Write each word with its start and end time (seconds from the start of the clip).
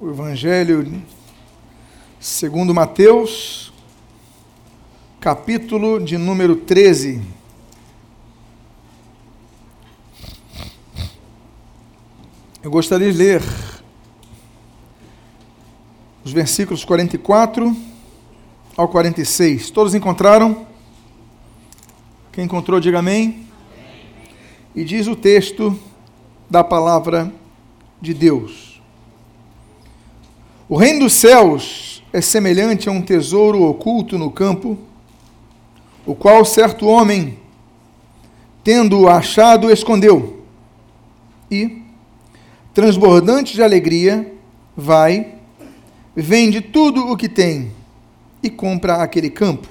o 0.00 0.08
Evangelho 0.08 1.02
segundo 2.18 2.74
Mateus, 2.74 3.70
capítulo 5.20 6.02
de 6.02 6.16
número 6.16 6.56
13. 6.56 7.20
Eu 12.62 12.70
gostaria 12.70 13.12
de 13.12 13.18
ler 13.18 13.42
os 16.24 16.32
versículos 16.32 16.82
44 16.82 17.76
ao 18.78 18.88
46. 18.88 19.70
Todos 19.70 19.94
encontraram? 19.94 20.66
Quem 22.32 22.46
encontrou, 22.46 22.80
diga 22.80 23.00
amém. 23.00 23.46
E 24.74 24.82
diz 24.82 25.06
o 25.06 25.14
texto 25.14 25.78
da 26.48 26.64
palavra 26.64 27.30
de 28.00 28.14
Deus. 28.14 28.69
O 30.72 30.76
reino 30.76 31.00
dos 31.00 31.14
céus 31.14 32.00
é 32.12 32.20
semelhante 32.20 32.88
a 32.88 32.92
um 32.92 33.02
tesouro 33.02 33.64
oculto 33.64 34.16
no 34.16 34.30
campo, 34.30 34.78
o 36.06 36.14
qual 36.14 36.44
certo 36.44 36.86
homem, 36.86 37.40
tendo-o 38.62 39.08
achado, 39.08 39.68
escondeu. 39.68 40.44
E, 41.50 41.82
transbordante 42.72 43.52
de 43.52 43.64
alegria, 43.64 44.32
vai, 44.76 45.34
vende 46.14 46.60
tudo 46.60 47.10
o 47.10 47.16
que 47.16 47.28
tem 47.28 47.72
e 48.40 48.48
compra 48.48 49.02
aquele 49.02 49.28
campo. 49.28 49.66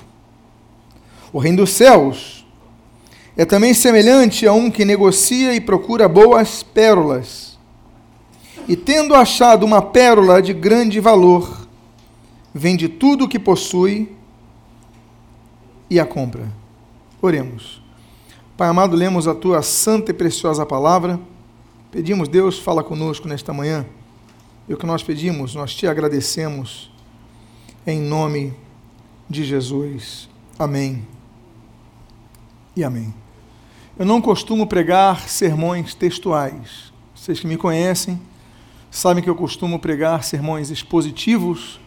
O 1.31 1.39
reino 1.39 1.59
dos 1.59 1.70
céus 1.70 2.45
é 3.38 3.45
também 3.45 3.73
semelhante 3.73 4.45
a 4.45 4.52
um 4.52 4.70
que 4.70 4.84
negocia 4.84 5.55
e 5.55 5.61
procura 5.61 6.09
boas 6.09 6.61
pérolas 6.61 7.48
e 8.70 8.76
tendo 8.76 9.16
achado 9.16 9.66
uma 9.66 9.82
pérola 9.82 10.40
de 10.44 10.54
grande 10.54 11.00
valor, 11.00 11.68
vende 12.54 12.88
tudo 12.88 13.26
o 13.26 13.28
que 13.28 13.40
possui 13.40 14.16
e 15.89 16.00
a 16.00 16.06
compra. 16.06 16.48
Oremos. 17.20 17.81
Pai 18.56 18.70
amado, 18.70 18.95
lemos 18.95 19.28
a 19.28 19.34
tua 19.34 19.64
santa 19.64 20.11
e 20.11 20.14
preciosa 20.14 20.67
palavra. 20.67 21.20
Pedimos, 21.89 22.30
Deus, 22.30 22.59
fala 22.59 22.84
conosco 22.84 23.28
nesta 23.28 23.52
manhã. 23.52 23.88
E 24.67 24.73
o 24.76 24.78
que 24.78 24.86
nós 24.86 25.02
pedimos, 25.02 25.56
nós 25.56 25.73
te 25.73 25.88
agradecemos 25.88 26.92
em 27.88 28.00
nome 28.00 28.54
de 29.28 29.44
Jesus. 29.44 30.30
Amém. 30.59 31.08
E 32.76 32.83
amém. 32.83 33.11
Eu 33.98 34.06
não 34.06 34.22
costumo 34.22 34.67
pregar 34.67 35.28
sermões 35.28 35.95
textuais. 35.95 36.94
Vocês 37.16 37.39
que 37.39 37.48
me 37.48 37.58
conhecem, 37.58 38.22
sabem 38.92 39.23
que 39.23 39.30
eu 39.30 39.36
costumo 39.36 39.80
pregar 39.80 40.23
sermões 40.23 40.70
expositivos 40.70 41.80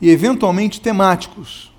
e 0.00 0.08
eventualmente 0.10 0.80
temáticos. 0.80 1.72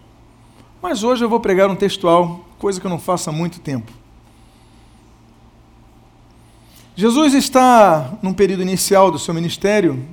Mas 0.82 1.04
hoje 1.04 1.24
eu 1.24 1.30
vou 1.30 1.40
pregar 1.40 1.70
um 1.70 1.76
textual, 1.76 2.46
coisa 2.58 2.80
que 2.80 2.86
eu 2.86 2.90
não 2.90 3.00
faço 3.00 3.30
há 3.30 3.34
muito 3.34 3.60
tempo. 3.60 3.92
Jesus 6.96 7.34
está 7.34 8.18
num 8.22 8.34
período 8.34 8.62
inicial 8.62 9.12
do 9.12 9.20
seu 9.20 9.34
ministério, 9.34 10.04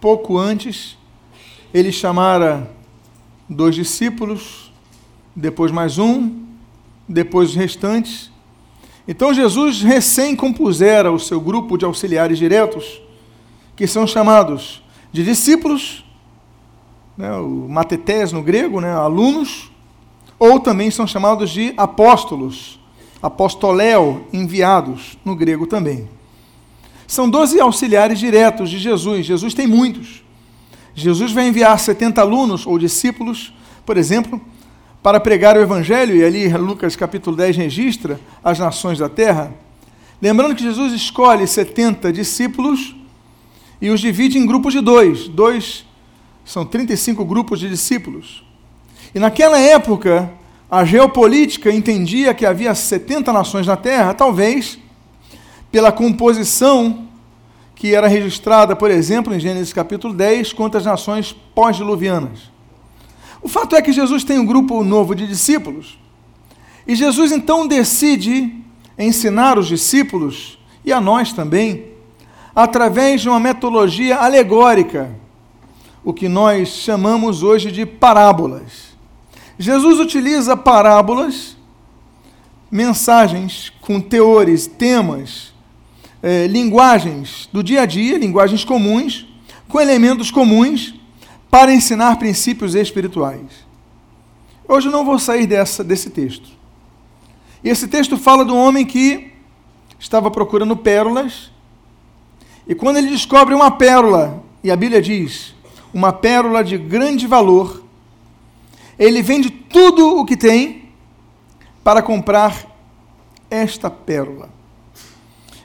pouco 0.00 0.36
antes, 0.36 0.96
ele 1.72 1.92
chamara 1.92 2.70
dois 3.48 3.74
discípulos, 3.74 4.72
depois 5.34 5.70
mais 5.70 5.98
um, 5.98 6.42
depois 7.08 7.50
os 7.50 7.56
restantes. 7.56 8.30
Então 9.06 9.32
Jesus 9.32 9.82
recém 9.82 10.36
compusera 10.36 11.10
o 11.10 11.18
seu 11.18 11.40
grupo 11.40 11.76
de 11.76 11.84
auxiliares 11.84 12.38
diretos 12.38 13.00
que 13.76 13.86
são 13.86 14.06
chamados 14.06 14.82
de 15.12 15.24
discípulos, 15.24 16.04
né, 17.16 17.32
o 17.34 17.68
matetés 17.68 18.32
no 18.32 18.42
grego, 18.42 18.80
né, 18.80 18.92
alunos, 18.92 19.70
ou 20.38 20.58
também 20.58 20.90
são 20.90 21.06
chamados 21.06 21.50
de 21.50 21.72
apóstolos, 21.76 22.80
apostoléu, 23.22 24.26
enviados, 24.32 25.16
no 25.24 25.36
grego 25.36 25.66
também. 25.66 26.08
São 27.06 27.28
doze 27.28 27.60
auxiliares 27.60 28.18
diretos 28.18 28.70
de 28.70 28.78
Jesus. 28.78 29.26
Jesus 29.26 29.54
tem 29.54 29.66
muitos. 29.66 30.24
Jesus 30.94 31.30
vai 31.30 31.46
enviar 31.46 31.78
70 31.78 32.20
alunos 32.20 32.66
ou 32.66 32.78
discípulos, 32.78 33.52
por 33.84 33.96
exemplo, 33.96 34.40
para 35.02 35.20
pregar 35.20 35.56
o 35.56 35.60
Evangelho, 35.60 36.16
e 36.16 36.24
ali 36.24 36.48
Lucas 36.48 36.96
capítulo 36.96 37.36
10 37.36 37.56
registra 37.56 38.20
as 38.42 38.58
nações 38.58 38.98
da 38.98 39.08
terra. 39.08 39.52
Lembrando 40.20 40.54
que 40.54 40.62
Jesus 40.62 40.92
escolhe 40.92 41.46
70 41.46 42.12
discípulos 42.12 42.94
e 43.82 43.90
os 43.90 44.00
divide 44.00 44.38
em 44.38 44.46
grupos 44.46 44.72
de 44.72 44.80
dois. 44.80 45.26
Dois 45.26 45.84
são 46.44 46.64
35 46.64 47.24
grupos 47.24 47.58
de 47.58 47.68
discípulos. 47.68 48.44
E 49.12 49.18
naquela 49.18 49.58
época, 49.58 50.32
a 50.70 50.84
geopolítica 50.84 51.72
entendia 51.72 52.32
que 52.32 52.46
havia 52.46 52.76
70 52.76 53.32
nações 53.32 53.66
na 53.66 53.76
Terra, 53.76 54.14
talvez 54.14 54.78
pela 55.72 55.90
composição 55.90 57.08
que 57.74 57.92
era 57.92 58.06
registrada, 58.06 58.76
por 58.76 58.88
exemplo, 58.88 59.34
em 59.34 59.40
Gênesis 59.40 59.72
capítulo 59.72 60.14
10, 60.14 60.52
quanto 60.52 60.78
às 60.78 60.84
nações 60.84 61.32
pós-diluvianas. 61.52 62.52
O 63.42 63.48
fato 63.48 63.74
é 63.74 63.82
que 63.82 63.92
Jesus 63.92 64.22
tem 64.22 64.38
um 64.38 64.46
grupo 64.46 64.84
novo 64.84 65.12
de 65.12 65.26
discípulos. 65.26 65.98
E 66.86 66.94
Jesus 66.94 67.32
então 67.32 67.66
decide 67.66 68.54
ensinar 68.96 69.58
os 69.58 69.66
discípulos, 69.66 70.56
e 70.84 70.92
a 70.92 71.00
nós 71.00 71.32
também, 71.32 71.91
através 72.54 73.20
de 73.20 73.28
uma 73.28 73.40
metodologia 73.40 74.18
alegórica, 74.18 75.14
o 76.04 76.12
que 76.12 76.28
nós 76.28 76.68
chamamos 76.68 77.42
hoje 77.42 77.70
de 77.70 77.86
parábolas. 77.86 78.92
Jesus 79.58 79.98
utiliza 79.98 80.56
parábolas, 80.56 81.56
mensagens 82.70 83.72
com 83.80 84.00
teores, 84.00 84.66
temas, 84.66 85.52
eh, 86.22 86.46
linguagens 86.46 87.48
do 87.52 87.62
dia 87.62 87.82
a 87.82 87.86
dia, 87.86 88.18
linguagens 88.18 88.64
comuns, 88.64 89.26
com 89.68 89.80
elementos 89.80 90.30
comuns, 90.30 90.94
para 91.50 91.72
ensinar 91.72 92.16
princípios 92.16 92.74
espirituais. 92.74 93.46
Hoje 94.66 94.88
eu 94.88 94.92
não 94.92 95.04
vou 95.04 95.18
sair 95.18 95.46
dessa, 95.46 95.84
desse 95.84 96.10
texto. 96.10 96.48
E 97.62 97.68
esse 97.68 97.86
texto 97.86 98.16
fala 98.16 98.44
de 98.44 98.50
um 98.50 98.56
homem 98.56 98.84
que 98.84 99.32
estava 99.98 100.30
procurando 100.30 100.76
pérolas 100.76 101.51
e 102.66 102.74
quando 102.74 102.96
ele 102.96 103.08
descobre 103.08 103.54
uma 103.54 103.70
pérola, 103.70 104.42
e 104.62 104.70
a 104.70 104.76
Bíblia 104.76 105.02
diz, 105.02 105.54
uma 105.92 106.12
pérola 106.12 106.62
de 106.62 106.78
grande 106.78 107.26
valor, 107.26 107.82
ele 108.98 109.22
vende 109.22 109.50
tudo 109.50 110.18
o 110.18 110.24
que 110.24 110.36
tem 110.36 110.90
para 111.82 112.00
comprar 112.00 112.66
esta 113.50 113.90
pérola. 113.90 114.48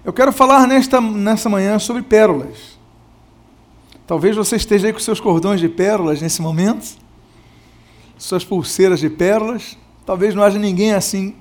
Eu 0.04 0.12
quero 0.12 0.32
falar 0.32 0.66
nesta, 0.68 1.00
nessa 1.00 1.50
manhã 1.50 1.78
sobre 1.80 2.02
pérolas. 2.02 2.78
Talvez 4.08 4.36
você 4.36 4.56
esteja 4.56 4.88
aí 4.88 4.94
com 4.94 5.00
seus 5.00 5.20
cordões 5.20 5.60
de 5.60 5.68
pérolas 5.68 6.22
nesse 6.22 6.42
momento, 6.42 6.98
suas 8.18 8.44
pulseiras 8.44 9.00
de 9.00 9.10
pérolas. 9.10 9.78
Talvez 10.06 10.34
não 10.34 10.44
haja 10.44 10.58
ninguém 10.58 10.94
assim 10.94 11.36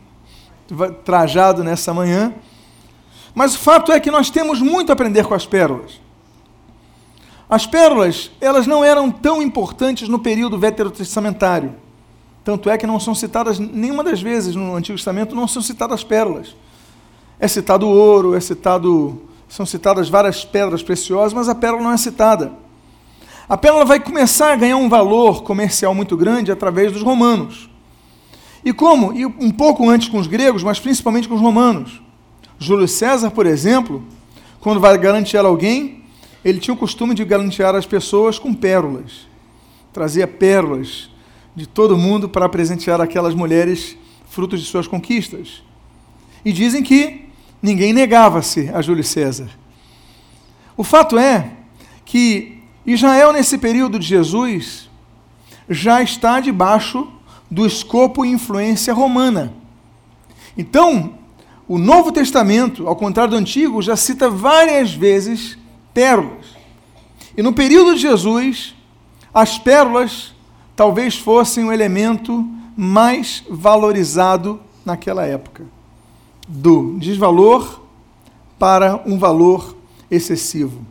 trajado 1.04 1.62
nessa 1.62 1.94
manhã. 1.94 2.34
Mas 3.36 3.54
o 3.54 3.58
fato 3.58 3.92
é 3.92 4.00
que 4.00 4.10
nós 4.10 4.30
temos 4.30 4.62
muito 4.62 4.88
a 4.88 4.94
aprender 4.94 5.26
com 5.26 5.34
as 5.34 5.44
pérolas. 5.44 6.00
As 7.50 7.66
pérolas, 7.66 8.30
elas 8.40 8.66
não 8.66 8.82
eram 8.82 9.10
tão 9.10 9.42
importantes 9.42 10.08
no 10.08 10.18
período 10.18 10.58
veterotestamentário. 10.58 11.74
Tanto 12.42 12.70
é 12.70 12.78
que 12.78 12.86
não 12.86 12.98
são 12.98 13.14
citadas, 13.14 13.58
nenhuma 13.58 14.02
das 14.02 14.22
vezes 14.22 14.54
no 14.54 14.74
Antigo 14.74 14.96
Testamento 14.96 15.36
não 15.36 15.46
são 15.46 15.60
citadas 15.60 16.02
pérolas. 16.02 16.56
É 17.38 17.46
citado 17.46 17.86
ouro, 17.86 18.34
é 18.34 18.40
citado, 18.40 19.20
são 19.50 19.66
citadas 19.66 20.08
várias 20.08 20.42
pedras 20.42 20.82
preciosas, 20.82 21.34
mas 21.34 21.46
a 21.46 21.54
pérola 21.54 21.82
não 21.82 21.92
é 21.92 21.98
citada. 21.98 22.54
A 23.46 23.58
pérola 23.58 23.84
vai 23.84 24.00
começar 24.00 24.54
a 24.54 24.56
ganhar 24.56 24.78
um 24.78 24.88
valor 24.88 25.42
comercial 25.42 25.94
muito 25.94 26.16
grande 26.16 26.50
através 26.50 26.90
dos 26.90 27.02
romanos. 27.02 27.68
E 28.64 28.72
como? 28.72 29.12
E 29.12 29.26
um 29.26 29.50
pouco 29.50 29.90
antes 29.90 30.08
com 30.08 30.18
os 30.18 30.26
gregos, 30.26 30.62
mas 30.62 30.80
principalmente 30.80 31.28
com 31.28 31.34
os 31.34 31.40
romanos. 31.42 32.05
Júlio 32.58 32.88
César, 32.88 33.30
por 33.30 33.46
exemplo, 33.46 34.04
quando 34.60 34.80
vai 34.80 34.96
garantir 34.98 35.36
alguém, 35.36 36.04
ele 36.44 36.58
tinha 36.58 36.74
o 36.74 36.76
costume 36.76 37.14
de 37.14 37.24
garantir 37.24 37.64
as 37.64 37.86
pessoas 37.86 38.38
com 38.38 38.54
pérolas. 38.54 39.26
Trazia 39.92 40.26
pérolas 40.26 41.10
de 41.54 41.66
todo 41.66 41.96
mundo 41.96 42.28
para 42.28 42.48
presentear 42.48 43.00
aquelas 43.00 43.34
mulheres 43.34 43.96
frutos 44.28 44.60
de 44.60 44.66
suas 44.66 44.86
conquistas. 44.86 45.62
E 46.44 46.52
dizem 46.52 46.82
que 46.82 47.26
ninguém 47.62 47.92
negava-se 47.92 48.70
a 48.72 48.80
Júlio 48.82 49.02
César. 49.02 49.48
O 50.76 50.84
fato 50.84 51.18
é 51.18 51.50
que 52.04 52.62
Israel, 52.86 53.32
nesse 53.32 53.58
período 53.58 53.98
de 53.98 54.06
Jesus, 54.06 54.88
já 55.68 56.02
está 56.02 56.38
debaixo 56.38 57.10
do 57.50 57.66
escopo 57.66 58.24
e 58.24 58.28
influência 58.28 58.92
romana. 58.92 59.52
Então, 60.56 61.18
o 61.68 61.78
Novo 61.78 62.12
Testamento, 62.12 62.86
ao 62.86 62.94
contrário 62.94 63.32
do 63.32 63.36
Antigo, 63.36 63.82
já 63.82 63.96
cita 63.96 64.30
várias 64.30 64.92
vezes 64.92 65.58
pérolas. 65.92 66.46
E 67.36 67.42
no 67.42 67.52
período 67.52 67.94
de 67.94 68.00
Jesus, 68.00 68.74
as 69.34 69.58
pérolas 69.58 70.34
talvez 70.76 71.16
fossem 71.16 71.64
o 71.64 71.72
elemento 71.72 72.48
mais 72.76 73.42
valorizado 73.48 74.60
naquela 74.84 75.26
época. 75.26 75.64
Do 76.46 76.96
desvalor 76.98 77.80
para 78.58 79.02
um 79.04 79.18
valor 79.18 79.76
excessivo. 80.10 80.86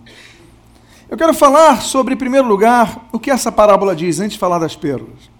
Eu 1.08 1.18
quero 1.18 1.34
falar 1.34 1.82
sobre, 1.82 2.16
em 2.16 2.18
primeiro 2.18 2.48
lugar, 2.48 3.08
o 3.12 3.20
que 3.20 3.32
essa 3.32 3.52
parábola 3.52 3.96
diz, 3.96 4.20
antes 4.20 4.34
de 4.34 4.40
falar 4.40 4.60
das 4.60 4.76
pérolas. 4.76 5.35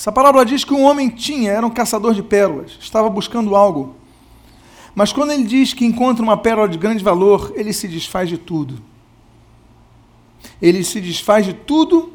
Essa 0.00 0.10
parábola 0.10 0.46
diz 0.46 0.64
que 0.64 0.72
um 0.72 0.82
homem 0.84 1.10
tinha, 1.10 1.52
era 1.52 1.66
um 1.66 1.68
caçador 1.68 2.14
de 2.14 2.22
pérolas, 2.22 2.72
estava 2.80 3.10
buscando 3.10 3.54
algo. 3.54 3.96
Mas 4.94 5.12
quando 5.12 5.30
ele 5.30 5.44
diz 5.44 5.74
que 5.74 5.84
encontra 5.84 6.22
uma 6.22 6.38
pérola 6.38 6.66
de 6.66 6.78
grande 6.78 7.04
valor, 7.04 7.52
ele 7.54 7.70
se 7.70 7.86
desfaz 7.86 8.26
de 8.26 8.38
tudo. 8.38 8.80
Ele 10.62 10.82
se 10.84 11.02
desfaz 11.02 11.44
de 11.44 11.52
tudo, 11.52 12.14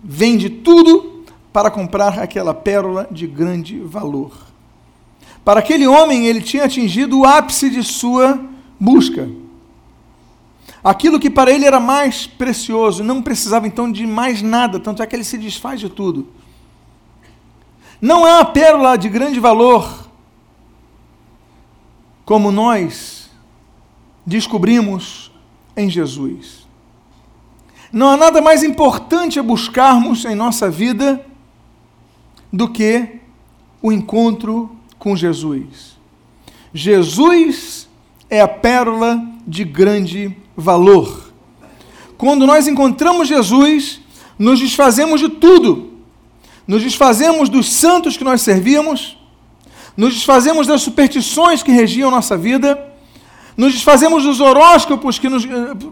vende 0.00 0.48
tudo 0.48 1.24
para 1.52 1.72
comprar 1.72 2.20
aquela 2.20 2.54
pérola 2.54 3.08
de 3.10 3.26
grande 3.26 3.80
valor. 3.80 4.30
Para 5.44 5.58
aquele 5.58 5.88
homem, 5.88 6.28
ele 6.28 6.40
tinha 6.40 6.66
atingido 6.66 7.18
o 7.18 7.24
ápice 7.24 7.68
de 7.68 7.82
sua 7.82 8.40
busca. 8.78 9.28
Aquilo 10.84 11.18
que 11.18 11.28
para 11.28 11.50
ele 11.50 11.64
era 11.64 11.80
mais 11.80 12.28
precioso, 12.28 13.02
não 13.02 13.20
precisava 13.20 13.66
então 13.66 13.90
de 13.90 14.06
mais 14.06 14.40
nada, 14.40 14.78
tanto 14.78 15.02
é 15.02 15.06
que 15.08 15.16
ele 15.16 15.24
se 15.24 15.36
desfaz 15.36 15.80
de 15.80 15.88
tudo. 15.88 16.38
Não 18.00 18.24
há 18.24 18.44
pérola 18.44 18.96
de 18.96 19.08
grande 19.08 19.40
valor 19.40 20.08
como 22.24 22.52
nós 22.52 23.30
descobrimos 24.24 25.32
em 25.76 25.88
Jesus. 25.88 26.66
Não 27.90 28.10
há 28.10 28.16
nada 28.16 28.42
mais 28.42 28.62
importante 28.62 29.38
a 29.38 29.42
buscarmos 29.42 30.24
em 30.24 30.34
nossa 30.34 30.70
vida 30.70 31.24
do 32.52 32.68
que 32.68 33.20
o 33.80 33.90
encontro 33.90 34.76
com 34.98 35.16
Jesus. 35.16 35.96
Jesus 36.74 37.88
é 38.28 38.40
a 38.40 38.48
pérola 38.48 39.20
de 39.46 39.64
grande 39.64 40.36
valor. 40.56 41.32
Quando 42.18 42.46
nós 42.46 42.66
encontramos 42.66 43.28
Jesus, 43.28 44.00
nos 44.38 44.60
desfazemos 44.60 45.20
de 45.20 45.28
tudo. 45.28 45.87
Nos 46.68 46.82
desfazemos 46.82 47.48
dos 47.48 47.72
santos 47.72 48.18
que 48.18 48.22
nós 48.22 48.42
servíamos, 48.42 49.16
nos 49.96 50.12
desfazemos 50.12 50.66
das 50.66 50.82
superstições 50.82 51.62
que 51.62 51.72
regiam 51.72 52.10
nossa 52.10 52.36
vida, 52.36 52.78
nos 53.56 53.72
desfazemos 53.72 54.22
dos 54.22 54.38
horóscopos 54.38 55.18
nos, 55.18 55.44
eh, 55.46 55.48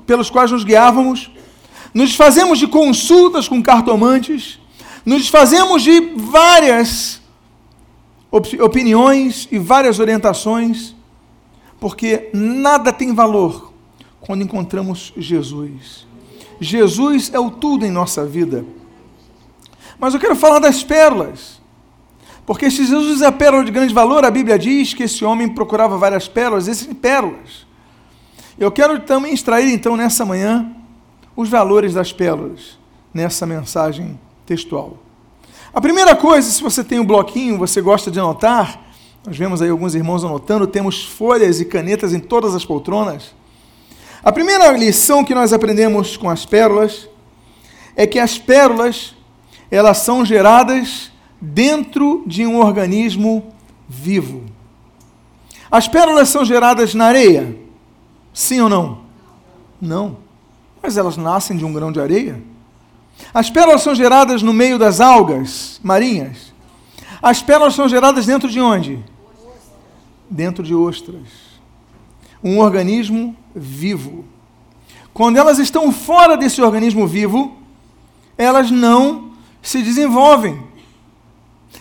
pelos 0.07 0.29
quais 0.29 0.53
nos 0.53 0.65
guiávamos, 0.65 1.31
nos 1.95 2.11
desfazemos 2.11 2.59
de 2.59 2.67
consultas 2.67 3.49
com 3.49 3.63
cartomantes, 3.63 4.61
nos 5.05 5.23
desfazemos 5.23 5.83
de 5.83 5.99
várias 6.15 7.23
opiniões 8.31 9.49
e 9.51 9.59
várias 9.59 9.99
orientações, 9.99 10.95
porque 11.81 12.29
nada 12.35 12.93
tem 12.93 13.15
valor 13.15 13.73
quando 14.21 14.43
encontramos 14.43 15.15
Jesus. 15.17 16.07
Jesus 16.61 17.31
é 17.33 17.41
o 17.41 17.51
tudo 17.51 17.87
em 17.87 17.91
nossa 17.91 18.27
vida. 18.27 18.65
Mas 19.99 20.15
eu 20.15 20.21
quero 20.21 20.37
falar 20.37 20.59
das 20.59 20.83
pérolas. 20.83 21.61
Porque 22.45 22.71
se 22.71 22.87
Jesus 22.87 23.23
é 23.23 23.27
a 23.27 23.33
pérola 23.33 23.65
de 23.65 23.73
grande 23.73 23.93
valor, 23.93 24.25
a 24.25 24.31
Bíblia 24.31 24.59
diz 24.59 24.95
que 24.95 25.03
esse 25.03 25.25
homem 25.25 25.49
procurava 25.49 25.99
várias 25.99 26.29
pérolas, 26.29 26.69
essas 26.69 26.93
pérolas. 26.95 27.67
Eu 28.59 28.71
quero 28.71 29.01
também 29.01 29.35
extrair 29.35 29.73
então 29.73 29.97
nessa 29.97 30.25
manhã 30.25 30.71
os 31.35 31.49
valores 31.49 31.95
das 31.95 32.13
pérolas 32.13 32.79
nessa 33.13 33.47
mensagem 33.47 34.19
textual. 34.45 34.99
A 35.73 35.81
primeira 35.81 36.15
coisa, 36.15 36.49
se 36.51 36.63
você 36.63 36.85
tem 36.85 37.01
um 37.01 37.05
bloquinho, 37.05 37.59
você 37.59 37.81
gosta 37.81 38.11
de 38.11 38.21
anotar, 38.21 38.81
nós 39.27 39.37
vemos 39.37 39.61
aí 39.61 39.69
alguns 39.69 39.95
irmãos 39.95 40.25
anotando, 40.25 40.69
temos 40.69 41.05
folhas 41.05 41.61
e 41.61 41.65
canetas 41.65 42.15
em 42.15 42.21
todas 42.21 42.55
as 42.55 42.65
poltronas. 42.65 43.35
A 44.23 44.31
primeira 44.31 44.71
lição 44.71 45.25
que 45.25 45.35
nós 45.35 45.53
aprendemos 45.53 46.17
com 46.17 46.31
as 46.31 46.47
pérolas 46.47 47.09
é 47.97 48.07
que 48.07 48.21
as 48.21 48.39
pérolas, 48.39 49.16
elas 49.71 49.99
são 49.99 50.25
geradas 50.25 51.11
dentro 51.41 52.23
de 52.27 52.47
um 52.47 52.59
organismo 52.59 53.53
vivo. 53.89 54.45
As 55.71 55.89
pérolas 55.89 56.29
são 56.29 56.45
geradas 56.45 56.95
na 56.95 57.07
areia? 57.07 57.57
Sim 58.33 58.61
ou 58.61 58.69
não? 58.69 59.01
Não. 59.81 60.19
Mas 60.83 60.97
elas 60.97 61.17
nascem 61.17 61.57
de 61.57 61.65
um 61.65 61.73
grão 61.73 61.91
de 61.91 62.01
areia? 62.01 62.41
As 63.33 63.51
pérolas 63.51 63.83
são 63.83 63.95
geradas 63.95 64.43
no 64.43 64.53
meio 64.53 64.79
das 64.79 65.01
algas 65.01 65.81
marinhas? 65.83 66.53
As 67.21 67.43
pérolas 67.43 67.75
são 67.75 67.89
geradas 67.89 68.27
dentro 68.27 68.49
de 68.49 68.61
onde? 68.61 69.05
Dentro 70.31 70.63
de 70.63 70.75
ostras. 70.75 71.27
Um 72.43 72.59
organismo 72.59 73.35
vivo. 73.55 74.25
Quando 75.13 75.39
elas 75.39 75.59
estão 75.59 75.91
fora 75.91 76.37
desse 76.37 76.61
organismo 76.61 77.07
vivo, 77.07 77.57
elas 78.37 78.71
não 78.71 79.33
se 79.69 79.83
desenvolvem 79.83 80.67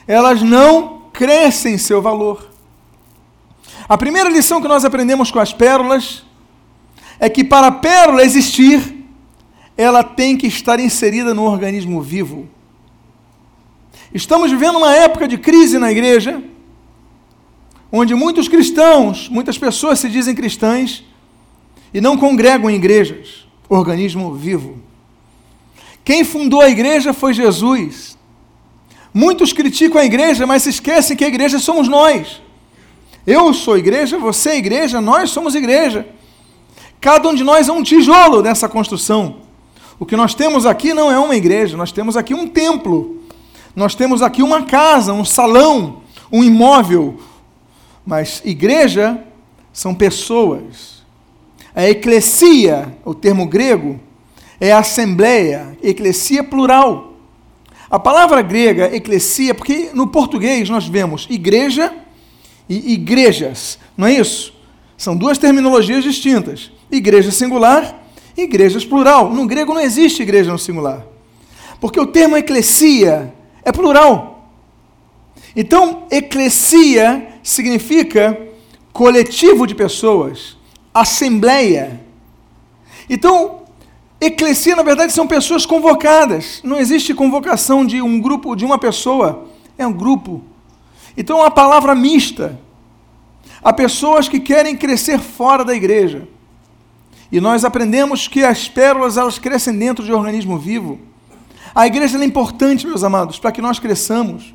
elas 0.07 0.41
não 0.41 1.03
crescem 1.11 1.75
em 1.75 1.77
seu 1.77 2.01
valor. 2.01 2.51
A 3.87 3.97
primeira 3.97 4.29
lição 4.29 4.61
que 4.61 4.67
nós 4.67 4.85
aprendemos 4.85 5.31
com 5.31 5.39
as 5.39 5.53
pérolas 5.53 6.23
é 7.19 7.29
que 7.29 7.43
para 7.43 7.67
a 7.67 7.71
pérola 7.71 8.23
existir, 8.23 9.05
ela 9.77 10.03
tem 10.03 10.37
que 10.37 10.47
estar 10.47 10.79
inserida 10.79 11.33
no 11.33 11.43
organismo 11.43 12.01
vivo. 12.01 12.47
Estamos 14.13 14.51
vivendo 14.51 14.77
uma 14.77 14.93
época 14.93 15.27
de 15.27 15.37
crise 15.37 15.77
na 15.77 15.91
igreja, 15.91 16.43
onde 17.91 18.13
muitos 18.15 18.47
cristãos, 18.47 19.29
muitas 19.29 19.57
pessoas 19.57 19.99
se 19.99 20.09
dizem 20.09 20.35
cristãs 20.35 21.03
e 21.93 22.01
não 22.01 22.17
congregam 22.17 22.69
em 22.69 22.75
igrejas, 22.75 23.47
organismo 23.69 24.33
vivo. 24.33 24.84
Quem 26.05 26.23
fundou 26.23 26.61
a 26.61 26.69
igreja 26.69 27.11
foi 27.11 27.33
Jesus. 27.33 28.15
Muitos 29.11 29.51
criticam 29.51 29.99
a 29.99 30.05
igreja, 30.05 30.45
mas 30.45 30.61
se 30.63 30.69
esquecem 30.69 31.17
que 31.17 31.25
a 31.25 31.27
igreja 31.27 31.57
somos 31.57 31.87
nós. 31.87 32.41
Eu 33.25 33.51
sou 33.55 33.75
igreja, 33.75 34.19
você 34.19 34.51
é 34.51 34.57
igreja, 34.57 35.01
nós 35.01 35.31
somos 35.31 35.55
igreja. 35.55 36.07
Cada 37.01 37.27
um 37.27 37.33
de 37.33 37.43
nós 37.43 37.67
é 37.67 37.71
um 37.71 37.81
tijolo 37.81 38.43
dessa 38.43 38.69
construção. 38.69 39.37
O 39.99 40.05
que 40.05 40.15
nós 40.15 40.35
temos 40.35 40.65
aqui 40.65 40.93
não 40.93 41.11
é 41.11 41.17
uma 41.17 41.35
igreja, 41.35 41.75
nós 41.75 41.91
temos 41.91 42.15
aqui 42.15 42.35
um 42.35 42.47
templo. 42.47 43.21
Nós 43.75 43.95
temos 43.95 44.21
aqui 44.21 44.43
uma 44.43 44.63
casa, 44.63 45.11
um 45.11 45.25
salão, 45.25 46.03
um 46.31 46.43
imóvel. 46.43 47.19
Mas 48.05 48.43
igreja 48.45 49.19
são 49.73 49.95
pessoas. 49.95 51.03
A 51.73 51.89
eclesia, 51.89 52.95
o 53.03 53.15
termo 53.15 53.47
grego, 53.47 53.99
é 54.59 54.71
assembleia, 54.71 55.77
eclesia 55.81 56.43
plural. 56.43 57.13
A 57.89 57.99
palavra 57.99 58.41
grega, 58.41 58.95
eclesia, 58.95 59.53
porque 59.53 59.89
no 59.93 60.07
português 60.07 60.69
nós 60.69 60.87
vemos 60.87 61.27
igreja 61.29 61.93
e 62.67 62.93
igrejas, 62.93 63.77
não 63.95 64.07
é 64.07 64.13
isso? 64.13 64.53
São 64.97 65.15
duas 65.15 65.37
terminologias 65.37 66.03
distintas. 66.03 66.71
Igreja 66.91 67.31
singular 67.31 68.05
igrejas 68.37 68.85
plural. 68.85 69.29
No 69.31 69.45
grego 69.47 69.73
não 69.73 69.81
existe 69.81 70.21
igreja 70.21 70.51
no 70.51 70.59
singular. 70.59 71.05
Porque 71.79 71.99
o 71.99 72.07
termo 72.07 72.37
eclesia 72.37 73.33
é 73.63 73.71
plural. 73.71 74.49
Então, 75.55 76.05
eclesia 76.11 77.27
significa 77.41 78.37
coletivo 78.91 79.65
de 79.65 79.75
pessoas, 79.75 80.57
assembleia. 80.93 82.01
Então, 83.09 83.63
Eclesia, 84.19 84.75
na 84.75 84.83
verdade, 84.83 85.11
são 85.13 85.27
pessoas 85.27 85.65
convocadas. 85.65 86.61
Não 86.63 86.77
existe 86.77 87.13
convocação 87.13 87.85
de 87.85 88.01
um 88.01 88.19
grupo, 88.19 88.55
de 88.55 88.65
uma 88.65 88.77
pessoa. 88.77 89.45
É 89.77 89.85
um 89.85 89.93
grupo. 89.93 90.43
Então, 91.17 91.37
é 91.37 91.41
uma 91.41 91.51
palavra 91.51 91.93
mista. 91.93 92.59
Há 93.63 93.73
pessoas 93.73 94.27
que 94.29 94.39
querem 94.39 94.75
crescer 94.75 95.19
fora 95.19 95.65
da 95.65 95.75
igreja. 95.75 96.27
E 97.31 97.41
nós 97.41 97.65
aprendemos 97.65 98.27
que 98.27 98.43
as 98.43 98.67
pérolas, 98.67 99.17
elas 99.17 99.39
crescem 99.39 99.77
dentro 99.77 100.05
de 100.05 100.13
um 100.13 100.17
organismo 100.17 100.57
vivo. 100.57 100.99
A 101.73 101.85
igreja 101.85 102.17
é 102.17 102.23
importante, 102.23 102.87
meus 102.87 103.03
amados, 103.03 103.37
para 103.39 103.51
que 103.51 103.61
nós 103.61 103.79
cresçamos. 103.79 104.53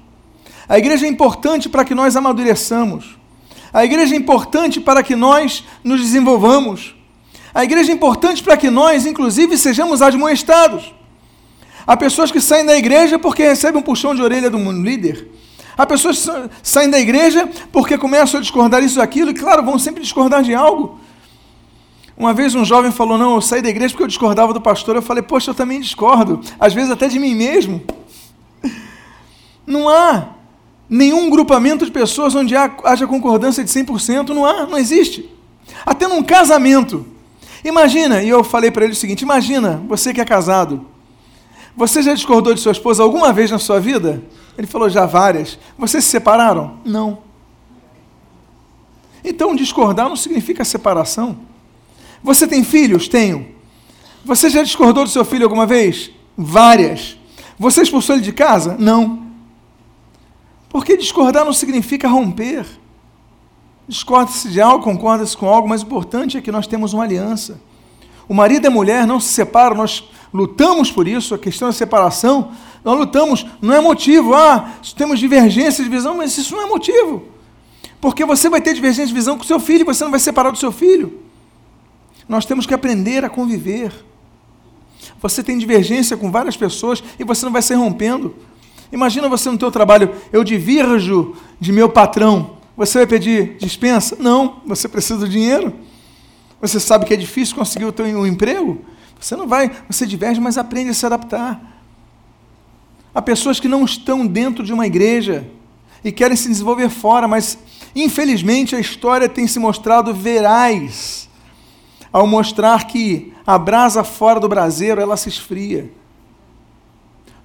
A 0.68 0.78
igreja 0.78 1.04
é 1.04 1.08
importante 1.08 1.68
para 1.68 1.84
que 1.84 1.94
nós 1.94 2.16
amadureçamos. 2.16 3.18
A 3.72 3.84
igreja 3.84 4.14
é 4.14 4.18
importante 4.18 4.80
para 4.80 5.02
que 5.02 5.14
nós 5.14 5.64
nos 5.84 6.00
desenvolvamos. 6.00 6.94
A 7.54 7.64
igreja 7.64 7.90
é 7.90 7.94
importante 7.94 8.42
para 8.42 8.56
que 8.56 8.70
nós, 8.70 9.06
inclusive, 9.06 9.58
sejamos 9.58 10.02
admoestados. 10.02 10.94
Há 11.86 11.96
pessoas 11.96 12.30
que 12.30 12.40
saem 12.40 12.64
da 12.64 12.76
igreja 12.76 13.18
porque 13.18 13.42
recebem 13.42 13.80
um 13.80 13.84
puxão 13.84 14.14
de 14.14 14.22
orelha 14.22 14.48
do 14.48 14.58
líder. 14.72 15.28
Há 15.76 15.86
pessoas 15.86 16.24
que 16.24 16.50
saem 16.62 16.90
da 16.90 17.00
igreja 17.00 17.48
porque 17.72 17.96
começam 17.98 18.38
a 18.38 18.40
discordar 18.42 18.82
isso 18.82 19.00
aquilo, 19.00 19.30
e 19.30 19.34
claro, 19.34 19.64
vão 19.64 19.78
sempre 19.78 20.02
discordar 20.02 20.42
de 20.42 20.54
algo. 20.54 21.00
Uma 22.16 22.34
vez 22.34 22.54
um 22.54 22.64
jovem 22.64 22.92
falou: 22.92 23.16
Não, 23.16 23.36
eu 23.36 23.40
saí 23.40 23.62
da 23.62 23.70
igreja 23.70 23.92
porque 23.92 24.02
eu 24.04 24.08
discordava 24.08 24.52
do 24.52 24.60
pastor. 24.60 24.94
Eu 24.94 25.02
falei: 25.02 25.22
Poxa, 25.22 25.50
eu 25.50 25.54
também 25.54 25.80
discordo, 25.80 26.40
às 26.58 26.74
vezes 26.74 26.90
até 26.90 27.08
de 27.08 27.18
mim 27.18 27.34
mesmo. 27.34 27.82
Não 29.66 29.88
há 29.88 30.28
nenhum 30.88 31.30
grupamento 31.30 31.86
de 31.86 31.90
pessoas 31.90 32.34
onde 32.34 32.54
haja 32.56 33.06
concordância 33.06 33.64
de 33.64 33.70
100%. 33.70 34.28
Não 34.28 34.44
há, 34.44 34.66
não 34.66 34.76
existe. 34.76 35.30
Até 35.86 36.08
num 36.08 36.22
casamento. 36.22 37.06
Imagina, 37.64 38.22
e 38.22 38.28
eu 38.28 38.42
falei 38.42 38.70
para 38.70 38.84
ele 38.84 38.92
o 38.92 38.96
seguinte: 38.96 39.22
Imagina, 39.22 39.82
você 39.88 40.12
que 40.14 40.20
é 40.20 40.24
casado, 40.24 40.86
você 41.76 42.02
já 42.02 42.14
discordou 42.14 42.54
de 42.54 42.60
sua 42.60 42.72
esposa 42.72 43.02
alguma 43.02 43.32
vez 43.32 43.50
na 43.50 43.58
sua 43.58 43.80
vida? 43.80 44.22
Ele 44.56 44.66
falou: 44.66 44.88
Já 44.88 45.06
várias. 45.06 45.58
Vocês 45.78 46.04
se 46.04 46.10
separaram? 46.10 46.78
Não. 46.84 47.18
Então, 49.24 49.54
discordar 49.54 50.08
não 50.08 50.16
significa 50.16 50.64
separação. 50.64 51.38
Você 52.22 52.46
tem 52.46 52.64
filhos? 52.64 53.08
Tenho. 53.08 53.54
Você 54.24 54.50
já 54.50 54.62
discordou 54.62 55.04
do 55.04 55.10
seu 55.10 55.24
filho 55.24 55.44
alguma 55.44 55.66
vez? 55.66 56.10
Várias. 56.36 57.16
Você 57.58 57.82
expulsou 57.82 58.14
ele 58.16 58.24
de 58.24 58.32
casa? 58.32 58.76
Não. 58.78 59.26
Porque 60.68 60.96
discordar 60.96 61.44
não 61.44 61.52
significa 61.52 62.08
romper. 62.08 62.66
Discorda-se 63.90 64.48
de 64.48 64.60
algo, 64.60 64.84
concorda-se 64.84 65.36
com 65.36 65.48
algo, 65.48 65.68
mas 65.68 65.82
o 65.82 65.84
importante 65.84 66.38
é 66.38 66.40
que 66.40 66.52
nós 66.52 66.64
temos 66.64 66.92
uma 66.92 67.02
aliança. 67.02 67.60
O 68.28 68.32
marido 68.32 68.64
e 68.64 68.68
a 68.68 68.70
mulher 68.70 69.04
não 69.04 69.18
se 69.18 69.30
separam, 69.30 69.74
nós 69.74 70.04
lutamos 70.32 70.92
por 70.92 71.08
isso, 71.08 71.34
a 71.34 71.38
questão 71.38 71.66
da 71.66 71.72
separação, 71.72 72.52
nós 72.84 72.96
lutamos, 72.96 73.44
não 73.60 73.74
é 73.74 73.80
motivo, 73.80 74.32
ah, 74.32 74.74
temos 74.96 75.18
divergência 75.18 75.82
de 75.82 75.90
visão, 75.90 76.16
mas 76.16 76.38
isso 76.38 76.54
não 76.54 76.62
é 76.62 76.66
motivo. 76.66 77.24
Porque 78.00 78.24
você 78.24 78.48
vai 78.48 78.60
ter 78.60 78.74
divergência 78.74 79.08
de 79.08 79.12
visão 79.12 79.36
com 79.36 79.42
seu 79.42 79.58
filho 79.58 79.80
e 79.80 79.84
você 79.84 80.04
não 80.04 80.12
vai 80.12 80.20
separar 80.20 80.52
do 80.52 80.58
seu 80.58 80.70
filho. 80.70 81.18
Nós 82.28 82.46
temos 82.46 82.66
que 82.66 82.72
aprender 82.72 83.24
a 83.24 83.28
conviver. 83.28 83.92
Você 85.20 85.42
tem 85.42 85.58
divergência 85.58 86.16
com 86.16 86.30
várias 86.30 86.56
pessoas 86.56 87.02
e 87.18 87.24
você 87.24 87.44
não 87.44 87.52
vai 87.52 87.60
se 87.60 87.74
rompendo. 87.74 88.36
Imagina 88.92 89.28
você 89.28 89.50
no 89.50 89.58
teu 89.58 89.72
trabalho, 89.72 90.14
eu 90.32 90.44
divirjo 90.44 91.34
de 91.58 91.72
meu 91.72 91.88
patrão. 91.88 92.59
Você 92.80 92.96
vai 92.96 93.06
pedir 93.06 93.58
dispensa? 93.58 94.16
Não, 94.18 94.62
você 94.64 94.88
precisa 94.88 95.18
do 95.18 95.28
dinheiro. 95.28 95.74
Você 96.62 96.80
sabe 96.80 97.04
que 97.04 97.12
é 97.12 97.16
difícil 97.16 97.54
conseguir 97.54 97.84
o 97.84 97.92
teu 97.92 98.06
um 98.06 98.26
emprego? 98.26 98.82
Você 99.20 99.36
não 99.36 99.46
vai, 99.46 99.70
você 99.86 100.06
diverge, 100.06 100.40
mas 100.40 100.56
aprende 100.56 100.88
a 100.88 100.94
se 100.94 101.04
adaptar. 101.04 101.60
Há 103.14 103.20
pessoas 103.20 103.60
que 103.60 103.68
não 103.68 103.84
estão 103.84 104.26
dentro 104.26 104.64
de 104.64 104.72
uma 104.72 104.86
igreja 104.86 105.46
e 106.02 106.10
querem 106.10 106.34
se 106.34 106.48
desenvolver 106.48 106.88
fora, 106.88 107.28
mas 107.28 107.58
infelizmente 107.94 108.74
a 108.74 108.80
história 108.80 109.28
tem 109.28 109.46
se 109.46 109.58
mostrado 109.58 110.14
veraz 110.14 111.28
ao 112.10 112.26
mostrar 112.26 112.86
que 112.86 113.34
a 113.46 113.58
brasa 113.58 114.02
fora 114.02 114.40
do 114.40 114.48
braseiro 114.48 115.02
ela 115.02 115.18
se 115.18 115.28
esfria. 115.28 115.92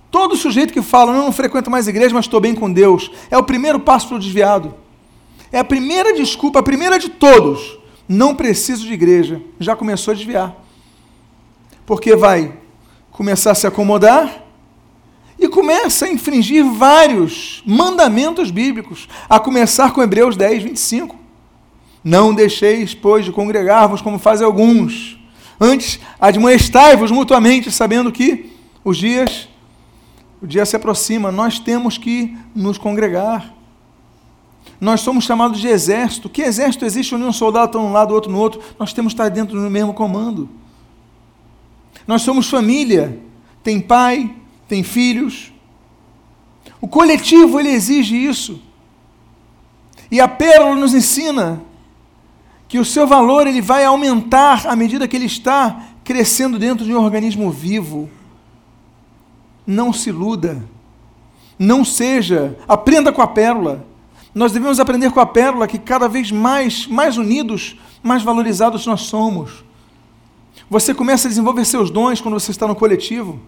Todo 0.10 0.38
sujeito 0.38 0.72
que 0.72 0.82
fala, 0.82 1.12
não, 1.12 1.26
não 1.26 1.32
frequento 1.34 1.70
mais 1.70 1.90
igreja, 1.90 2.16
mas 2.16 2.24
estou 2.24 2.40
bem 2.40 2.56
com 2.56 2.72
Deus, 2.72 3.12
é 3.30 3.38
o 3.38 3.44
primeiro 3.44 3.82
passo 3.82 4.08
para 4.08 4.16
o 4.16 4.20
desviado. 4.20 4.85
É 5.56 5.60
a 5.60 5.64
primeira 5.64 6.14
desculpa, 6.14 6.60
a 6.60 6.64
primeira 6.64 7.00
de 7.00 7.08
todos. 7.08 7.80
Não 8.10 8.36
preciso 8.36 8.86
de 8.86 8.92
igreja. 8.92 9.42
Já 9.58 9.74
começou 9.74 10.12
a 10.12 10.16
desviar. 10.16 10.54
Porque 11.86 12.14
vai 12.14 12.58
começar 13.10 13.52
a 13.52 13.56
se 13.56 13.66
acomodar 13.66 14.44
e 15.40 15.48
começa 15.48 16.08
a 16.08 16.10
infringir 16.10 16.66
vários 16.66 17.64
mandamentos 17.66 18.52
bíblicos, 18.52 19.08
a 19.30 19.40
começar 19.40 19.94
com 19.94 20.04
Hebreus 20.04 20.36
10, 20.36 20.64
25. 20.64 21.16
Não 22.04 22.34
deixeis, 22.34 22.94
pois, 22.94 23.24
de 23.24 23.32
congregar-vos 23.32 24.02
como 24.02 24.20
fazem 24.20 24.46
alguns. 24.46 25.18
Antes, 25.58 26.02
admoestai-vos 26.20 27.12
mutuamente, 27.12 27.72
sabendo 27.72 28.12
que 28.12 28.52
os 28.84 28.98
dias, 28.98 29.48
o 30.42 30.46
dia 30.46 30.66
se 30.66 30.76
aproxima, 30.76 31.32
nós 31.32 31.60
temos 31.60 31.98
que 31.98 32.38
nos 32.54 32.78
congregar. 32.78 33.55
Nós 34.80 35.02
somos 35.02 35.24
chamados 35.24 35.60
de 35.60 35.68
exército. 35.68 36.30
Que 36.30 36.42
exército 36.42 36.86
existe 36.86 37.16
onde 37.16 37.24
um 37.24 37.34
soldado 37.34 37.68
está 37.68 37.80
num 37.80 37.92
lado, 37.92 38.14
outro 38.14 38.32
no 38.32 38.40
outro? 38.40 38.62
Nós 38.78 38.94
temos 38.94 39.14
que 39.14 39.22
estar 39.22 39.30
dentro 39.30 39.60
do 39.60 39.70
mesmo 39.70 39.94
comando. 39.94 40.50
Nós 42.08 42.22
somos 42.22 42.50
família. 42.50 43.20
Tem 43.64 43.80
pai, 43.80 44.34
tem 44.68 44.84
filhos. 44.84 45.52
O 46.82 46.88
coletivo 46.88 47.60
ele 47.60 47.70
exige 47.70 48.16
isso. 48.16 48.62
E 50.12 50.20
a 50.20 50.28
pérola 50.28 50.76
nos 50.76 50.94
ensina 50.94 51.62
que 52.68 52.78
o 52.78 52.86
seu 52.86 53.08
valor 53.08 53.48
ele 53.48 53.62
vai 53.62 53.86
aumentar 53.86 54.68
à 54.68 54.76
medida 54.76 55.08
que 55.08 55.16
ele 55.16 55.26
está 55.26 55.88
crescendo 56.04 56.60
dentro 56.60 56.86
de 56.86 56.94
um 56.94 57.02
organismo 57.02 57.50
vivo. 57.50 58.10
Não 59.66 59.92
se 59.92 60.10
iluda. 60.10 60.64
Não 61.58 61.86
seja, 61.86 62.58
aprenda 62.68 63.12
com 63.12 63.22
a 63.22 63.28
pérola. 63.28 63.86
Nós 64.36 64.52
devemos 64.52 64.82
aprender 64.82 65.10
com 65.12 65.22
a 65.22 65.26
pérola 65.26 65.66
que 65.66 65.80
cada 65.80 66.10
vez 66.10 66.30
mais, 66.30 66.86
mais 66.88 67.16
unidos, 67.18 67.78
mais 68.04 68.22
valorizados 68.22 68.86
nós 68.86 69.04
somos. 69.04 69.64
Você 70.70 70.94
começa 70.94 71.30
a 71.30 71.30
desenvolver 71.30 71.64
seus 71.64 71.90
dons 71.90 72.20
quando 72.20 72.38
você 72.38 72.52
está 72.52 72.68
no 72.68 72.76
coletivo. 72.76 73.40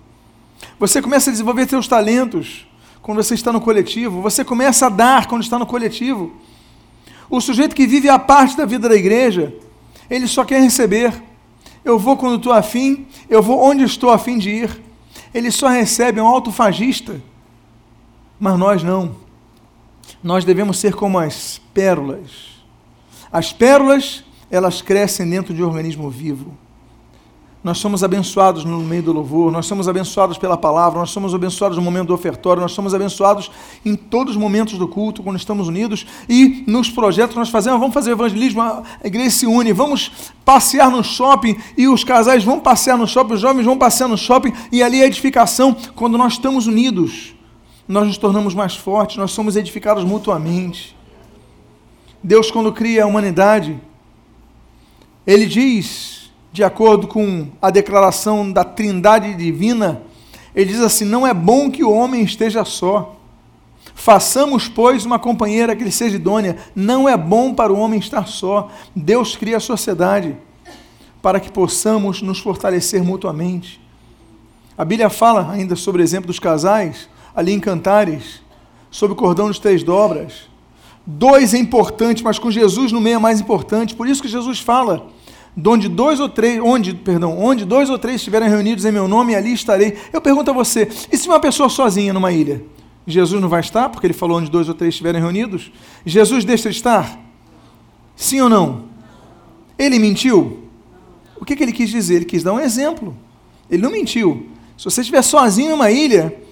Você 0.79 1.01
começa 1.01 1.29
a 1.29 1.33
desenvolver 1.33 1.67
seus 1.67 1.89
talentos 1.89 2.65
quando 3.01 3.21
você 3.21 3.33
está 3.33 3.51
no 3.51 3.59
coletivo. 3.59 4.21
Você 4.21 4.45
começa 4.45 4.85
a 4.85 4.89
dar 4.89 5.27
quando 5.27 5.41
está 5.41 5.59
no 5.59 5.65
coletivo. 5.65 6.31
O 7.29 7.41
sujeito 7.41 7.75
que 7.75 7.85
vive 7.85 8.07
a 8.07 8.17
parte 8.17 8.55
da 8.55 8.65
vida 8.65 8.87
da 8.87 8.95
igreja, 8.95 9.53
ele 10.09 10.25
só 10.25 10.45
quer 10.45 10.61
receber. 10.61 11.21
Eu 11.83 11.99
vou 11.99 12.15
quando 12.15 12.37
estou 12.37 12.53
afim, 12.53 13.07
eu 13.29 13.43
vou 13.43 13.61
onde 13.61 13.83
estou 13.83 14.09
afim 14.09 14.37
de 14.37 14.51
ir. 14.51 14.81
Ele 15.33 15.51
só 15.51 15.67
recebe, 15.67 16.21
é 16.21 16.23
um 16.23 16.27
autofagista. 16.27 17.21
Mas 18.39 18.57
nós 18.57 18.83
não. 18.83 19.26
Nós 20.23 20.43
devemos 20.43 20.77
ser 20.79 20.95
como 20.95 21.19
as 21.19 21.61
pérolas. 21.73 22.57
As 23.31 23.53
pérolas, 23.53 24.23
elas 24.49 24.81
crescem 24.81 25.29
dentro 25.29 25.53
de 25.53 25.63
um 25.63 25.67
organismo 25.67 26.09
vivo. 26.09 26.57
Nós 27.63 27.79
somos 27.79 28.01
abençoados 28.01 28.63
no 28.63 28.79
meio 28.79 29.03
do 29.03 29.11
louvor, 29.11 29.51
nós 29.51 29.65
somos 29.65 29.89
abençoados 29.89 30.37
pela 30.37 30.55
palavra, 30.55 30.99
nós 30.99 31.09
somos 31.09 31.35
abençoados 31.35 31.77
no 31.77 31.83
momento 31.83 32.07
do 32.07 32.13
ofertório, 32.13 32.61
nós 32.61 32.71
somos 32.71 32.93
abençoados 32.93 33.51
em 33.83 33.93
todos 33.93 34.35
os 34.35 34.39
momentos 34.39 34.77
do 34.77 34.87
culto, 34.87 35.21
quando 35.21 35.35
estamos 35.35 35.67
unidos 35.67 36.05
e 36.29 36.63
nos 36.65 36.89
projetos 36.89 37.33
que 37.33 37.39
nós 37.39 37.49
fazemos. 37.49 37.77
Vamos 37.77 37.93
fazer 37.93 38.11
evangelismo, 38.11 38.61
a 38.61 38.83
igreja 39.03 39.31
se 39.31 39.45
une, 39.45 39.73
vamos 39.73 40.11
passear 40.45 40.89
no 40.89 41.03
shopping 41.03 41.57
e 41.75 41.89
os 41.89 42.05
casais 42.05 42.41
vão 42.41 42.59
passear 42.59 42.97
no 42.97 43.07
shopping, 43.07 43.33
os 43.33 43.41
jovens 43.41 43.65
vão 43.65 43.77
passear 43.77 44.07
no 44.07 44.17
shopping 44.17 44.53
e 44.71 44.81
ali 44.81 45.01
é 45.01 45.05
edificação. 45.05 45.75
Quando 45.93 46.17
nós 46.17 46.33
estamos 46.33 46.67
unidos, 46.67 47.35
nós 47.87 48.07
nos 48.07 48.17
tornamos 48.17 48.53
mais 48.53 48.75
fortes, 48.75 49.17
nós 49.17 49.31
somos 49.31 49.55
edificados 49.55 50.03
mutuamente. 50.03 50.95
Deus, 52.21 52.51
quando 52.51 52.73
cria 52.73 53.03
a 53.03 53.07
humanidade, 53.07 53.79
Ele 55.25 55.45
diz 55.45 56.17
de 56.51 56.63
acordo 56.63 57.07
com 57.07 57.49
a 57.61 57.69
declaração 57.69 58.51
da 58.51 58.63
Trindade 58.63 59.35
divina, 59.35 60.01
ele 60.55 60.71
diz 60.71 60.81
assim: 60.81 61.05
Não 61.05 61.27
é 61.27 61.31
bom 61.31 61.69
que 61.69 61.83
o 61.83 61.91
homem 61.91 62.23
esteja 62.23 62.65
só. 62.65 63.15
Façamos, 63.93 64.67
pois, 64.67 65.05
uma 65.05 65.19
companheira 65.19 65.75
que 65.75 65.83
lhe 65.83 65.91
seja 65.91 66.15
idônea. 66.15 66.57
Não 66.75 67.07
é 67.07 67.15
bom 67.15 67.53
para 67.53 67.71
o 67.71 67.77
homem 67.77 67.99
estar 67.99 68.27
só. 68.27 68.71
Deus 68.95 69.35
cria 69.35 69.57
a 69.57 69.59
sociedade 69.59 70.35
para 71.21 71.39
que 71.39 71.51
possamos 71.51 72.23
nos 72.23 72.39
fortalecer 72.39 73.03
mutuamente. 73.03 73.79
A 74.75 74.83
Bíblia 74.83 75.11
fala 75.11 75.51
ainda 75.51 75.75
sobre 75.75 76.01
o 76.01 76.03
exemplo 76.03 76.27
dos 76.27 76.39
casais, 76.39 77.07
ali 77.37 77.53
em 77.53 77.59
Cantares, 77.59 78.41
sobre 78.89 79.13
o 79.13 79.15
cordão 79.15 79.47
dos 79.47 79.59
três 79.59 79.83
dobras. 79.83 80.49
Dois 81.05 81.53
é 81.53 81.59
importante, 81.59 82.23
mas 82.23 82.39
com 82.39 82.49
Jesus 82.49 82.91
no 82.91 82.99
meio 82.99 83.17
é 83.17 83.19
mais 83.19 83.39
importante. 83.39 83.95
Por 83.95 84.07
isso 84.07 84.23
que 84.23 84.27
Jesus 84.27 84.59
fala 84.59 85.07
onde 85.63 85.87
dois 85.87 86.19
ou 86.19 86.27
três, 86.27 86.59
onde, 86.59 86.95
perdão, 86.95 87.37
onde 87.37 87.63
dois 87.63 87.91
ou 87.91 87.99
três 87.99 88.15
estiverem 88.15 88.49
reunidos 88.49 88.85
em 88.85 88.91
meu 88.91 89.07
nome, 89.07 89.35
ali 89.35 89.53
estarei. 89.53 89.95
Eu 90.11 90.19
pergunto 90.19 90.49
a 90.49 90.53
você, 90.53 90.89
e 91.11 91.15
se 91.15 91.27
uma 91.27 91.39
pessoa 91.39 91.69
sozinha 91.69 92.11
numa 92.11 92.31
ilha? 92.31 92.63
Jesus 93.05 93.39
não 93.39 93.47
vai 93.47 93.59
estar, 93.59 93.87
porque 93.89 94.07
ele 94.07 94.15
falou 94.15 94.39
onde 94.39 94.49
dois 94.49 94.67
ou 94.67 94.73
três 94.73 94.95
estiverem 94.95 95.21
reunidos? 95.21 95.71
Jesus 96.03 96.43
deixa 96.43 96.71
de 96.71 96.75
estar? 96.75 97.19
Sim 98.15 98.41
ou 98.41 98.49
não? 98.49 98.85
Ele 99.77 99.99
mentiu? 99.99 100.63
O 101.39 101.45
que, 101.45 101.55
que 101.55 101.61
ele 101.61 101.71
quis 101.71 101.89
dizer? 101.91 102.15
Ele 102.15 102.25
quis 102.25 102.41
dar 102.41 102.53
um 102.53 102.59
exemplo. 102.59 103.15
Ele 103.69 103.81
não 103.81 103.91
mentiu. 103.91 104.47
Se 104.75 104.85
você 104.85 105.01
estiver 105.01 105.21
sozinho 105.21 105.71
numa 105.71 105.91
ilha, 105.91 106.46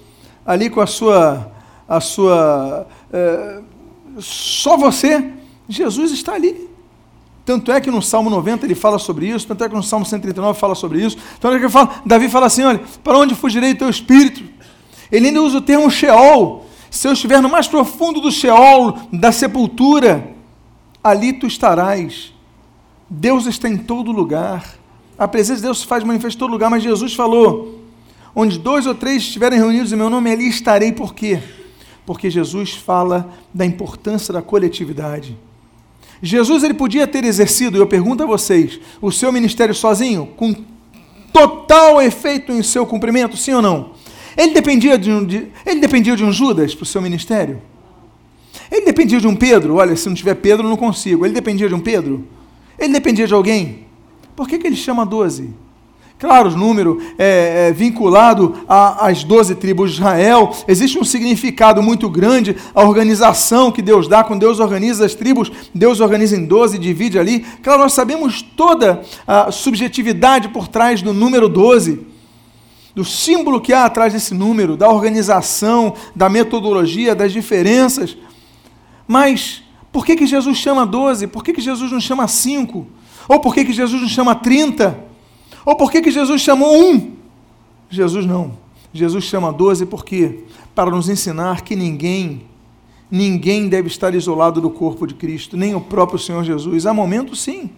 ali 0.46 0.70
com 0.70 0.80
a 0.80 0.86
sua, 0.86 1.50
a 1.88 2.00
sua, 2.00 2.86
é, 3.12 3.60
só 4.18 4.76
você, 4.76 5.32
Jesus 5.68 6.12
está 6.12 6.34
ali. 6.34 6.70
Tanto 7.44 7.70
é 7.70 7.80
que 7.80 7.90
no 7.90 8.02
Salmo 8.02 8.28
90 8.28 8.66
ele 8.66 8.74
fala 8.74 8.98
sobre 8.98 9.28
isso, 9.28 9.46
tanto 9.46 9.62
é 9.62 9.68
que 9.68 9.74
no 9.74 9.82
Salmo 9.82 10.04
139 10.04 10.58
fala 10.58 10.74
sobre 10.74 11.04
isso. 11.04 11.16
Tanto 11.38 11.56
é 11.56 11.60
que 11.60 11.66
Davi 12.04 12.28
fala 12.28 12.46
assim: 12.46 12.64
olha, 12.64 12.80
para 13.04 13.16
onde 13.16 13.36
fugirei 13.36 13.72
do 13.72 13.78
teu 13.78 13.88
espírito? 13.88 14.42
Ele 15.12 15.28
ainda 15.28 15.40
usa 15.40 15.58
o 15.58 15.62
termo 15.62 15.88
Sheol. 15.88 16.66
Se 16.90 17.06
eu 17.06 17.12
estiver 17.12 17.40
no 17.40 17.48
mais 17.48 17.68
profundo 17.68 18.20
do 18.20 18.32
Sheol, 18.32 18.98
da 19.12 19.30
sepultura, 19.30 20.34
ali 21.02 21.32
tu 21.32 21.46
estarás. 21.46 22.32
Deus 23.08 23.46
está 23.46 23.68
em 23.68 23.76
todo 23.76 24.10
lugar. 24.10 24.74
A 25.16 25.28
presença 25.28 25.58
de 25.58 25.62
Deus 25.62 25.80
se 25.80 25.86
faz 25.86 26.02
manifesta 26.02 26.36
em 26.36 26.40
todo 26.40 26.50
lugar, 26.50 26.68
mas 26.68 26.82
Jesus 26.82 27.14
falou: 27.14 27.80
onde 28.38 28.58
dois 28.58 28.86
ou 28.86 28.94
três 28.94 29.22
estiverem 29.22 29.58
reunidos 29.58 29.90
em 29.90 29.96
meu 29.96 30.10
nome, 30.10 30.30
ali 30.30 30.46
estarei. 30.46 30.92
Por 30.92 31.14
quê? 31.14 31.40
Porque 32.04 32.28
Jesus 32.28 32.74
fala 32.74 33.32
da 33.52 33.64
importância 33.64 34.32
da 34.32 34.42
coletividade. 34.42 35.36
Jesus 36.20 36.62
ele 36.62 36.74
podia 36.74 37.06
ter 37.06 37.24
exercido, 37.24 37.78
eu 37.78 37.86
pergunto 37.86 38.22
a 38.22 38.26
vocês, 38.26 38.78
o 39.00 39.10
seu 39.10 39.32
ministério 39.32 39.74
sozinho, 39.74 40.26
com 40.36 40.54
total 41.32 42.00
efeito 42.00 42.52
em 42.52 42.62
seu 42.62 42.86
cumprimento, 42.86 43.36
sim 43.36 43.54
ou 43.54 43.62
não? 43.62 43.92
Ele 44.36 44.52
dependia 44.52 44.98
de 44.98 45.10
um, 45.10 45.24
de, 45.24 45.48
ele 45.64 45.80
dependia 45.80 46.14
de 46.14 46.24
um 46.24 46.30
Judas 46.30 46.74
para 46.74 46.82
o 46.82 46.86
seu 46.86 47.00
ministério? 47.00 47.60
Ele 48.70 48.84
dependia 48.84 49.20
de 49.20 49.26
um 49.26 49.34
Pedro? 49.34 49.76
Olha, 49.76 49.96
se 49.96 50.08
não 50.08 50.14
tiver 50.14 50.34
Pedro, 50.34 50.68
não 50.68 50.76
consigo. 50.76 51.24
Ele 51.24 51.34
dependia 51.34 51.68
de 51.68 51.74
um 51.74 51.80
Pedro? 51.80 52.26
Ele 52.78 52.92
dependia 52.92 53.26
de 53.26 53.32
alguém? 53.32 53.86
Por 54.34 54.48
que, 54.48 54.58
que 54.58 54.66
ele 54.66 54.76
chama 54.76 55.06
doze? 55.06 55.50
Claro, 56.18 56.48
o 56.48 56.56
número 56.56 56.98
é, 57.18 57.68
é 57.68 57.72
vinculado 57.72 58.54
às 58.66 59.22
doze 59.22 59.54
tribos 59.54 59.90
de 59.90 59.96
Israel. 59.98 60.50
Existe 60.66 60.98
um 60.98 61.04
significado 61.04 61.82
muito 61.82 62.08
grande. 62.08 62.56
A 62.74 62.82
organização 62.82 63.70
que 63.70 63.82
Deus 63.82 64.08
dá, 64.08 64.24
quando 64.24 64.40
Deus 64.40 64.58
organiza 64.58 65.04
as 65.04 65.14
tribos, 65.14 65.52
Deus 65.74 66.00
organiza 66.00 66.34
em 66.34 66.46
doze, 66.46 66.78
divide 66.78 67.18
ali. 67.18 67.40
Claro, 67.62 67.82
nós 67.82 67.92
sabemos 67.92 68.40
toda 68.40 69.02
a 69.26 69.52
subjetividade 69.52 70.48
por 70.48 70.68
trás 70.68 71.02
do 71.02 71.12
número 71.12 71.50
doze, 71.50 72.06
do 72.94 73.04
símbolo 73.04 73.60
que 73.60 73.74
há 73.74 73.84
atrás 73.84 74.14
desse 74.14 74.32
número, 74.32 74.74
da 74.74 74.88
organização, 74.88 75.92
da 76.14 76.30
metodologia, 76.30 77.14
das 77.14 77.30
diferenças. 77.30 78.16
Mas 79.06 79.62
por 79.92 80.06
que, 80.06 80.16
que 80.16 80.26
Jesus 80.26 80.56
chama 80.56 80.86
doze? 80.86 81.26
Por 81.26 81.44
que, 81.44 81.52
que 81.52 81.60
Jesus 81.60 81.92
não 81.92 82.00
chama 82.00 82.26
cinco? 82.26 82.86
Ou 83.28 83.38
por 83.38 83.52
que, 83.52 83.66
que 83.66 83.72
Jesus 83.74 84.00
não 84.00 84.08
chama 84.08 84.34
trinta? 84.34 85.04
Ou 85.66 85.74
por 85.74 85.90
que, 85.90 86.00
que 86.00 86.12
Jesus 86.12 86.40
chamou 86.40 86.80
um? 86.80 87.16
Jesus 87.90 88.24
não. 88.24 88.52
Jesus 88.94 89.24
chama 89.24 89.52
doze 89.52 89.84
porque 89.84 90.44
para 90.72 90.92
nos 90.92 91.08
ensinar 91.08 91.62
que 91.62 91.74
ninguém, 91.74 92.42
ninguém 93.10 93.68
deve 93.68 93.88
estar 93.88 94.14
isolado 94.14 94.60
do 94.60 94.70
corpo 94.70 95.08
de 95.08 95.14
Cristo, 95.14 95.56
nem 95.56 95.74
o 95.74 95.80
próprio 95.80 96.20
Senhor 96.20 96.44
Jesus. 96.44 96.86
Há 96.86 96.94
momentos 96.94 97.40
sim. 97.40 97.68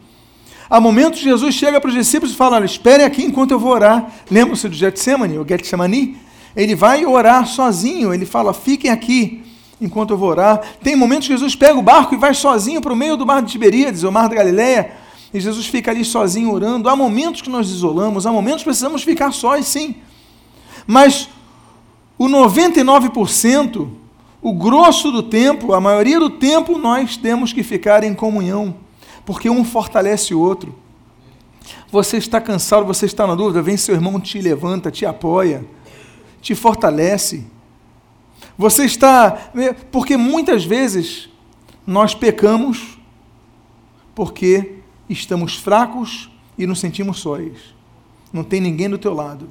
Há 0.69 0.79
momentos 0.79 1.21
Jesus 1.21 1.55
chega 1.55 1.81
para 1.81 1.89
os 1.89 1.95
discípulos 1.95 2.35
e 2.35 2.37
fala: 2.37 2.57
Olha, 2.57 2.67
esperem 2.67 3.07
aqui 3.07 3.25
enquanto 3.25 3.53
eu 3.53 3.59
vou 3.59 3.73
orar. 3.73 4.13
Lembra-se 4.31 4.69
do 4.69 4.75
Getsemane, 4.75 5.39
o 5.39 5.49
Getsemani? 5.49 6.19
Ele 6.55 6.75
vai 6.75 7.07
orar 7.07 7.47
sozinho, 7.47 8.13
ele 8.13 8.27
fala: 8.27 8.53
Fiquem 8.53 8.91
aqui 8.91 9.43
enquanto 9.81 10.11
eu 10.11 10.19
vou 10.19 10.29
orar. 10.29 10.61
Tem 10.83 10.95
momentos 10.95 11.27
que 11.27 11.33
Jesus 11.33 11.57
pega 11.57 11.79
o 11.79 11.83
barco 11.83 12.15
e 12.15 12.19
vai 12.19 12.35
sozinho 12.35 12.83
para 12.83 12.93
o 12.93 12.97
meio 12.97 13.17
do 13.17 13.25
mar 13.25 13.41
de 13.41 13.51
Tiberíades, 13.51 14.03
o 14.03 14.13
mar 14.13 14.29
da 14.29 14.35
Galileia 14.35 15.08
e 15.33 15.41
Jesus 15.41 15.67
fica 15.67 15.91
ali 15.91 16.05
sozinho 16.05 16.53
orando. 16.53 16.89
Há 16.89 16.97
momentos 16.97 17.43
que 17.43 17.51
nós 17.51 17.69
isolamos, 17.69 18.27
há 18.27 18.33
momentos 18.33 18.61
que 18.61 18.65
precisamos 18.65 19.03
ficar 19.03 19.33
sós, 19.33 19.67
sim. 19.67 19.97
Mas 20.87 21.29
o 22.19 22.27
99%, 22.27 23.89
o 24.41 24.53
grosso 24.53 25.13
do 25.13 25.23
tempo, 25.23 25.73
a 25.73 25.81
maioria 25.81 26.19
do 26.19 26.31
tempo, 26.31 26.79
nós 26.79 27.17
temos 27.17 27.53
que 27.53 27.63
ficar 27.63 28.03
em 28.03 28.15
comunhão, 28.15 28.75
porque 29.27 29.51
um 29.51 29.65
fortalece 29.65 30.35
o 30.35 30.41
outro. 30.41 30.75
Você 31.91 32.17
está 32.17 32.41
cansado, 32.41 32.87
você 32.87 33.05
está 33.05 33.27
na 33.27 33.35
dúvida, 33.35 33.61
vem 33.61 33.77
seu 33.77 33.95
irmão, 33.95 34.19
te 34.19 34.41
levanta, 34.41 34.91
te 34.91 35.05
apoia, 35.05 35.65
te 36.41 36.55
fortalece. 36.55 37.47
Você 38.57 38.85
está. 38.85 39.51
Porque 39.93 40.17
muitas 40.17 40.65
vezes 40.65 41.29
nós 41.87 42.15
pecamos 42.15 42.99
porque 44.15 44.78
estamos 45.09 45.57
fracos 45.57 46.31
e 46.57 46.67
nos 46.67 46.81
sentimos 46.81 47.19
sóis. 47.19 47.53
Não 48.33 48.45
tem 48.45 48.61
ninguém 48.61 48.89
do 48.89 48.99
teu 48.99 49.15
lado. 49.15 49.49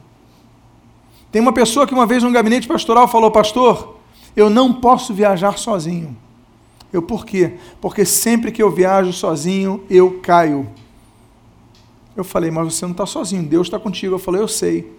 Tem 1.31 1.41
uma 1.41 1.53
pessoa 1.53 1.87
que 1.87 1.93
uma 1.93 2.05
vez 2.05 2.23
no 2.23 2.31
gabinete 2.31 2.67
pastoral 2.67 3.07
falou: 3.07 3.31
Pastor, 3.31 3.97
eu 4.35 4.49
não 4.49 4.73
posso 4.73 5.13
viajar 5.13 5.57
sozinho. 5.57 6.15
Eu 6.91 7.01
por 7.01 7.25
quê? 7.25 7.55
Porque 7.81 8.05
sempre 8.05 8.51
que 8.51 8.63
eu 8.63 8.71
viajo 8.71 9.11
sozinho, 9.11 9.83
eu 9.89 10.19
caio. 10.21 10.69
Eu 12.15 12.23
falei, 12.23 12.49
mas 12.49 12.73
você 12.73 12.85
não 12.85 12.93
está 12.93 13.05
sozinho, 13.05 13.43
Deus 13.43 13.67
está 13.67 13.77
contigo. 13.77 14.15
Eu 14.15 14.19
falei, 14.19 14.41
eu 14.41 14.47
sei. 14.47 14.91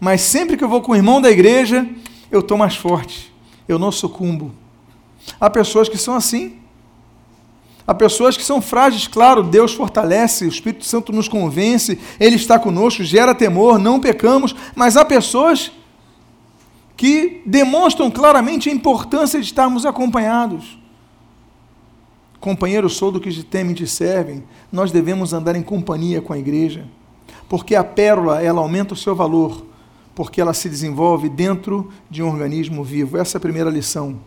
Mas 0.00 0.20
sempre 0.20 0.56
que 0.56 0.64
eu 0.64 0.68
vou 0.68 0.80
com 0.80 0.92
o 0.92 0.96
irmão 0.96 1.20
da 1.20 1.30
igreja, 1.30 1.86
eu 2.30 2.40
estou 2.40 2.56
mais 2.56 2.76
forte. 2.76 3.32
Eu 3.66 3.78
não 3.78 3.92
sucumbo. 3.92 4.52
Há 5.40 5.50
pessoas 5.50 5.88
que 5.88 5.98
são 5.98 6.14
assim. 6.14 6.56
Há 7.88 7.94
pessoas 7.94 8.36
que 8.36 8.44
são 8.44 8.60
frágeis, 8.60 9.08
claro, 9.08 9.42
Deus 9.42 9.72
fortalece, 9.72 10.44
o 10.44 10.48
Espírito 10.48 10.84
Santo 10.84 11.10
nos 11.10 11.26
convence, 11.26 11.98
Ele 12.20 12.36
está 12.36 12.58
conosco, 12.58 13.02
gera 13.02 13.34
temor, 13.34 13.78
não 13.78 13.98
pecamos, 13.98 14.54
mas 14.76 14.94
há 14.94 15.06
pessoas 15.06 15.72
que 16.98 17.40
demonstram 17.46 18.10
claramente 18.10 18.68
a 18.68 18.72
importância 18.72 19.40
de 19.40 19.46
estarmos 19.46 19.86
acompanhados. 19.86 20.78
Companheiros 22.38 22.94
sou 22.94 23.10
do 23.10 23.22
que 23.22 23.32
te 23.32 23.42
temem 23.42 23.72
e 23.72 23.76
te 23.76 23.86
servem, 23.86 24.44
nós 24.70 24.92
devemos 24.92 25.32
andar 25.32 25.56
em 25.56 25.62
companhia 25.62 26.20
com 26.20 26.34
a 26.34 26.38
igreja, 26.38 26.86
porque 27.48 27.74
a 27.74 27.82
pérola, 27.82 28.42
ela 28.42 28.60
aumenta 28.60 28.92
o 28.92 28.98
seu 28.98 29.16
valor, 29.16 29.64
porque 30.14 30.42
ela 30.42 30.52
se 30.52 30.68
desenvolve 30.68 31.30
dentro 31.30 31.90
de 32.10 32.22
um 32.22 32.28
organismo 32.28 32.84
vivo. 32.84 33.16
Essa 33.16 33.36
é 33.36 33.38
a 33.38 33.40
primeira 33.40 33.70
lição. 33.70 34.18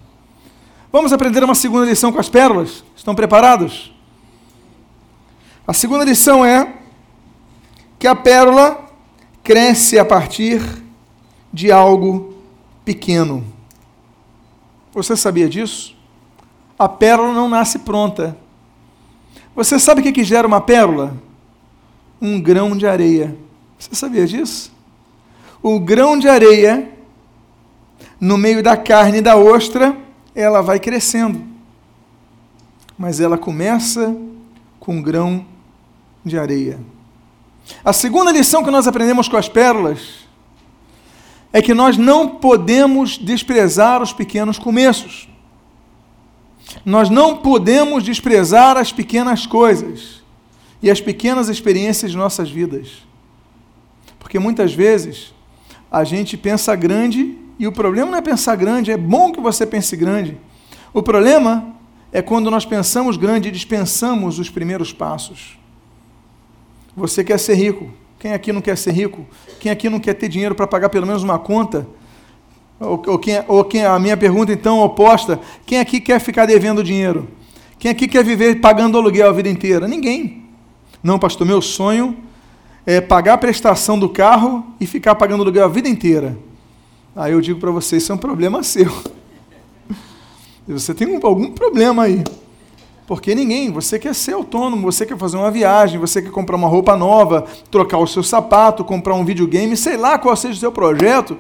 Vamos 0.92 1.14
aprender 1.14 1.42
uma 1.42 1.56
segunda 1.56 1.86
lição 1.86 2.12
com 2.12 2.20
as 2.20 2.28
pérolas? 2.28 2.84
Estão 2.98 3.16
preparados? 3.16 3.94
A 5.66 5.72
segunda 5.72 6.04
lição 6.04 6.44
é 6.44 6.74
que 7.98 8.06
a 8.06 8.14
pérola 8.14 8.90
cresce 9.42 9.98
a 9.98 10.04
partir 10.04 10.62
de 11.54 11.72
algo 11.72 12.34
pequeno. 12.84 13.46
Você 14.92 15.16
sabia 15.16 15.48
disso? 15.48 15.96
A 16.78 16.90
pérola 16.90 17.32
não 17.32 17.48
nasce 17.48 17.80
pronta. 17.80 18.38
Você 19.56 19.80
sabe 19.80 20.02
o 20.02 20.04
que, 20.04 20.12
que 20.12 20.26
gera 20.26 20.46
uma 20.46 20.60
pérola? 20.60 21.16
Um 22.22 22.42
grão 22.42 22.76
de 22.76 22.86
areia. 22.86 23.38
Você 23.80 23.96
sabia 23.96 24.28
disso? 24.28 24.74
O 25.64 25.80
grão 25.80 26.20
de 26.20 26.28
areia, 26.28 26.92
no 28.20 28.38
meio 28.38 28.62
da 28.62 28.76
carne 28.76 29.22
da 29.22 29.38
ostra, 29.38 29.96
ela 30.36 30.62
vai 30.62 30.80
crescendo. 30.80 31.44
Mas 32.98 33.20
ela 33.20 33.38
começa 33.38 34.16
com 34.80 34.98
um 34.98 35.02
grão 35.02 35.46
de 36.24 36.38
areia. 36.38 36.80
A 37.84 37.94
segunda 37.94 38.32
lição 38.32 38.64
que 38.64 38.72
nós 38.72 38.88
aprendemos 38.88 39.28
com 39.28 39.38
as 39.38 39.48
pérolas 39.48 40.22
é 41.54 41.62
que 41.62 41.74
nós 41.74 41.98
não 41.98 42.30
podemos 42.30 43.18
desprezar 43.18 44.02
os 44.02 44.14
pequenos 44.14 44.58
começos. 44.58 45.28
Nós 46.86 47.10
não 47.10 47.38
podemos 47.38 48.04
desprezar 48.04 48.78
as 48.78 48.92
pequenas 48.92 49.46
coisas 49.46 50.22
e 50.82 50.90
as 50.90 51.02
pequenas 51.02 51.50
experiências 51.50 52.12
de 52.12 52.18
nossas 52.18 52.50
vidas. 52.50 53.06
Porque 54.20 54.40
muitas 54.40 54.74
vezes 54.74 55.34
a 55.92 56.04
gente 56.04 56.38
pensa 56.38 56.76
grande 56.76 57.38
e 57.62 57.68
o 57.68 57.72
problema 57.72 58.10
não 58.10 58.18
é 58.18 58.22
pensar 58.22 58.56
grande, 58.56 58.90
é 58.90 58.98
bom 58.98 59.32
que 59.32 59.40
você 59.40 59.68
pense 59.68 59.96
grande. 59.96 60.36
O 60.92 61.04
problema 61.04 61.76
é 62.12 62.20
quando 62.20 62.50
nós 62.50 62.66
pensamos 62.66 63.18
grande 63.18 63.50
e 63.50 63.52
dispensamos 63.52 64.40
os 64.40 64.50
primeiros 64.50 64.92
passos. 64.92 65.60
Você 66.98 67.24
quer 67.24 67.38
ser 67.38 67.54
rico. 67.54 67.92
Quem 68.18 68.34
aqui 68.34 68.52
não 68.52 68.62
quer 68.62 68.76
ser 68.76 68.94
rico? 68.94 69.28
Quem 69.60 69.72
aqui 69.72 69.92
não 69.92 70.00
quer 70.00 70.16
ter 70.16 70.28
dinheiro 70.28 70.56
para 70.56 70.66
pagar 70.66 70.90
pelo 70.90 71.06
menos 71.06 71.22
uma 71.22 71.38
conta? 71.38 71.86
Ou, 72.80 73.00
ou, 73.06 73.20
quem, 73.20 73.44
ou 73.48 73.64
quem, 73.64 73.86
a 73.86 74.00
minha 74.00 74.18
pergunta 74.18 74.52
então 74.52 74.80
oposta: 74.80 75.40
quem 75.64 75.80
aqui 75.80 76.02
quer 76.02 76.20
ficar 76.20 76.48
devendo 76.48 76.84
dinheiro? 76.84 77.30
Quem 77.78 77.92
aqui 77.92 78.08
quer 78.08 78.24
viver 78.24 78.60
pagando 78.60 78.98
aluguel 78.98 79.30
a 79.30 79.32
vida 79.32 79.50
inteira? 79.50 79.88
Ninguém. 79.88 80.46
Não, 81.04 81.20
pastor, 81.20 81.46
meu 81.46 81.62
sonho 81.62 82.18
é 82.88 83.00
pagar 83.00 83.34
a 83.34 83.38
prestação 83.38 84.00
do 84.00 84.10
carro 84.10 84.66
e 84.80 84.88
ficar 84.88 85.14
pagando 85.14 85.44
aluguel 85.44 85.66
a 85.66 85.70
vida 85.70 85.88
inteira. 85.88 86.36
Aí 87.16 87.34
eu 87.34 87.42
digo 87.42 87.60
para 87.60 87.72
você, 87.72 87.98
isso 87.98 88.12
é 88.12 88.16
um 88.16 88.18
problema 88.18 88.64
seu. 88.64 88.92
Você 90.68 90.94
tem 90.94 91.20
algum 91.22 91.52
problema 91.52 92.04
aí. 92.04 92.24
Porque 93.06 93.36
ninguém, 93.36 93.70
você 93.70 94.00
quer 94.00 94.16
ser 94.16 94.34
autônomo, 94.36 94.90
você 94.90 95.06
quer 95.06 95.18
fazer 95.18 95.36
uma 95.36 95.52
viagem, 95.52 96.00
você 96.00 96.22
quer 96.22 96.32
comprar 96.32 96.56
uma 96.56 96.68
roupa 96.70 96.96
nova, 96.96 97.46
trocar 97.70 97.98
o 97.98 98.08
seu 98.08 98.24
sapato, 98.24 98.86
comprar 98.86 99.16
um 99.16 99.26
videogame, 99.26 99.76
sei 99.76 99.98
lá 99.98 100.18
qual 100.18 100.34
seja 100.38 100.54
o 100.54 100.60
seu 100.60 100.72
projeto. 100.72 101.38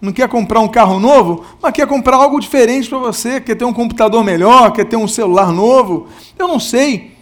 Não 0.00 0.10
quer 0.10 0.28
comprar 0.28 0.58
um 0.58 0.66
carro 0.66 0.98
novo, 0.98 1.44
mas 1.62 1.72
quer 1.72 1.86
comprar 1.86 2.16
algo 2.16 2.40
diferente 2.40 2.88
para 2.88 2.98
você, 2.98 3.40
quer 3.40 3.54
ter 3.54 3.64
um 3.64 3.72
computador 3.72 4.24
melhor, 4.24 4.72
quer 4.72 4.84
ter 4.84 4.96
um 4.96 5.06
celular 5.06 5.52
novo. 5.52 6.08
Eu 6.36 6.48
não 6.48 6.58
sei. 6.58 7.16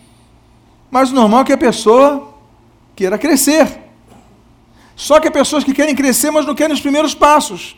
Mas 0.91 1.11
o 1.11 1.15
normal 1.15 1.41
é 1.41 1.45
que 1.45 1.53
a 1.53 1.59
pessoa 1.59 2.33
queira 2.97 3.19
crescer. 3.19 3.88
Só 4.99 5.21
que 5.21 5.29
há 5.29 5.31
pessoas 5.31 5.63
que 5.63 5.73
querem 5.73 5.95
crescer, 5.95 6.33
mas 6.33 6.45
não 6.45 6.57
querem 6.57 6.75
os 6.75 6.81
primeiros 6.81 7.15
passos. 7.15 7.77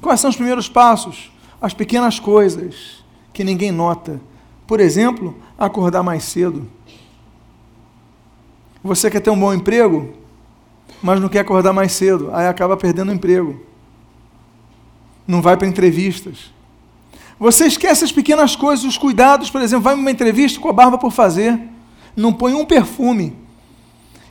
Quais 0.00 0.20
são 0.20 0.30
os 0.30 0.36
primeiros 0.36 0.68
passos? 0.68 1.32
As 1.60 1.74
pequenas 1.74 2.20
coisas 2.20 3.04
que 3.32 3.42
ninguém 3.42 3.72
nota. 3.72 4.20
Por 4.68 4.78
exemplo, 4.78 5.36
acordar 5.58 6.04
mais 6.04 6.22
cedo. 6.22 6.70
Você 8.84 9.10
quer 9.10 9.18
ter 9.18 9.30
um 9.30 9.38
bom 9.38 9.52
emprego, 9.52 10.14
mas 11.02 11.20
não 11.20 11.28
quer 11.28 11.40
acordar 11.40 11.72
mais 11.72 11.90
cedo, 11.90 12.30
aí 12.32 12.46
acaba 12.46 12.76
perdendo 12.76 13.08
o 13.08 13.14
emprego. 13.14 13.60
Não 15.26 15.42
vai 15.42 15.56
para 15.56 15.66
entrevistas. 15.66 16.52
Você 17.36 17.66
esquece 17.66 18.04
as 18.04 18.12
pequenas 18.12 18.54
coisas, 18.54 18.84
os 18.84 18.96
cuidados, 18.96 19.50
por 19.50 19.60
exemplo, 19.60 19.82
vai 19.82 19.94
para 19.94 20.00
uma 20.00 20.10
entrevista 20.10 20.60
com 20.60 20.68
a 20.68 20.72
barba 20.72 20.98
por 20.98 21.10
fazer, 21.10 21.60
não 22.14 22.32
põe 22.32 22.54
um 22.54 22.64
perfume. 22.64 23.36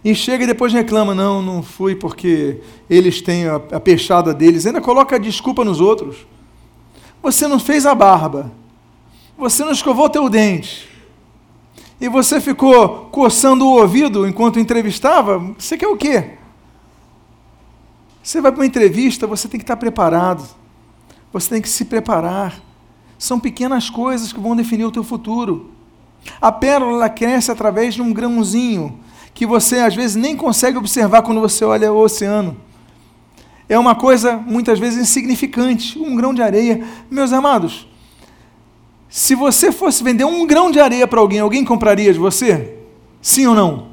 E 0.04 0.16
chega 0.16 0.44
e 0.44 0.48
depois 0.48 0.72
reclama, 0.72 1.14
não, 1.14 1.42
não 1.42 1.62
fui 1.62 1.96
porque 1.96 2.62
eles 2.90 3.22
têm 3.22 3.48
a, 3.48 3.56
a 3.56 3.80
peixada 3.80 4.34
deles. 4.34 4.66
Ainda 4.66 4.80
coloca 4.80 5.16
a 5.16 5.20
desculpa 5.20 5.66
nos 5.66 5.82
outros. 5.82 6.26
Você 7.22 7.48
não 7.48 7.60
fez 7.60 7.86
a 7.86 7.94
barba. 7.94 8.52
Você 9.38 9.64
não 9.64 9.72
escovou 9.72 10.10
teu 10.10 10.30
dente 10.30 10.90
e 12.02 12.08
você 12.08 12.40
ficou 12.40 13.10
coçando 13.12 13.66
o 13.66 13.80
ouvido 13.80 14.26
enquanto 14.26 14.60
entrevistava, 14.60 15.38
você 15.58 15.78
quer 15.78 15.88
o 15.88 15.98
quê? 15.98 16.38
Você 18.24 18.40
vai 18.40 18.52
para 18.52 18.62
uma 18.62 18.66
entrevista, 18.66 19.28
você 19.28 19.48
tem 19.48 19.60
que 19.60 19.64
estar 19.64 19.76
preparado. 19.76 20.48
Você 21.34 21.50
tem 21.50 21.62
que 21.62 21.68
se 21.68 21.86
preparar. 21.86 22.62
São 23.18 23.40
pequenas 23.40 23.90
coisas 23.90 24.32
que 24.32 24.40
vão 24.40 24.56
definir 24.56 24.86
o 24.86 24.92
teu 24.92 25.04
futuro. 25.04 25.72
A 26.40 26.52
pérola 26.52 27.10
cresce 27.10 27.52
através 27.52 27.94
de 27.94 28.02
um 28.02 28.14
grãozinho 28.14 29.00
que 29.40 29.46
você 29.46 29.78
às 29.78 29.96
vezes 29.96 30.18
nem 30.18 30.36
consegue 30.36 30.78
observar 30.78 31.22
quando 31.22 31.40
você 31.40 31.64
olha 31.64 31.94
o 31.94 31.98
oceano. 31.98 32.58
É 33.70 33.80
uma 33.80 33.96
coisa 33.96 34.36
muitas 34.36 34.78
vezes 34.78 35.00
insignificante, 35.00 35.98
um 35.98 36.14
grão 36.14 36.34
de 36.34 36.42
areia. 36.42 36.84
Meus 37.10 37.32
amados, 37.32 37.88
se 39.08 39.36
você 39.36 39.72
fosse 39.72 40.04
vender 40.04 40.26
um 40.26 40.46
grão 40.46 40.70
de 40.70 40.82
areia 40.82 41.08
para 41.08 41.22
alguém, 41.22 41.40
alguém 41.40 41.64
compraria 41.64 42.12
de 42.12 42.20
você? 42.20 42.80
Sim 43.22 43.48
ou 43.48 43.56
não? 43.56 43.88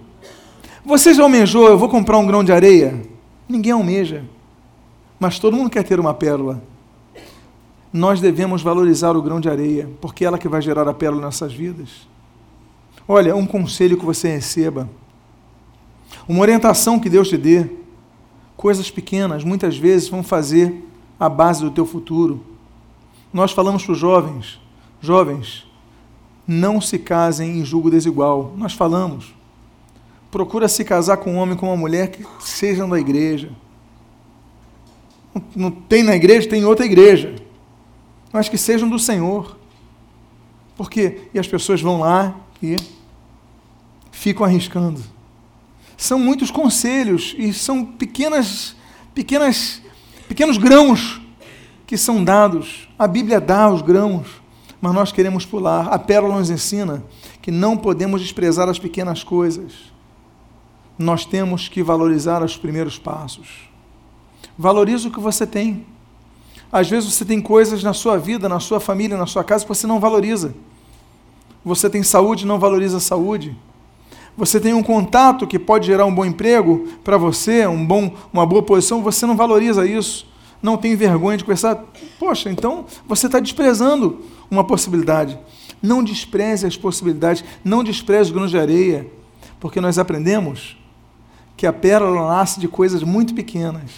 Você 0.84 1.14
já 1.14 1.22
almejou, 1.22 1.68
eu 1.68 1.78
vou 1.78 1.88
comprar 1.88 2.18
um 2.18 2.26
grão 2.26 2.42
de 2.42 2.50
areia? 2.50 3.00
Ninguém 3.48 3.70
almeja. 3.70 4.24
Mas 5.16 5.38
todo 5.38 5.56
mundo 5.56 5.70
quer 5.70 5.84
ter 5.84 6.00
uma 6.00 6.12
pérola. 6.12 6.60
Nós 7.92 8.20
devemos 8.20 8.62
valorizar 8.62 9.16
o 9.16 9.22
grão 9.22 9.38
de 9.38 9.48
areia, 9.48 9.88
porque 10.00 10.24
é 10.24 10.26
ela 10.26 10.38
que 10.38 10.48
vai 10.48 10.60
gerar 10.60 10.88
a 10.88 10.92
pérola 10.92 11.20
nas 11.20 11.40
nossas 11.40 11.54
vidas. 11.54 12.08
Olha, 13.06 13.36
um 13.36 13.46
conselho 13.46 13.96
que 13.96 14.04
você 14.04 14.26
receba, 14.26 14.90
uma 16.28 16.40
orientação 16.40 16.98
que 16.98 17.10
Deus 17.10 17.28
te 17.28 17.36
dê, 17.36 17.66
coisas 18.56 18.90
pequenas, 18.90 19.44
muitas 19.44 19.76
vezes 19.76 20.08
vão 20.08 20.22
fazer 20.22 20.84
a 21.18 21.28
base 21.28 21.62
do 21.62 21.70
teu 21.70 21.86
futuro. 21.86 22.44
Nós 23.32 23.52
falamos 23.52 23.84
para 23.84 23.92
os 23.92 23.98
jovens, 23.98 24.60
Jovens, 25.00 25.66
não 26.46 26.80
se 26.80 26.98
casem 26.98 27.58
em 27.58 27.64
julgo 27.64 27.90
desigual. 27.90 28.52
Nós 28.56 28.72
falamos. 28.72 29.34
Procura 30.30 30.68
se 30.68 30.84
casar 30.84 31.18
com 31.18 31.34
um 31.34 31.36
homem 31.36 31.56
com 31.56 31.66
uma 31.66 31.76
mulher 31.76 32.10
que 32.10 32.24
sejam 32.40 32.88
da 32.88 32.98
igreja. 32.98 33.50
Não 35.54 35.70
tem 35.70 36.02
na 36.02 36.16
igreja, 36.16 36.48
tem 36.48 36.62
em 36.62 36.64
outra 36.64 36.84
igreja. 36.84 37.36
Mas 38.32 38.48
que 38.48 38.58
sejam 38.58 38.88
do 38.88 38.98
Senhor. 38.98 39.56
Por 40.76 40.90
quê? 40.90 41.28
E 41.32 41.38
as 41.38 41.46
pessoas 41.46 41.80
vão 41.80 42.00
lá 42.00 42.34
e 42.62 42.76
ficam 44.10 44.44
arriscando. 44.44 45.02
São 45.96 46.18
muitos 46.18 46.50
conselhos 46.50 47.34
e 47.38 47.52
são 47.52 47.84
pequenas, 47.84 48.76
pequenas, 49.14 49.82
pequenos 50.28 50.58
grãos 50.58 51.20
que 51.86 51.96
são 51.96 52.22
dados. 52.22 52.88
A 52.98 53.06
Bíblia 53.06 53.40
dá 53.40 53.68
os 53.70 53.82
grãos 53.82 54.46
mas 54.80 54.94
nós 54.94 55.12
queremos 55.12 55.44
pular. 55.44 55.88
A 55.88 55.98
pérola 55.98 56.38
nos 56.38 56.50
ensina 56.50 57.02
que 57.40 57.50
não 57.50 57.76
podemos 57.76 58.20
desprezar 58.20 58.68
as 58.68 58.78
pequenas 58.78 59.24
coisas. 59.24 59.72
Nós 60.98 61.24
temos 61.24 61.68
que 61.68 61.82
valorizar 61.82 62.42
os 62.42 62.56
primeiros 62.56 62.98
passos. 62.98 63.68
Valorize 64.56 65.08
o 65.08 65.10
que 65.10 65.20
você 65.20 65.46
tem. 65.46 65.84
Às 66.70 66.88
vezes 66.88 67.12
você 67.12 67.24
tem 67.24 67.40
coisas 67.40 67.82
na 67.82 67.92
sua 67.92 68.18
vida, 68.18 68.48
na 68.48 68.60
sua 68.60 68.80
família, 68.80 69.16
na 69.16 69.26
sua 69.26 69.44
casa 69.44 69.64
que 69.64 69.68
você 69.68 69.86
não 69.86 70.00
valoriza. 70.00 70.54
Você 71.64 71.90
tem 71.90 72.02
saúde 72.02 72.46
não 72.46 72.58
valoriza 72.58 72.98
a 72.98 73.00
saúde. 73.00 73.56
Você 74.36 74.60
tem 74.60 74.74
um 74.74 74.82
contato 74.82 75.46
que 75.46 75.58
pode 75.58 75.86
gerar 75.86 76.04
um 76.04 76.14
bom 76.14 76.24
emprego 76.24 76.86
para 77.02 77.16
você, 77.16 77.66
um 77.66 77.84
bom, 77.86 78.14
uma 78.32 78.44
boa 78.44 78.62
posição, 78.62 79.02
você 79.02 79.24
não 79.24 79.34
valoriza 79.34 79.86
isso. 79.86 80.26
Não 80.62 80.76
tem 80.76 80.94
vergonha 80.94 81.38
de 81.38 81.44
conversar. 81.44 81.84
Poxa, 82.18 82.50
então 82.50 82.84
você 83.06 83.26
está 83.26 83.40
desprezando 83.40 84.20
uma 84.50 84.64
possibilidade. 84.64 85.38
Não 85.82 86.02
despreze 86.02 86.66
as 86.66 86.76
possibilidades, 86.76 87.44
não 87.64 87.82
despreze 87.82 88.30
o 88.30 88.34
grão 88.34 88.46
de 88.46 88.58
areia, 88.58 89.06
porque 89.58 89.80
nós 89.80 89.98
aprendemos 89.98 90.76
que 91.56 91.66
a 91.66 91.72
pérola 91.72 92.28
nasce 92.28 92.60
de 92.60 92.68
coisas 92.68 93.02
muito 93.02 93.34
pequenas. 93.34 93.90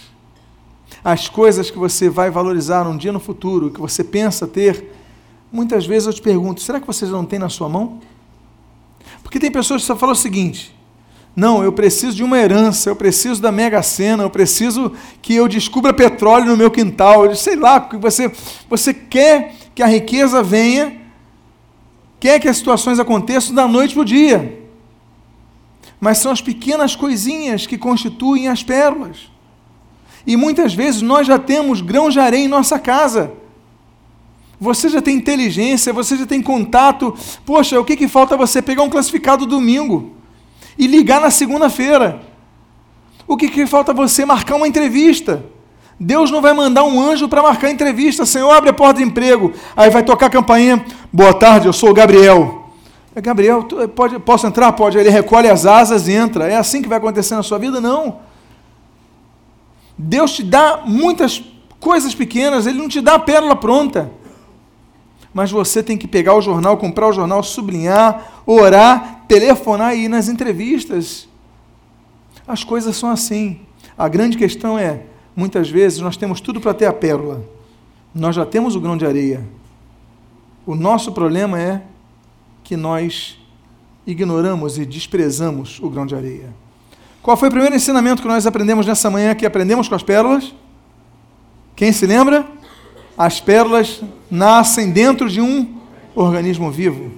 As 1.03 1.29
coisas 1.29 1.71
que 1.71 1.79
você 1.79 2.09
vai 2.09 2.31
valorizar 2.31 2.87
um 2.87 2.97
dia 2.97 3.13
no 3.13 3.21
futuro, 3.21 3.71
que 3.71 3.81
você 3.81 4.05
pensa 4.05 4.47
ter, 4.47 4.93
muitas 5.51 5.87
vezes 5.87 6.07
eu 6.07 6.13
te 6.13 6.23
pergunto: 6.23 6.61
será 6.61 6.81
que 6.81 6.87
você 6.87 7.07
não 7.07 7.25
tem 7.25 7.39
na 7.39 7.49
sua 7.49 7.69
mão? 7.69 8.01
Porque 9.29 9.39
tem 9.39 9.51
pessoas 9.51 9.83
que 9.83 9.87
só 9.87 9.95
falam 9.95 10.15
o 10.15 10.17
seguinte: 10.17 10.75
não, 11.37 11.63
eu 11.63 11.71
preciso 11.71 12.17
de 12.17 12.25
uma 12.25 12.39
herança, 12.39 12.89
eu 12.89 12.97
preciso 12.97 13.43
da 13.43 13.53
mega 13.53 13.83
sena, 13.83 14.23
eu 14.23 14.31
preciso 14.31 14.91
que 15.21 15.35
eu 15.35 15.47
descubra 15.47 15.93
petróleo 15.93 16.47
no 16.47 16.57
meu 16.57 16.71
quintal, 16.71 17.27
eu 17.27 17.37
sei 17.37 17.55
lá, 17.55 17.79
porque 17.79 17.99
você, 17.99 18.33
você 18.71 18.95
quer 18.95 19.55
que 19.75 19.83
a 19.83 19.87
riqueza 19.87 20.43
venha, 20.43 20.97
quer 22.19 22.41
que 22.41 22.49
as 22.49 22.57
situações 22.57 22.99
aconteçam 22.99 23.55
da 23.55 23.69
noite 23.69 23.93
para 23.93 24.01
o 24.01 24.07
dia. 24.07 24.63
Mas 26.01 26.17
são 26.17 26.33
as 26.33 26.41
pequenas 26.41 26.97
coisinhas 26.97 27.67
que 27.67 27.77
constituem 27.77 28.49
as 28.49 28.63
pérolas. 28.63 29.31
E 30.27 30.39
muitas 30.39 30.73
vezes 30.73 31.03
nós 31.03 31.27
já 31.27 31.39
temos 31.39 31.83
grão 31.83 32.09
de 32.09 32.19
areia 32.19 32.47
em 32.47 32.49
nossa 32.49 32.79
casa. 32.79 33.31
Você 34.61 34.89
já 34.89 35.01
tem 35.01 35.17
inteligência, 35.17 35.93
você 35.93 36.17
já 36.17 36.27
tem 36.27 36.43
contato. 36.43 37.15
Poxa, 37.47 37.79
o 37.79 37.85
que, 37.85 37.97
que 37.97 38.09
falta 38.09 38.37
você 38.37 38.61
pegar 38.61 38.83
um 38.83 38.91
classificado 38.91 39.47
domingo 39.47 40.13
e 40.77 40.87
ligar 40.87 41.21
na 41.21 41.31
segunda-feira? 41.31 42.21
O 43.27 43.37
que, 43.37 43.49
que 43.49 43.67
falta 43.67 43.93
você 43.93 44.25
marcar 44.25 44.57
uma 44.57 44.67
entrevista? 44.67 45.45
Deus 46.01 46.31
não 46.31 46.41
vai 46.41 46.55
mandar 46.55 46.85
um 46.85 47.01
anjo 47.01 47.29
para 47.29 47.43
marcar 47.43 47.71
entrevista. 47.71 48.25
Senhor, 48.25 48.51
abre 48.51 48.71
a 48.71 48.73
porta 48.73 49.01
de 49.01 49.05
emprego. 49.05 49.53
Aí 49.77 49.91
vai 49.91 50.03
tocar 50.03 50.27
a 50.27 50.31
campainha. 50.31 50.85
Boa 51.13 51.35
tarde, 51.35 51.67
eu 51.67 51.73
sou 51.73 51.91
o 51.91 51.95
Gabriel. 51.95 52.71
É 53.15 53.21
Gabriel, 53.21 53.65
pode, 53.95 54.19
posso 54.21 54.47
entrar? 54.47 54.73
Pode. 54.73 54.97
Ele 54.97 55.11
recolhe 55.11 55.49
as 55.49 55.67
asas 55.67 56.09
e 56.09 56.13
entra. 56.13 56.49
É 56.49 56.57
assim 56.57 56.81
que 56.83 56.89
vai 56.89 56.99
acontecer 56.99 57.35
na 57.35 57.43
sua 57.43 57.59
vida? 57.59 57.81
Não. 57.81 58.21
Deus 59.97 60.33
te 60.33 60.45
dá 60.45 60.83
muitas 60.85 61.43
coisas 61.81 62.15
pequenas, 62.15 62.67
Ele 62.67 62.79
não 62.79 62.89
te 62.89 63.01
dá 63.01 63.15
a 63.15 63.19
pérola 63.19 63.57
pronta. 63.57 64.11
Mas 65.39 65.53
você 65.53 65.85
tem 65.85 65.97
que 65.97 66.09
pegar 66.09 66.35
o 66.35 66.41
jornal, 66.43 66.77
comprar 66.77 67.07
o 67.07 67.13
jornal, 67.13 67.45
sublinhar, 67.45 68.43
orar, 68.45 69.23
telefonar 69.29 69.95
e 69.95 70.07
ir 70.07 70.09
nas 70.09 70.29
entrevistas. 70.29 71.29
As 72.45 72.65
coisas 72.65 72.97
são 72.97 73.09
assim. 73.09 73.61
A 73.97 74.09
grande 74.09 74.37
questão 74.37 74.77
é 74.77 75.03
muitas 75.37 75.71
vezes 75.71 76.01
nós 76.01 76.17
temos 76.17 76.41
tudo 76.41 76.61
para 76.61 76.75
ter 76.75 76.87
a 76.87 76.93
pérola. 76.93 77.45
Nós 78.13 78.35
já 78.35 78.45
temos 78.45 78.75
o 78.75 78.81
grão 78.81 78.97
de 78.97 79.07
areia. 79.07 79.47
O 80.67 80.75
nosso 80.75 81.13
problema 81.13 81.57
é 81.57 81.83
que 82.65 82.77
nós 82.77 83.39
ignoramos 84.05 84.77
e 84.77 84.85
desprezamos 84.85 85.79
o 85.81 85.89
grão 85.89 86.05
de 86.05 86.17
areia. 86.17 86.53
Qual 87.23 87.37
foi 87.37 87.47
o 87.47 87.53
primeiro 87.53 87.77
ensinamento 87.77 88.23
que 88.23 88.27
nós 88.27 88.45
aprendemos 88.45 88.85
nessa 88.85 89.09
manhã 89.09 89.37
que 89.37 89.47
aprendemos 89.47 89.89
com 89.89 89.95
as 89.95 90.03
pérolas? 90.03 90.53
Quem 91.77 91.93
se 91.93 92.07
lembra? 92.07 92.45
As 93.19 93.41
pérolas 93.41 94.01
nascem 94.31 94.93
dentro 94.93 95.29
de 95.29 95.41
um 95.41 95.77
organismo 96.15 96.71
vivo. 96.71 97.11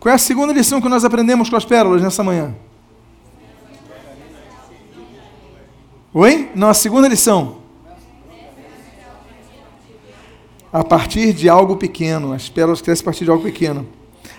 Qual 0.00 0.10
é 0.10 0.16
a 0.16 0.18
segunda 0.18 0.52
lição 0.52 0.80
que 0.80 0.88
nós 0.88 1.04
aprendemos 1.04 1.48
com 1.48 1.54
as 1.54 1.64
pérolas 1.64 2.02
nessa 2.02 2.24
manhã? 2.24 2.56
Oi? 6.12 6.50
Não, 6.56 6.68
a 6.68 6.74
segunda 6.74 7.06
lição. 7.06 7.58
A 10.72 10.82
partir 10.82 11.32
de 11.32 11.48
algo 11.48 11.76
pequeno. 11.76 12.32
As 12.32 12.48
pérolas 12.48 12.82
crescem 12.82 13.02
a 13.02 13.04
partir 13.04 13.24
de 13.24 13.30
algo 13.30 13.44
pequeno. 13.44 13.86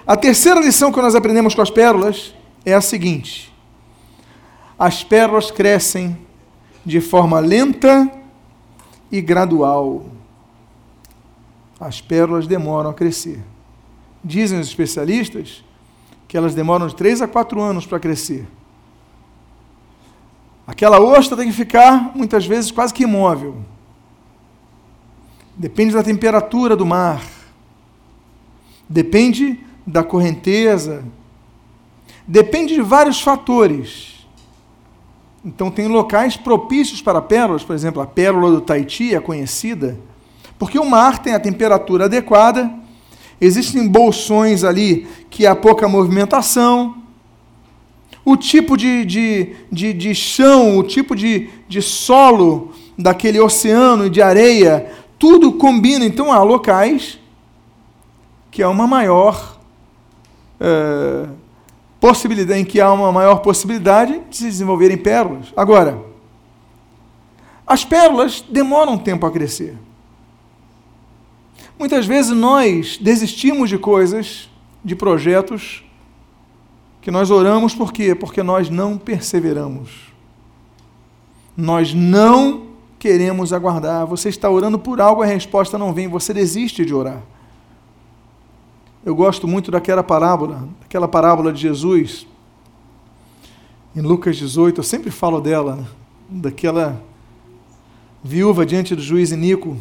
A 0.06 0.18
terceira 0.18 0.60
lição 0.60 0.92
que 0.92 1.02
nós 1.02 1.16
aprendemos 1.16 1.56
com 1.56 1.62
as 1.62 1.72
pérolas 1.72 2.34
é 2.66 2.74
a 2.74 2.82
seguinte: 2.82 3.54
as 4.78 5.02
pérolas 5.02 5.50
crescem 5.50 6.18
de 6.86 7.00
forma 7.00 7.40
lenta 7.40 8.12
e 9.10 9.22
gradual. 9.22 10.19
As 11.80 12.02
pérolas 12.02 12.46
demoram 12.46 12.90
a 12.90 12.94
crescer. 12.94 13.40
Dizem 14.24 14.60
os 14.60 14.68
especialistas 14.68 15.64
que 16.28 16.38
elas 16.38 16.54
demoram 16.54 16.88
de 16.88 16.96
3 16.96 17.22
a 17.22 17.28
4 17.28 17.62
anos 17.62 17.86
para 17.86 18.00
crescer. 18.00 18.48
Aquela 20.68 21.00
ostra 21.00 21.36
tem 21.36 21.48
que 21.48 21.56
ficar, 21.56 22.16
muitas 22.16 22.46
vezes, 22.46 22.70
quase 22.70 22.94
que 22.94 23.04
imóvel. 23.04 23.58
Depende 25.58 25.96
da 25.96 26.04
temperatura 26.04 26.76
do 26.76 26.86
mar. 26.86 27.24
Depende 28.88 29.60
da 29.86 30.04
correnteza. 30.04 31.04
Depende 32.28 32.76
de 32.76 32.82
vários 32.82 33.20
fatores. 33.20 34.28
Então, 35.44 35.72
tem 35.72 35.88
locais 35.88 36.38
propícios 36.38 37.02
para 37.02 37.22
pérolas, 37.22 37.64
por 37.64 37.74
exemplo, 37.74 38.02
a 38.02 38.06
pérola 38.06 38.52
do 38.52 38.62
Tahiti 38.62 39.16
é 39.16 39.20
conhecida, 39.20 39.98
porque 40.60 40.78
o 40.78 40.86
mar 40.86 41.18
tem 41.18 41.34
a 41.34 41.40
temperatura 41.40 42.06
adequada, 42.06 42.72
existem 43.42 43.88
bolsões 43.88 44.64
ali 44.64 45.08
que 45.30 45.48
há 45.48 45.56
pouca 45.56 45.88
movimentação, 45.88 47.02
o 48.24 48.38
tipo 48.38 48.78
de, 48.78 49.04
de, 49.06 49.56
de, 49.72 49.94
de 49.94 50.14
chão, 50.14 50.78
o 50.78 50.84
tipo 50.84 51.16
de, 51.16 51.50
de 51.68 51.82
solo 51.82 52.72
daquele 52.96 53.40
oceano 53.40 54.06
e 54.06 54.10
de 54.10 54.22
areia, 54.22 54.92
tudo 55.18 55.54
combina. 55.54 56.06
Então, 56.06 56.32
há 56.32 56.44
locais 56.44 57.18
que 58.52 58.62
há 58.62 58.70
uma 58.70 58.86
maior. 58.86 59.58
É, 60.60 61.28
possibilidade, 62.00 62.60
em 62.60 62.66
que 62.66 62.80
há 62.80 62.92
uma 62.92 63.12
maior 63.12 63.38
possibilidade 63.38 64.22
de 64.30 64.38
se 64.38 64.46
desenvolverem 64.46 64.98
pérolas. 64.98 65.48
Agora, 65.56 66.00
as 67.68 67.84
pérolas 67.84 68.44
demoram 68.50 68.98
tempo 68.98 69.26
a 69.26 69.32
crescer. 69.32 69.78
Muitas 71.80 72.06
vezes 72.06 72.32
nós 72.32 72.98
desistimos 72.98 73.70
de 73.70 73.78
coisas, 73.78 74.50
de 74.84 74.98
projetos, 74.98 75.82
que 77.02 77.10
nós 77.10 77.32
oramos 77.32 77.74
por 77.74 77.94
quê? 77.94 78.14
Porque 78.14 78.44
nós 78.44 78.70
não 78.70 78.98
perseveramos. 78.98 79.90
Nós 81.56 81.94
não 81.94 82.68
queremos 83.00 83.54
aguardar. 83.54 84.06
Você 84.06 84.28
está 84.28 84.50
orando 84.50 84.78
por 84.78 85.00
algo, 85.00 85.24
a 85.24 85.26
resposta 85.26 85.78
não 85.78 85.94
vem, 85.94 86.10
você 86.10 86.34
desiste 86.34 86.84
de 86.84 86.94
orar. 86.94 87.24
Eu 89.06 89.16
gosto 89.16 89.48
muito 89.48 89.72
daquela 89.72 90.04
parábola, 90.04 90.68
daquela 90.82 91.08
parábola 91.08 91.54
de 91.54 91.62
Jesus, 91.62 92.28
em 93.96 94.02
Lucas 94.02 94.36
18, 94.36 94.80
eu 94.80 94.84
sempre 94.84 95.10
falo 95.10 95.40
dela, 95.40 95.78
né? 95.78 95.86
daquela 96.30 97.02
viúva 98.22 98.66
diante 98.66 98.94
do 98.94 99.02
juiz 99.02 99.32
Inico, 99.32 99.78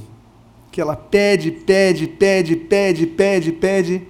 que 0.78 0.82
ela 0.82 0.94
pede, 0.94 1.50
pede, 1.50 2.06
pede, 2.06 2.54
pede, 2.54 3.04
pede, 3.04 3.50
pede, 3.50 4.02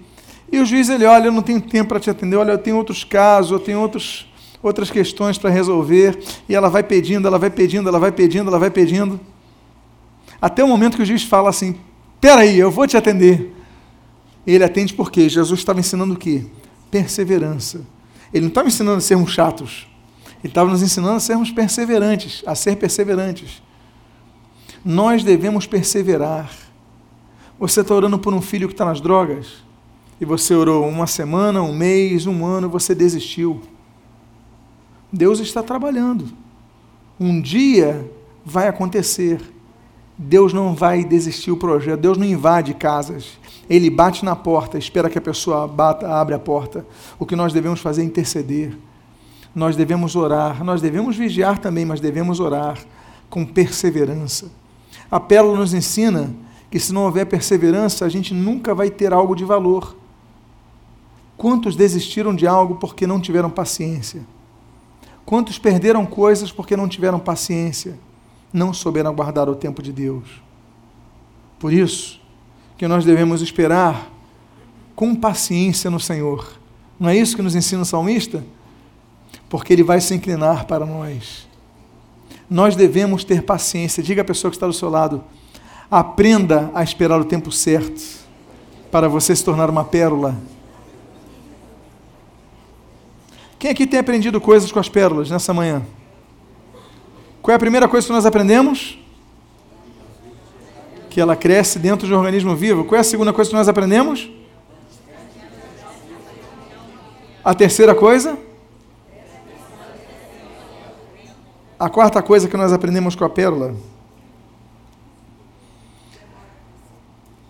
e 0.53 0.59
o 0.59 0.67
juiz 0.67 0.91
ele 0.91 1.07
olha, 1.07 1.29
eu 1.29 1.33
não 1.33 1.41
tenho 1.41 1.63
tempo 1.63 1.89
para 1.89 1.99
te 1.99 2.11
atender, 2.11 2.37
olha, 2.37 2.53
eu 2.53 2.59
tenho 2.59 2.77
outros 2.77 3.05
casos, 3.05 3.53
eu 3.53 3.59
tenho 3.59 3.81
outros, 3.81 4.31
outras 4.63 4.91
questões 4.91 5.39
para 5.39 5.49
resolver, 5.49 6.19
e 6.47 6.55
ela 6.55 6.69
vai 6.69 6.83
pedindo, 6.83 7.27
ela 7.27 7.39
vai 7.39 7.49
pedindo, 7.49 7.89
ela 7.89 7.99
vai 7.99 8.13
pedindo, 8.13 8.49
ela 8.49 8.59
vai 8.59 8.71
pedindo, 8.71 9.19
até 10.43 10.63
o 10.63 10.69
momento 10.69 10.99
que 10.99 11.03
o 11.03 11.07
juiz 11.07 11.23
fala 11.23 11.49
assim, 11.49 11.75
peraí, 12.21 12.59
eu 12.59 12.71
vou 12.71 12.87
te 12.87 12.99
atender, 12.99 13.51
ele 14.47 14.63
atende 14.63 14.93
porque 14.93 15.27
Jesus 15.27 15.61
estava 15.61 15.81
ensinando 15.81 16.13
o 16.13 16.19
quê? 16.19 16.45
Perseverança. 16.91 17.81
Ele 18.31 18.43
não 18.43 18.49
estava 18.49 18.69
ensinando 18.69 18.99
a 18.99 19.01
sermos 19.01 19.33
chatos. 19.33 19.87
Ele 20.45 20.51
estava 20.51 20.71
nos 20.71 20.83
ensinando 20.83 21.15
a 21.15 21.21
sermos 21.21 21.51
perseverantes, 21.51 22.43
a 22.47 22.55
ser 22.55 22.77
perseverantes. 22.77 23.63
Nós 24.85 25.25
devemos 25.25 25.67
perseverar. 25.67 26.51
Você 27.59 27.81
está 27.81 27.95
orando 27.95 28.19
por 28.19 28.33
um 28.33 28.41
filho 28.41 28.69
que 28.69 28.75
está 28.75 28.85
nas 28.85 29.01
drogas? 29.01 29.65
E 30.21 30.25
você 30.25 30.55
orou 30.55 30.87
uma 30.89 31.07
semana, 31.07 31.63
um 31.63 31.75
mês, 31.75 32.27
um 32.27 32.45
ano, 32.45 32.69
você 32.69 32.95
desistiu. 32.95 33.61
Deus 35.13 35.41
está 35.41 35.63
trabalhando. 35.63 36.29
Um 37.19 37.41
dia 37.41 38.09
vai 38.45 38.69
acontecer. 38.69 39.41
Deus 40.17 40.53
não 40.53 40.75
vai 40.75 41.05
desistir 41.05 41.53
o 41.53 41.57
projeto, 41.57 42.01
Deus 42.01 42.19
não 42.19 42.27
invade 42.27 42.75
casas. 42.75 43.39
Ele 43.71 43.89
bate 43.89 44.25
na 44.25 44.35
porta, 44.35 44.77
espera 44.77 45.09
que 45.09 45.17
a 45.17 45.21
pessoa 45.21 45.69
bata, 45.69 46.09
abre 46.09 46.35
a 46.35 46.39
porta. 46.41 46.85
O 47.21 47.25
que 47.25 47.37
nós 47.37 47.53
devemos 47.53 47.79
fazer 47.81 48.03
é 48.03 48.05
interceder. 48.05 48.77
Nós 49.55 49.77
devemos 49.77 50.17
orar, 50.17 50.65
nós 50.65 50.83
devemos 50.83 51.17
vigiar 51.17 51.59
também, 51.59 51.85
mas 51.85 52.01
devemos 52.01 52.41
orar 52.41 52.79
com 53.31 53.45
perseverança. 53.45 54.51
A 55.11 55.19
pérola 55.19 55.59
nos 55.59 55.73
ensina 55.75 56.35
que 56.71 56.79
se 56.79 56.93
não 56.93 57.05
houver 57.05 57.27
perseverança, 57.27 58.05
a 58.05 58.09
gente 58.09 58.35
nunca 58.35 58.75
vai 58.75 58.91
ter 58.91 59.13
algo 59.13 59.35
de 59.35 59.45
valor. 59.45 59.97
Quantos 61.37 61.77
desistiram 61.77 62.35
de 62.35 62.47
algo 62.47 62.77
porque 62.77 63.07
não 63.07 63.21
tiveram 63.21 63.49
paciência? 63.49 64.23
Quantos 65.25 65.59
perderam 65.59 66.05
coisas 66.05 66.53
porque 66.53 66.77
não 66.77 66.89
tiveram 66.89 67.19
paciência? 67.19 67.99
não 68.53 68.73
souberam 68.73 69.11
aguardar 69.11 69.49
o 69.49 69.55
tempo 69.55 69.83
de 69.83 69.93
Deus. 69.93 70.43
Por 71.59 71.73
isso 71.73 72.21
que 72.77 72.87
nós 72.87 73.05
devemos 73.05 73.43
esperar 73.43 74.11
com 74.95 75.15
paciência 75.15 75.91
no 75.91 76.01
Senhor. 76.01 76.59
Não 76.99 77.09
é 77.09 77.17
isso 77.17 77.37
que 77.37 77.43
nos 77.43 77.55
ensina 77.55 77.83
o 77.83 77.85
salmista? 77.87 78.45
Porque 79.49 79.73
ele 79.73 79.83
vai 79.83 80.01
se 80.01 80.15
inclinar 80.15 80.67
para 80.67 80.87
nós. 80.87 81.48
Nós 82.51 82.75
devemos 82.75 83.25
ter 83.25 83.43
paciência. 83.43 84.03
Diga 84.03 84.23
à 84.23 84.25
pessoa 84.25 84.51
que 84.51 84.57
está 84.57 84.67
do 84.67 84.73
seu 84.73 84.89
lado: 84.89 85.23
aprenda 85.91 86.71
a 86.75 86.83
esperar 86.83 87.21
o 87.21 87.25
tempo 87.25 87.53
certo 87.53 88.03
para 88.91 89.09
você 89.09 89.35
se 89.37 89.45
tornar 89.45 89.69
uma 89.69 89.85
pérola. 89.85 90.37
Quem 93.59 93.71
aqui 93.71 93.87
tem 93.87 93.99
aprendido 93.99 94.41
coisas 94.41 94.71
com 94.71 94.79
as 94.79 94.89
pérolas 94.89 95.31
nessa 95.31 95.53
manhã? 95.53 95.83
Qual 97.43 97.53
é 97.53 97.57
a 97.57 97.59
primeira 97.59 97.89
coisa 97.89 98.07
que 98.07 98.13
nós 98.13 98.25
aprendemos? 98.25 98.99
Que 101.11 101.21
ela 101.21 101.35
cresce 101.35 101.79
dentro 101.79 102.07
de 102.07 102.15
um 102.15 102.19
organismo 102.19 102.55
vivo. 102.55 102.85
Qual 102.85 102.97
é 102.97 103.01
a 103.01 103.05
segunda 103.05 103.33
coisa 103.33 103.51
que 103.51 103.57
nós 103.57 103.69
aprendemos? 103.69 104.31
A 107.45 107.55
terceira 107.55 107.95
coisa? 107.95 108.39
A 111.79 111.89
quarta 111.89 112.21
coisa 112.21 112.49
que 112.49 112.57
nós 112.57 112.73
aprendemos 112.73 113.15
com 113.15 113.25
a 113.25 113.31
pérola. 113.31 113.77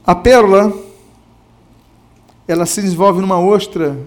A 0.07 0.15
pérola, 0.15 0.73
ela 2.47 2.67
se 2.67 2.83
desenvolve 2.83 3.21
numa 3.21 3.41
ostra 3.41 3.99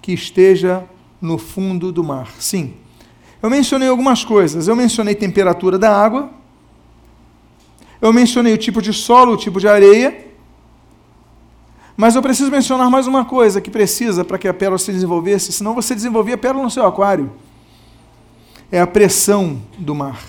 que 0.00 0.12
esteja 0.12 0.84
no 1.20 1.38
fundo 1.38 1.90
do 1.90 2.04
mar. 2.04 2.28
Sim, 2.38 2.74
eu 3.42 3.50
mencionei 3.50 3.88
algumas 3.88 4.24
coisas. 4.24 4.68
Eu 4.68 4.76
mencionei 4.76 5.14
temperatura 5.14 5.76
da 5.76 5.90
água. 5.90 6.30
Eu 8.00 8.12
mencionei 8.12 8.52
o 8.54 8.58
tipo 8.58 8.80
de 8.80 8.92
solo, 8.92 9.32
o 9.32 9.36
tipo 9.36 9.58
de 9.58 9.66
areia. 9.66 10.26
Mas 11.96 12.14
eu 12.14 12.22
preciso 12.22 12.50
mencionar 12.50 12.88
mais 12.88 13.08
uma 13.08 13.24
coisa 13.24 13.60
que 13.60 13.70
precisa 13.70 14.24
para 14.24 14.38
que 14.38 14.46
a 14.46 14.54
pérola 14.54 14.78
se 14.78 14.92
desenvolvesse, 14.92 15.52
senão 15.52 15.74
você 15.74 15.94
desenvolvia 15.94 16.36
a 16.36 16.38
pérola 16.38 16.64
no 16.64 16.70
seu 16.70 16.86
aquário. 16.86 17.32
É 18.72 18.80
a 18.80 18.86
pressão 18.86 19.60
do 19.78 19.94
mar. 19.94 20.20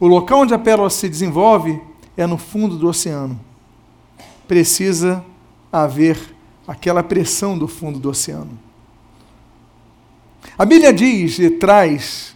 O 0.00 0.06
local 0.06 0.40
onde 0.40 0.54
a 0.54 0.58
pérola 0.58 0.88
se 0.88 1.08
desenvolve 1.08 1.78
é 2.16 2.26
no 2.26 2.38
fundo 2.38 2.76
do 2.76 2.88
oceano. 2.88 3.38
Precisa 4.48 5.22
haver 5.70 6.18
aquela 6.66 7.02
pressão 7.02 7.58
do 7.58 7.68
fundo 7.68 7.98
do 7.98 8.08
oceano. 8.08 8.58
A 10.58 10.64
Bíblia 10.64 10.92
diz 10.92 11.38
e 11.38 11.50
traz 11.50 12.34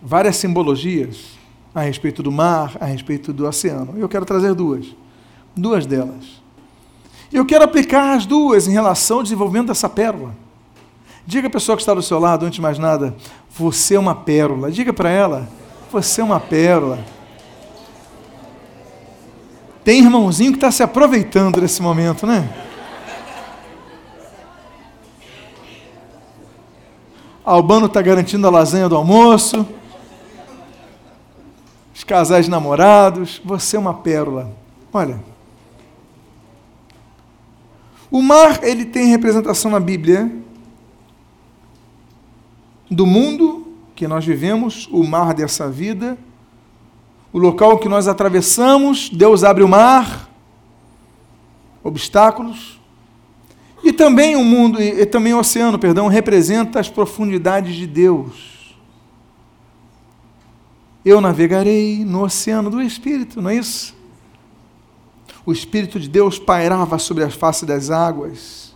várias 0.00 0.36
simbologias 0.36 1.36
a 1.74 1.80
respeito 1.80 2.22
do 2.22 2.30
mar, 2.30 2.76
a 2.80 2.86
respeito 2.86 3.32
do 3.32 3.44
oceano. 3.44 3.98
Eu 3.98 4.08
quero 4.08 4.24
trazer 4.24 4.54
duas. 4.54 4.86
Duas 5.56 5.84
delas. 5.84 6.40
Eu 7.32 7.44
quero 7.44 7.64
aplicar 7.64 8.16
as 8.16 8.24
duas 8.24 8.68
em 8.68 8.72
relação 8.72 9.18
ao 9.18 9.22
desenvolvimento 9.24 9.66
dessa 9.66 9.88
pérola. 9.88 10.34
Diga 11.28 11.46
a 11.46 11.50
pessoa 11.50 11.76
que 11.76 11.82
está 11.82 11.92
do 11.92 12.00
seu 12.00 12.18
lado, 12.18 12.46
antes 12.46 12.54
de 12.56 12.62
mais 12.62 12.78
nada, 12.78 13.14
você 13.50 13.96
é 13.96 13.98
uma 13.98 14.14
pérola. 14.14 14.70
Diga 14.70 14.94
para 14.94 15.10
ela, 15.10 15.46
você 15.92 16.22
é 16.22 16.24
uma 16.24 16.40
pérola. 16.40 17.04
Tem 19.84 20.00
irmãozinho 20.00 20.52
que 20.52 20.56
está 20.56 20.70
se 20.70 20.82
aproveitando 20.82 21.60
desse 21.60 21.82
momento, 21.82 22.26
né? 22.26 22.48
Albano 27.44 27.84
está 27.84 28.00
garantindo 28.00 28.46
a 28.46 28.50
lasanha 28.50 28.88
do 28.88 28.96
almoço. 28.96 29.68
Os 31.94 32.04
casais 32.04 32.48
namorados. 32.48 33.38
Você 33.44 33.76
é 33.76 33.78
uma 33.78 33.92
pérola. 33.92 34.50
Olha. 34.90 35.22
O 38.10 38.22
mar, 38.22 38.64
ele 38.64 38.86
tem 38.86 39.08
representação 39.08 39.70
na 39.70 39.78
Bíblia 39.78 40.47
do 42.90 43.06
mundo 43.06 43.66
que 43.94 44.06
nós 44.06 44.24
vivemos, 44.24 44.88
o 44.90 45.02
mar 45.04 45.34
dessa 45.34 45.68
vida, 45.68 46.16
o 47.32 47.38
local 47.38 47.78
que 47.78 47.88
nós 47.88 48.08
atravessamos, 48.08 49.10
Deus 49.10 49.44
abre 49.44 49.62
o 49.62 49.68
mar, 49.68 50.30
obstáculos. 51.82 52.78
E 53.82 53.92
também 53.92 54.36
o 54.36 54.44
mundo, 54.44 54.82
e 54.82 55.04
também 55.06 55.34
o 55.34 55.38
oceano, 55.38 55.78
perdão, 55.78 56.08
representa 56.08 56.80
as 56.80 56.88
profundidades 56.88 57.74
de 57.76 57.86
Deus. 57.86 58.76
Eu 61.04 61.20
navegarei 61.20 62.04
no 62.04 62.22
oceano 62.22 62.70
do 62.70 62.82
Espírito, 62.82 63.40
não 63.40 63.50
é 63.50 63.56
isso? 63.56 63.96
O 65.46 65.52
Espírito 65.52 65.98
de 65.98 66.08
Deus 66.08 66.38
pairava 66.38 66.98
sobre 66.98 67.24
a 67.24 67.30
face 67.30 67.64
das 67.64 67.90
águas. 67.90 68.67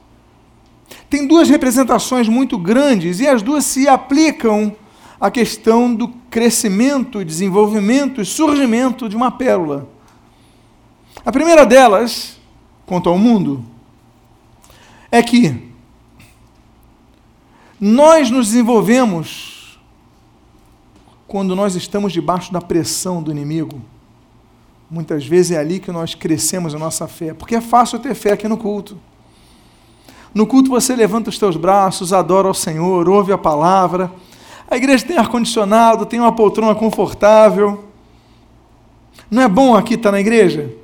Tem 1.12 1.26
duas 1.26 1.50
representações 1.50 2.26
muito 2.26 2.56
grandes 2.56 3.20
e 3.20 3.28
as 3.28 3.42
duas 3.42 3.66
se 3.66 3.86
aplicam 3.86 4.74
a 5.20 5.30
questão 5.30 5.94
do 5.94 6.08
crescimento, 6.08 7.22
desenvolvimento 7.22 8.22
e 8.22 8.24
surgimento 8.24 9.10
de 9.10 9.14
uma 9.14 9.30
pérola. 9.30 9.86
A 11.22 11.30
primeira 11.30 11.66
delas, 11.66 12.38
quanto 12.86 13.10
ao 13.10 13.18
mundo, 13.18 13.62
é 15.10 15.22
que 15.22 15.70
nós 17.78 18.30
nos 18.30 18.46
desenvolvemos 18.46 19.78
quando 21.28 21.54
nós 21.54 21.74
estamos 21.74 22.10
debaixo 22.10 22.50
da 22.50 22.60
pressão 22.62 23.22
do 23.22 23.30
inimigo. 23.30 23.82
Muitas 24.90 25.26
vezes 25.26 25.50
é 25.50 25.58
ali 25.58 25.78
que 25.78 25.92
nós 25.92 26.14
crescemos 26.14 26.74
a 26.74 26.78
nossa 26.78 27.06
fé, 27.06 27.34
porque 27.34 27.56
é 27.56 27.60
fácil 27.60 27.98
ter 27.98 28.14
fé 28.14 28.32
aqui 28.32 28.48
no 28.48 28.56
culto. 28.56 28.98
No 30.34 30.46
culto 30.46 30.70
você 30.70 30.96
levanta 30.96 31.28
os 31.28 31.38
teus 31.38 31.56
braços, 31.56 32.12
adora 32.12 32.48
ao 32.48 32.54
Senhor, 32.54 33.08
ouve 33.08 33.32
a 33.32 33.38
palavra. 33.38 34.10
A 34.70 34.76
igreja 34.76 35.06
tem 35.06 35.18
ar-condicionado, 35.18 36.06
tem 36.06 36.18
uma 36.18 36.34
poltrona 36.34 36.74
confortável. 36.74 37.84
Não 39.30 39.42
é 39.42 39.48
bom 39.48 39.76
aqui 39.76 39.94
estar 39.94 40.10
na 40.10 40.20
igreja? 40.20 40.74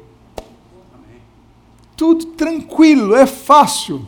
Tudo 1.97 2.27
tranquilo, 2.27 3.15
é 3.15 3.27
fácil. 3.27 4.07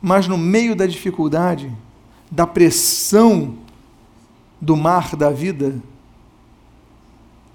Mas 0.00 0.26
no 0.26 0.38
meio 0.38 0.74
da 0.74 0.86
dificuldade, 0.86 1.70
da 2.30 2.46
pressão 2.46 3.56
do 4.60 4.76
mar 4.76 5.14
da 5.14 5.30
vida, 5.30 5.82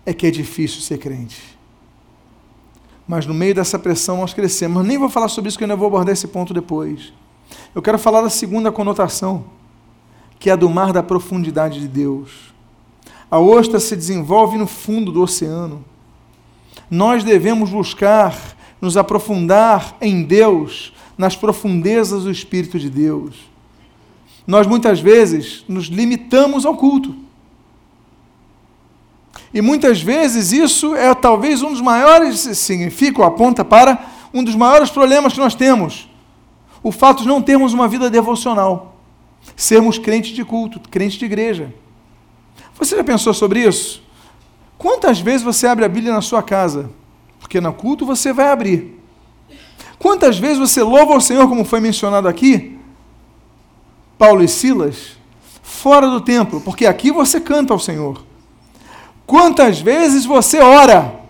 é 0.05 0.13
que 0.13 0.27
é 0.27 0.31
difícil 0.31 0.81
ser 0.81 0.99
crente 0.99 1.52
mas 3.07 3.25
no 3.25 3.33
meio 3.33 3.55
dessa 3.55 3.77
pressão 3.77 4.17
nós 4.17 4.33
crescemos. 4.33 4.85
Nem 4.85 4.97
vou 4.97 5.09
falar 5.09 5.27
sobre 5.27 5.49
isso, 5.49 5.57
que 5.57 5.63
eu 5.63 5.65
ainda 5.65 5.75
vou 5.75 5.87
abordar 5.87 6.13
esse 6.13 6.27
ponto 6.27 6.53
depois. 6.53 7.13
Eu 7.75 7.81
quero 7.81 7.99
falar 7.99 8.21
da 8.21 8.29
segunda 8.29 8.71
conotação, 8.71 9.45
que 10.39 10.49
é 10.49 10.53
a 10.53 10.55
do 10.55 10.69
mar 10.69 10.93
da 10.93 11.03
profundidade 11.03 11.79
de 11.79 11.87
Deus. 11.87 12.53
A 13.29 13.39
ostra 13.39 13.79
se 13.79 13.95
desenvolve 13.95 14.57
no 14.57 14.67
fundo 14.67 15.11
do 15.11 15.21
oceano. 15.21 15.83
Nós 16.89 17.23
devemos 17.23 17.69
buscar 17.71 18.37
nos 18.79 18.97
aprofundar 18.97 19.95
em 20.01 20.23
Deus, 20.23 20.93
nas 21.17 21.35
profundezas 21.35 22.23
do 22.23 22.31
Espírito 22.31 22.77
de 22.77 22.89
Deus. 22.89 23.35
Nós 24.45 24.67
muitas 24.67 24.99
vezes 24.99 25.63
nos 25.67 25.85
limitamos 25.85 26.65
ao 26.65 26.75
culto. 26.75 27.15
E 29.53 29.61
muitas 29.61 30.01
vezes 30.01 30.51
isso 30.51 30.95
é 30.95 31.13
talvez 31.13 31.61
um 31.61 31.71
dos 31.71 31.81
maiores, 31.81 32.39
significa 32.57 33.21
ou 33.21 33.27
aponta 33.27 33.63
para 33.63 34.03
um 34.33 34.43
dos 34.43 34.55
maiores 34.55 34.89
problemas 34.89 35.33
que 35.33 35.39
nós 35.39 35.53
temos. 35.53 36.09
O 36.81 36.91
fato 36.91 37.21
de 37.21 37.27
não 37.27 37.41
termos 37.41 37.71
uma 37.71 37.87
vida 37.87 38.09
devocional. 38.09 38.97
Sermos 39.55 39.99
crentes 39.99 40.31
de 40.31 40.43
culto, 40.43 40.79
crentes 40.89 41.19
de 41.19 41.25
igreja. 41.25 41.73
Você 42.79 42.95
já 42.95 43.03
pensou 43.03 43.33
sobre 43.33 43.63
isso? 43.63 44.01
Quantas 44.77 45.19
vezes 45.19 45.43
você 45.43 45.67
abre 45.67 45.85
a 45.85 45.89
Bíblia 45.89 46.13
na 46.13 46.21
sua 46.21 46.41
casa? 46.41 46.89
Porque 47.39 47.61
no 47.61 47.71
culto 47.71 48.05
você 48.05 48.33
vai 48.33 48.49
abrir. 48.49 48.99
Quantas 49.99 50.37
vezes 50.37 50.57
você 50.57 50.81
louva 50.81 51.13
ao 51.13 51.21
Senhor, 51.21 51.47
como 51.47 51.63
foi 51.63 51.79
mencionado 51.79 52.27
aqui? 52.27 52.77
Paulo 54.17 54.43
e 54.43 54.47
Silas, 54.47 55.17
fora 55.61 56.09
do 56.09 56.19
templo, 56.19 56.59
porque 56.59 56.85
aqui 56.85 57.11
você 57.11 57.39
canta 57.39 57.71
ao 57.71 57.79
Senhor. 57.79 58.32
Quantas 59.25 59.79
vezes 59.79 60.25
você 60.25 60.59
ora 60.59 61.21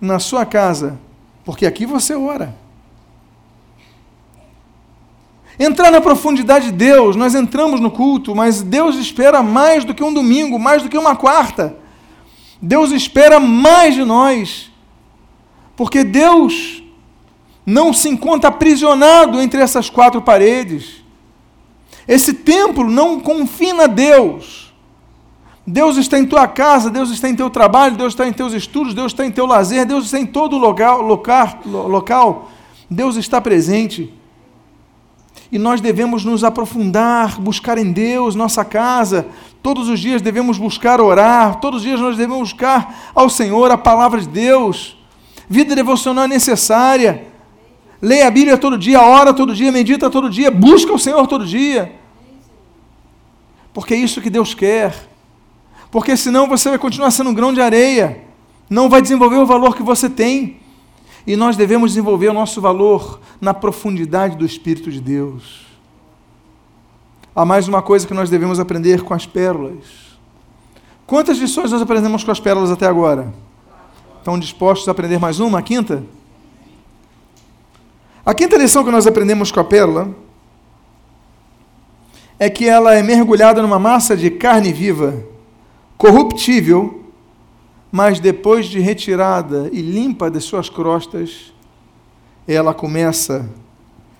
na 0.00 0.18
sua 0.18 0.44
casa? 0.44 0.98
Porque 1.44 1.66
aqui 1.66 1.86
você 1.86 2.14
ora. 2.14 2.54
Entrar 5.58 5.90
na 5.92 6.00
profundidade 6.00 6.66
de 6.66 6.72
Deus, 6.72 7.14
nós 7.14 7.34
entramos 7.34 7.80
no 7.80 7.90
culto, 7.90 8.34
mas 8.34 8.60
Deus 8.60 8.96
espera 8.96 9.42
mais 9.42 9.84
do 9.84 9.94
que 9.94 10.02
um 10.02 10.12
domingo, 10.12 10.58
mais 10.58 10.82
do 10.82 10.88
que 10.88 10.98
uma 10.98 11.14
quarta. 11.14 11.76
Deus 12.60 12.90
espera 12.90 13.38
mais 13.38 13.94
de 13.94 14.04
nós. 14.04 14.72
Porque 15.76 16.02
Deus 16.02 16.82
não 17.64 17.92
se 17.92 18.08
encontra 18.08 18.48
aprisionado 18.48 19.40
entre 19.40 19.60
essas 19.60 19.88
quatro 19.88 20.20
paredes. 20.20 21.04
Esse 22.06 22.34
templo 22.34 22.90
não 22.90 23.20
confina 23.20 23.86
Deus. 23.86 24.63
Deus 25.66 25.96
está 25.96 26.18
em 26.18 26.26
tua 26.26 26.46
casa, 26.46 26.90
Deus 26.90 27.10
está 27.10 27.28
em 27.28 27.34
teu 27.34 27.48
trabalho, 27.48 27.96
Deus 27.96 28.12
está 28.12 28.28
em 28.28 28.32
teus 28.32 28.52
estudos, 28.52 28.92
Deus 28.92 29.12
está 29.12 29.24
em 29.24 29.30
teu 29.30 29.46
lazer, 29.46 29.86
Deus 29.86 30.04
está 30.04 30.18
em 30.18 30.26
todo 30.26 30.58
local, 30.58 31.00
local, 31.00 31.58
local. 31.64 32.50
Deus 32.90 33.16
está 33.16 33.40
presente. 33.40 34.12
E 35.50 35.58
nós 35.58 35.80
devemos 35.80 36.22
nos 36.22 36.44
aprofundar, 36.44 37.40
buscar 37.40 37.78
em 37.78 37.92
Deus, 37.92 38.34
nossa 38.34 38.62
casa. 38.62 39.26
Todos 39.62 39.88
os 39.88 39.98
dias 39.98 40.20
devemos 40.20 40.58
buscar 40.58 41.00
orar, 41.00 41.60
todos 41.60 41.78
os 41.78 41.86
dias 41.86 41.98
nós 41.98 42.16
devemos 42.16 42.50
buscar 42.50 43.12
ao 43.14 43.30
Senhor 43.30 43.70
a 43.70 43.78
palavra 43.78 44.20
de 44.20 44.28
Deus. 44.28 44.98
Vida 45.48 45.74
devocional 45.74 46.24
é 46.24 46.28
necessária. 46.28 47.28
Leia 48.02 48.28
a 48.28 48.30
Bíblia 48.30 48.58
todo 48.58 48.76
dia, 48.76 49.00
ora 49.00 49.32
todo 49.32 49.54
dia, 49.54 49.72
medita 49.72 50.10
todo 50.10 50.28
dia, 50.28 50.50
busca 50.50 50.92
o 50.92 50.98
Senhor 50.98 51.26
todo 51.26 51.46
dia. 51.46 51.94
Porque 53.72 53.94
é 53.94 53.96
isso 53.96 54.20
que 54.20 54.28
Deus 54.28 54.52
quer 54.52 55.13
porque 55.94 56.16
senão 56.16 56.48
você 56.48 56.70
vai 56.70 56.76
continuar 56.76 57.12
sendo 57.12 57.30
um 57.30 57.34
grão 57.34 57.52
de 57.52 57.60
areia, 57.60 58.20
não 58.68 58.88
vai 58.88 59.00
desenvolver 59.00 59.36
o 59.36 59.46
valor 59.46 59.76
que 59.76 59.82
você 59.84 60.10
tem. 60.10 60.56
E 61.24 61.36
nós 61.36 61.56
devemos 61.56 61.92
desenvolver 61.92 62.30
o 62.30 62.32
nosso 62.32 62.60
valor 62.60 63.20
na 63.40 63.54
profundidade 63.54 64.36
do 64.36 64.44
Espírito 64.44 64.90
de 64.90 65.00
Deus. 65.00 65.66
Há 67.32 67.44
mais 67.44 67.68
uma 67.68 67.80
coisa 67.80 68.08
que 68.08 68.12
nós 68.12 68.28
devemos 68.28 68.58
aprender 68.58 69.02
com 69.02 69.14
as 69.14 69.24
pérolas. 69.24 69.84
Quantas 71.06 71.38
lições 71.38 71.70
nós 71.70 71.80
aprendemos 71.80 72.24
com 72.24 72.32
as 72.32 72.40
pérolas 72.40 72.72
até 72.72 72.88
agora? 72.88 73.32
Estão 74.18 74.36
dispostos 74.36 74.88
a 74.88 74.90
aprender 74.90 75.20
mais 75.20 75.38
uma, 75.38 75.60
a 75.60 75.62
quinta? 75.62 76.02
A 78.26 78.34
quinta 78.34 78.56
lição 78.56 78.82
que 78.82 78.90
nós 78.90 79.06
aprendemos 79.06 79.52
com 79.52 79.60
a 79.60 79.64
pérola 79.64 80.12
é 82.36 82.50
que 82.50 82.68
ela 82.68 82.96
é 82.96 83.02
mergulhada 83.04 83.62
numa 83.62 83.78
massa 83.78 84.16
de 84.16 84.28
carne 84.28 84.72
viva 84.72 85.32
corruptível, 85.96 87.04
mas 87.90 88.18
depois 88.18 88.66
de 88.66 88.80
retirada 88.80 89.68
e 89.72 89.80
limpa 89.80 90.30
de 90.30 90.40
suas 90.40 90.68
crostas, 90.68 91.54
ela 92.46 92.74
começa, 92.74 93.48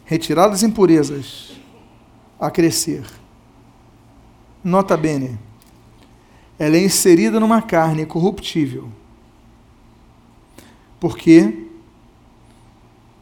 retiradas 0.05 0.63
impurezas, 0.63 1.53
a 2.39 2.51
crescer. 2.51 3.05
Nota 4.63 4.97
bene, 4.97 5.39
ela 6.59 6.77
é 6.77 6.85
inserida 6.85 7.41
numa 7.41 7.61
carne 7.61 8.07
corruptível, 8.07 8.89
porque 11.01 11.67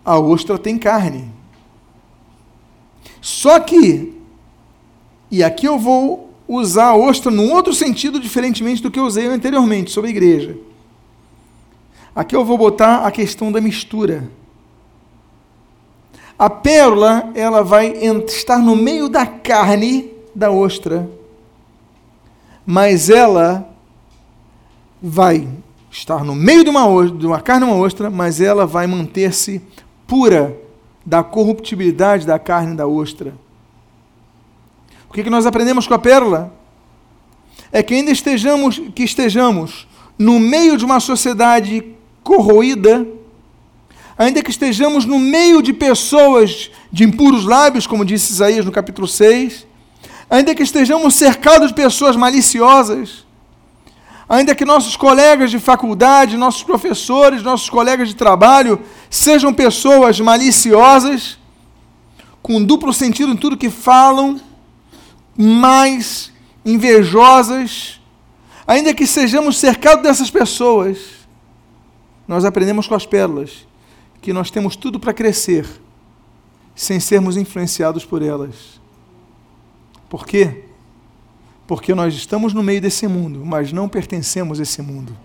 a 0.05 0.19
ostra 0.19 0.59
tem 0.59 0.79
carne. 0.79 1.33
Só 3.21 3.59
que, 3.61 4.21
e 5.31 5.43
aqui 5.43 5.67
eu 5.67 5.79
vou 5.79 6.32
usar 6.47 6.87
a 6.87 6.97
ostra 6.97 7.31
num 7.31 7.53
outro 7.53 7.73
sentido 7.73 8.21
diferentemente 8.21 8.83
do 8.83 8.91
que 8.91 8.99
eu 8.99 9.05
usei 9.05 9.27
anteriormente 9.27 9.91
sobre 9.91 10.09
a 10.09 10.11
igreja. 10.11 10.57
Aqui 12.15 12.37
eu 12.37 12.45
vou 12.45 12.59
botar 12.59 13.07
a 13.07 13.11
questão 13.11 13.51
da 13.51 13.61
mistura. 13.61 14.29
A 16.39 16.51
pérola, 16.51 17.31
ela 17.35 17.63
vai 17.63 17.89
estar 18.27 18.59
no 18.59 18.77
meio 18.77 19.09
da 19.09 19.27
carne 19.27 20.11
da 20.35 20.51
ostra, 20.51 21.09
mas 22.67 23.09
ela 23.09 23.69
vai 25.01 25.49
estar 25.91 26.25
no 26.25 26.35
meio 26.35 26.65
de 26.65 26.71
uma, 26.71 27.07
de 27.07 27.27
uma 27.27 27.41
carne 27.41 27.65
uma 27.65 27.77
ostra, 27.77 28.11
mas 28.11 28.41
ela 28.41 28.67
vai 28.67 28.87
manter-se 28.87 29.63
pura 30.07 30.57
da 31.05 31.23
corruptibilidade 31.23 32.27
da 32.27 32.39
carne 32.39 32.77
da 32.77 32.87
ostra. 32.87 33.35
O 35.13 35.15
que, 35.15 35.23
que 35.23 35.29
nós 35.29 35.45
aprendemos 35.45 35.87
com 35.87 35.93
a 35.93 35.99
pérola? 35.99 36.51
É 37.71 37.83
que 37.83 37.93
ainda 37.93 38.11
estejamos, 38.11 38.81
que 38.95 39.03
estejamos 39.03 39.87
no 40.19 40.41
meio 40.41 40.75
de 40.79 40.87
uma 40.87 41.01
sociedade 41.01 41.85
corroída, 42.23 43.07
ainda 44.17 44.43
que 44.43 44.51
estejamos 44.51 45.05
no 45.05 45.19
meio 45.19 45.61
de 45.61 45.75
pessoas 45.75 46.71
de 46.91 47.05
impuros 47.05 47.45
lábios, 47.45 47.87
como 47.87 48.07
disse 48.07 48.33
Isaías 48.33 48.65
no 48.65 48.73
capítulo 48.73 49.07
6, 49.07 49.67
ainda 50.31 50.55
que 50.55 50.63
estejamos 50.63 51.15
cercados 51.15 51.69
de 51.69 51.75
pessoas 51.75 52.17
maliciosas, 52.17 53.27
ainda 54.27 54.55
que 54.55 54.65
nossos 54.65 54.97
colegas 54.97 55.51
de 55.51 55.59
faculdade, 55.59 56.39
nossos 56.39 56.63
professores, 56.63 57.43
nossos 57.43 57.69
colegas 57.69 58.09
de 58.09 58.17
trabalho 58.17 58.81
sejam 59.11 59.53
pessoas 59.53 60.19
maliciosas, 60.21 61.39
com 62.41 62.65
duplo 62.65 62.95
sentido 62.95 63.31
em 63.31 63.37
tudo 63.37 63.59
que 63.59 63.69
falam, 63.69 64.41
mais 65.37 66.33
invejosas, 66.65 68.01
ainda 68.67 68.95
que 68.95 69.07
sejamos 69.07 69.59
cercados 69.59 70.03
dessas 70.03 70.31
pessoas, 70.31 70.99
nós 72.27 72.45
aprendemos 72.45 72.87
com 72.87 72.95
as 72.95 73.07
pérolas 73.07 73.67
que 74.21 74.33
nós 74.33 74.51
temos 74.51 74.77
tudo 74.77 75.01
para 75.01 75.13
crescer 75.13 75.67
sem 76.75 77.01
sermos 77.01 77.37
influenciados 77.37 78.05
por 78.05 78.23
elas. 78.23 78.81
Por 80.09 80.27
quê? 80.27 80.65
Porque 81.67 81.95
nós 81.95 82.15
estamos 82.15 82.53
no 82.53 82.63
meio 82.63 82.81
desse 82.81 83.07
mundo, 83.07 83.45
mas 83.45 83.73
não 83.73 83.89
pertencemos 83.89 84.61
a 84.61 84.63
esse 84.63 84.81
mundo. 84.83 85.17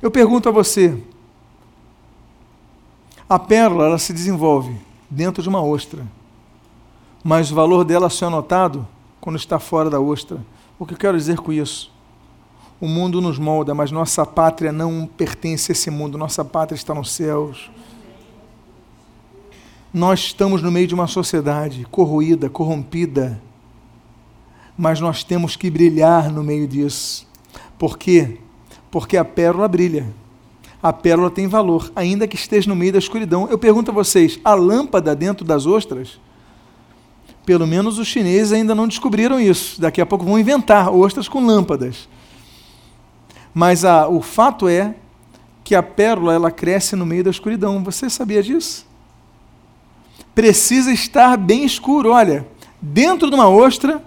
Eu 0.00 0.10
pergunto 0.10 0.48
a 0.48 0.52
você: 0.52 0.96
a 3.28 3.38
pérola 3.38 3.86
ela 3.86 3.98
se 3.98 4.12
desenvolve 4.12 4.76
dentro 5.08 5.42
de 5.42 5.48
uma 5.48 5.62
ostra, 5.62 6.06
mas 7.22 7.50
o 7.50 7.54
valor 7.54 7.84
dela 7.84 8.10
só 8.10 8.26
é 8.26 8.30
notado 8.30 8.86
quando 9.20 9.36
está 9.36 9.58
fora 9.58 9.88
da 9.88 10.00
ostra. 10.00 10.38
O 10.78 10.84
que 10.84 10.94
eu 10.94 10.98
quero 10.98 11.16
dizer 11.16 11.38
com 11.38 11.52
isso? 11.52 11.92
O 12.80 12.88
mundo 12.88 13.20
nos 13.20 13.38
molda, 13.38 13.74
mas 13.74 13.92
nossa 13.92 14.26
pátria 14.26 14.72
não 14.72 15.08
pertence 15.16 15.70
a 15.70 15.72
esse 15.72 15.90
mundo, 15.90 16.18
nossa 16.18 16.44
pátria 16.44 16.76
está 16.76 16.92
nos 16.92 17.12
céus. 17.12 17.70
Nós 19.94 20.20
estamos 20.20 20.62
no 20.62 20.72
meio 20.72 20.88
de 20.88 20.94
uma 20.94 21.06
sociedade 21.06 21.86
corroída, 21.90 22.50
corrompida, 22.50 23.40
mas 24.76 24.98
nós 25.00 25.22
temos 25.22 25.54
que 25.54 25.70
brilhar 25.70 26.32
no 26.32 26.42
meio 26.42 26.66
disso. 26.66 27.28
Por 27.78 27.96
quê? 27.96 28.38
Porque 28.90 29.16
a 29.16 29.24
pérola 29.24 29.68
brilha. 29.68 30.12
A 30.82 30.92
pérola 30.92 31.30
tem 31.30 31.46
valor, 31.46 31.92
ainda 31.94 32.26
que 32.26 32.34
esteja 32.34 32.68
no 32.68 32.74
meio 32.74 32.92
da 32.92 32.98
escuridão. 32.98 33.46
Eu 33.48 33.58
pergunto 33.58 33.92
a 33.92 33.94
vocês: 33.94 34.40
a 34.44 34.54
lâmpada 34.54 35.14
dentro 35.14 35.44
das 35.44 35.66
ostras? 35.66 36.18
Pelo 37.44 37.66
menos 37.66 37.98
os 37.98 38.06
chineses 38.06 38.52
ainda 38.52 38.74
não 38.74 38.86
descobriram 38.86 39.40
isso. 39.40 39.80
Daqui 39.80 40.00
a 40.00 40.06
pouco 40.06 40.24
vão 40.24 40.38
inventar 40.38 40.92
ostras 40.92 41.28
com 41.28 41.44
lâmpadas. 41.44 42.08
Mas 43.52 43.84
a, 43.84 44.08
o 44.08 44.22
fato 44.22 44.68
é 44.68 44.94
que 45.64 45.74
a 45.74 45.82
pérola 45.82 46.34
ela 46.34 46.50
cresce 46.50 46.96
no 46.96 47.04
meio 47.04 47.24
da 47.24 47.30
escuridão. 47.30 47.82
Você 47.84 48.08
sabia 48.08 48.42
disso? 48.42 48.86
Precisa 50.34 50.92
estar 50.92 51.36
bem 51.36 51.64
escuro. 51.64 52.12
Olha, 52.12 52.46
dentro 52.80 53.28
de 53.28 53.34
uma 53.34 53.48
ostra, 53.48 54.02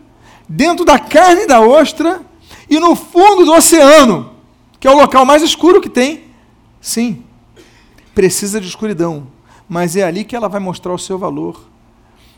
dentro 0.48 0.86
da 0.86 0.98
carne 0.98 1.46
da 1.46 1.62
ostra 1.62 2.22
e 2.70 2.80
no 2.80 2.96
fundo 2.96 3.46
do 3.46 3.54
oceano, 3.54 4.32
que 4.80 4.88
é 4.88 4.92
o 4.92 4.98
local 4.98 5.26
mais 5.26 5.44
escuro 5.44 5.82
que 5.82 5.90
tem. 5.90 6.26
Sim, 6.82 7.24
precisa 8.14 8.62
de 8.62 8.68
escuridão, 8.68 9.28
mas 9.68 9.96
é 9.96 10.04
ali 10.04 10.24
que 10.24 10.36
ela 10.36 10.48
vai 10.48 10.60
mostrar 10.60 10.94
o 10.94 11.00
seu 11.00 11.18
valor. 11.18 11.75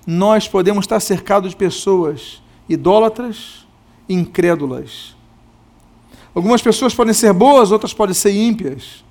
Nós 0.07 0.47
podemos 0.47 0.85
estar 0.85 0.99
cercados 0.99 1.51
de 1.51 1.57
pessoas 1.57 2.41
idólatras, 2.67 3.67
incrédulas 4.09 5.17
Algumas 6.37 6.61
pessoas 6.61 6.93
podem 6.93 7.15
ser 7.15 7.33
boas, 7.33 7.71
outras 7.71 7.95
podem 7.95 8.13
ser 8.13 8.31
ímpias. 8.31 9.03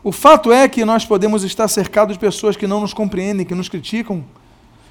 O 0.00 0.12
fato 0.12 0.52
é 0.52 0.68
que 0.68 0.84
nós 0.84 1.04
podemos 1.04 1.42
estar 1.42 1.66
cercados 1.66 2.14
de 2.14 2.20
pessoas 2.20 2.56
que 2.56 2.68
não 2.68 2.80
nos 2.80 2.94
compreendem, 2.94 3.44
que 3.44 3.52
nos 3.52 3.68
criticam, 3.68 4.24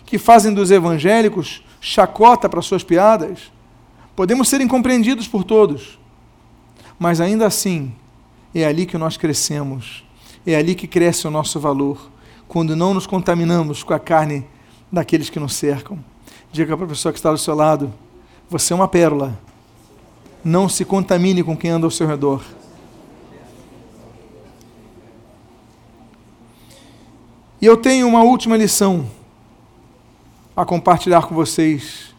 que 0.05 0.17
fazem 0.17 0.53
dos 0.53 0.69
evangélicos 0.69 1.63
chacota 1.79 2.49
para 2.49 2.61
suas 2.61 2.83
piadas. 2.83 3.53
Podemos 4.17 4.49
ser 4.49 4.59
incompreendidos 4.59 5.29
por 5.29 5.45
todos. 5.45 5.97
Mas 6.99 7.21
ainda 7.21 7.47
assim, 7.47 7.93
é 8.53 8.65
ali 8.65 8.85
que 8.85 8.97
nós 8.97 9.15
crescemos. 9.15 10.03
É 10.45 10.57
ali 10.57 10.75
que 10.75 10.87
cresce 10.87 11.25
o 11.25 11.31
nosso 11.31 11.57
valor. 11.57 12.11
Quando 12.49 12.75
não 12.75 12.93
nos 12.93 13.07
contaminamos 13.07 13.81
com 13.81 13.93
a 13.93 13.99
carne 13.99 14.45
daqueles 14.95 15.29
que 15.29 15.39
nos 15.39 15.53
cercam. 15.53 15.99
Diga 16.51 16.75
para 16.75 16.85
a 16.85 16.89
pessoa 16.89 17.13
que 17.13 17.19
está 17.19 17.31
do 17.31 17.37
seu 17.37 17.53
lado: 17.53 17.93
você 18.49 18.73
é 18.73 18.75
uma 18.75 18.87
pérola 18.87 19.37
não 20.45 20.69
se 20.69 20.85
contamine 20.85 21.43
com 21.43 21.57
quem 21.57 21.71
anda 21.71 21.87
ao 21.87 21.91
seu 21.91 22.05
redor. 22.05 22.43
E 27.59 27.65
eu 27.65 27.75
tenho 27.75 28.07
uma 28.07 28.21
última 28.21 28.55
lição 28.55 29.07
a 30.55 30.63
compartilhar 30.63 31.23
com 31.23 31.33
vocês 31.33 32.13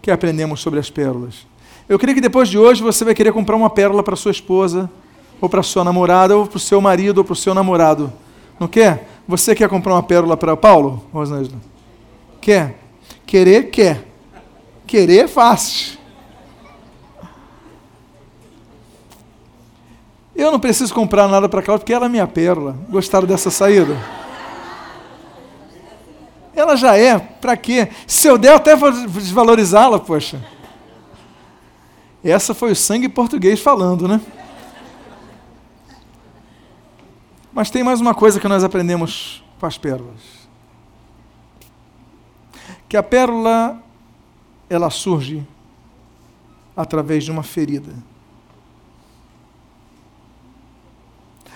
que 0.00 0.12
aprendemos 0.12 0.60
sobre 0.60 0.78
as 0.78 0.88
pérolas. 0.88 1.44
Eu 1.88 1.98
creio 1.98 2.14
que 2.14 2.20
depois 2.20 2.48
de 2.48 2.56
hoje 2.56 2.80
você 2.80 3.04
vai 3.04 3.16
querer 3.16 3.32
comprar 3.32 3.56
uma 3.56 3.68
pérola 3.68 4.02
para 4.02 4.14
sua 4.14 4.30
esposa, 4.30 4.88
ou 5.40 5.48
para 5.48 5.62
sua 5.64 5.82
namorada, 5.82 6.36
ou 6.36 6.46
para 6.46 6.58
o 6.58 6.60
seu 6.60 6.80
marido, 6.80 7.18
ou 7.18 7.24
para 7.24 7.32
o 7.32 7.36
seu 7.36 7.52
namorado. 7.52 8.12
Não 8.60 8.68
quer? 8.68 9.08
Você 9.26 9.56
quer 9.56 9.68
comprar 9.68 9.94
uma 9.94 10.02
pérola 10.04 10.36
para 10.36 10.56
Paulo, 10.56 11.04
Rosângela? 11.12 11.71
Quer? 12.42 12.76
Querer, 13.24 13.70
quer. 13.70 14.04
Querer 14.84 15.24
é 15.24 15.28
fácil. 15.28 15.96
Eu 20.34 20.50
não 20.50 20.58
preciso 20.58 20.92
comprar 20.92 21.28
nada 21.28 21.48
para 21.48 21.62
Cláudia 21.62 21.82
porque 21.82 21.92
ela 21.92 22.06
é 22.06 22.08
minha 22.08 22.26
pérola. 22.26 22.76
Gostaram 22.90 23.28
dessa 23.28 23.48
saída? 23.48 23.96
Ela 26.54 26.76
já 26.76 26.98
é, 26.98 27.16
para 27.18 27.56
quê? 27.56 27.88
Se 28.08 28.26
eu 28.26 28.36
der, 28.36 28.50
eu 28.50 28.56
até 28.56 28.74
vou 28.74 28.90
desvalorizá-la, 28.90 30.00
poxa. 30.00 30.44
Essa 32.24 32.52
foi 32.52 32.72
o 32.72 32.76
sangue 32.76 33.08
português 33.08 33.60
falando, 33.60 34.08
né? 34.08 34.20
Mas 37.52 37.70
tem 37.70 37.84
mais 37.84 38.00
uma 38.00 38.14
coisa 38.14 38.40
que 38.40 38.48
nós 38.48 38.64
aprendemos 38.64 39.44
com 39.60 39.66
as 39.66 39.78
pérolas. 39.78 40.41
Que 42.92 42.96
a 42.98 43.02
pérola, 43.02 43.82
ela 44.68 44.90
surge 44.90 45.42
através 46.76 47.24
de 47.24 47.30
uma 47.30 47.42
ferida. 47.42 47.90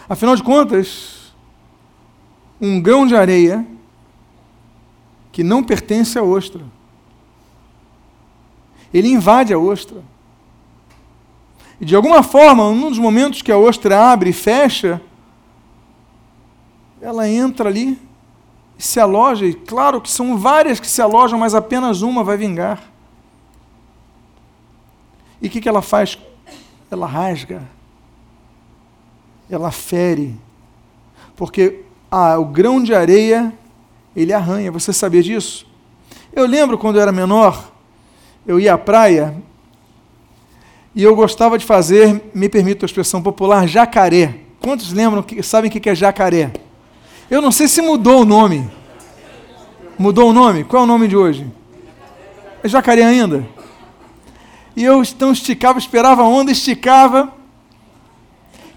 Afinal 0.08 0.34
de 0.34 0.42
contas, 0.42 1.34
um 2.58 2.80
grão 2.80 3.06
de 3.06 3.14
areia 3.14 3.66
que 5.30 5.44
não 5.44 5.62
pertence 5.62 6.18
à 6.18 6.22
ostra. 6.22 6.64
Ele 8.90 9.08
invade 9.08 9.52
a 9.52 9.58
ostra. 9.58 10.02
E 11.78 11.84
de 11.84 11.94
alguma 11.94 12.22
forma, 12.22 12.72
num 12.72 12.88
dos 12.88 12.98
momentos 12.98 13.42
que 13.42 13.52
a 13.52 13.58
ostra 13.58 14.10
abre 14.10 14.30
e 14.30 14.32
fecha, 14.32 15.02
ela 16.98 17.28
entra 17.28 17.68
ali 17.68 18.05
se 18.78 19.00
aloja. 19.00 19.46
E 19.46 19.54
claro 19.54 20.00
que 20.00 20.10
são 20.10 20.36
várias 20.36 20.80
que 20.80 20.86
se 20.86 21.00
alojam, 21.00 21.38
mas 21.38 21.54
apenas 21.54 22.02
uma 22.02 22.22
vai 22.22 22.36
vingar. 22.36 22.82
E 25.40 25.48
o 25.48 25.50
que, 25.50 25.60
que 25.60 25.68
ela 25.68 25.82
faz? 25.82 26.18
Ela 26.90 27.06
rasga 27.06 27.76
ela 29.50 29.70
fere. 29.70 30.34
Porque 31.34 31.80
ah, 32.10 32.38
o 32.38 32.44
grão 32.44 32.82
de 32.82 32.94
areia, 32.94 33.52
ele 34.14 34.32
arranha. 34.32 34.70
Você 34.72 34.92
sabia 34.92 35.22
disso? 35.22 35.66
Eu 36.32 36.46
lembro 36.46 36.76
quando 36.76 36.96
eu 36.96 37.02
era 37.02 37.12
menor, 37.12 37.72
eu 38.46 38.60
ia 38.60 38.74
à 38.74 38.78
praia 38.78 39.34
e 40.94 41.02
eu 41.02 41.14
gostava 41.14 41.58
de 41.58 41.64
fazer, 41.64 42.30
me 42.34 42.48
permito 42.48 42.84
a 42.84 42.86
expressão 42.86 43.22
popular, 43.22 43.66
jacaré. 43.66 44.40
Quantos 44.60 44.92
lembram, 44.92 45.22
que, 45.22 45.42
sabem 45.42 45.70
o 45.70 45.72
que 45.72 45.88
é 45.88 45.94
jacaré? 45.94 46.52
Eu 47.28 47.42
não 47.42 47.50
sei 47.50 47.66
se 47.66 47.82
mudou 47.82 48.22
o 48.22 48.24
nome. 48.24 48.70
Mudou 49.98 50.30
o 50.30 50.32
nome? 50.32 50.62
Qual 50.62 50.82
é 50.82 50.84
o 50.84 50.88
nome 50.88 51.08
de 51.08 51.16
hoje? 51.16 51.46
É 52.62 52.68
jacaré 52.68 53.02
ainda? 53.02 53.44
E 54.76 54.84
eu 54.84 55.02
então 55.02 55.32
esticava, 55.32 55.78
esperava 55.78 56.22
a 56.22 56.28
onda, 56.28 56.52
esticava, 56.52 57.32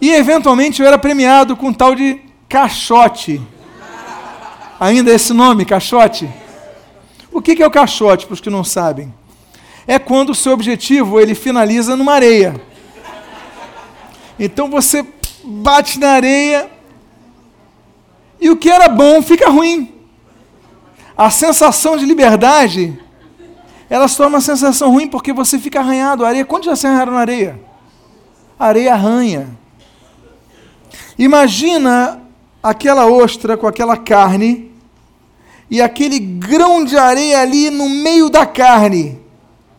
e 0.01 0.11
eventualmente 0.11 0.81
eu 0.81 0.87
era 0.87 0.97
premiado 0.97 1.57
com 1.57 1.67
um 1.67 1.73
tal 1.73 1.93
de 1.93 2.21
caixote. 2.47 3.41
Ainda 4.79 5.11
esse 5.11 5.33
nome, 5.33 5.65
caixote? 5.65 6.29
O 7.31 7.41
que 7.41 7.61
é 7.61 7.67
o 7.67 7.71
caixote, 7.71 8.25
para 8.25 8.33
os 8.33 8.41
que 8.41 8.49
não 8.49 8.63
sabem? 8.63 9.13
É 9.85 9.99
quando 9.99 10.29
o 10.29 10.35
seu 10.35 10.53
objetivo 10.53 11.19
ele 11.19 11.35
finaliza 11.35 11.97
numa 11.97 12.13
areia. 12.13 12.59
Então 14.39 14.69
você 14.69 15.05
bate 15.43 15.99
na 15.99 16.11
areia 16.11 16.78
e 18.39 18.49
o 18.49 18.57
que 18.57 18.69
era 18.69 18.87
bom 18.87 19.21
fica 19.21 19.49
ruim. 19.49 19.93
A 21.17 21.29
sensação 21.29 21.97
de 21.97 22.05
liberdade 22.05 22.97
ela 23.89 24.07
se 24.07 24.15
torna 24.15 24.35
uma 24.35 24.41
sensação 24.41 24.91
ruim 24.91 25.07
porque 25.07 25.33
você 25.33 25.57
fica 25.57 25.79
arranhado. 25.79 26.23
A 26.23 26.27
areia, 26.27 26.45
quantos 26.45 26.67
já 26.67 26.75
se 26.75 26.85
arranharam 26.85 27.13
na 27.13 27.19
areia? 27.19 27.59
A 28.57 28.67
areia 28.67 28.93
arranha. 28.93 29.49
Imagina 31.17 32.21
aquela 32.61 33.07
ostra 33.07 33.57
com 33.57 33.65
aquela 33.65 33.97
carne 33.97 34.71
e 35.69 35.81
aquele 35.81 36.19
grão 36.19 36.85
de 36.85 36.97
areia 36.97 37.41
ali 37.41 37.69
no 37.71 37.89
meio 37.89 38.29
da 38.29 38.45
carne. 38.45 39.19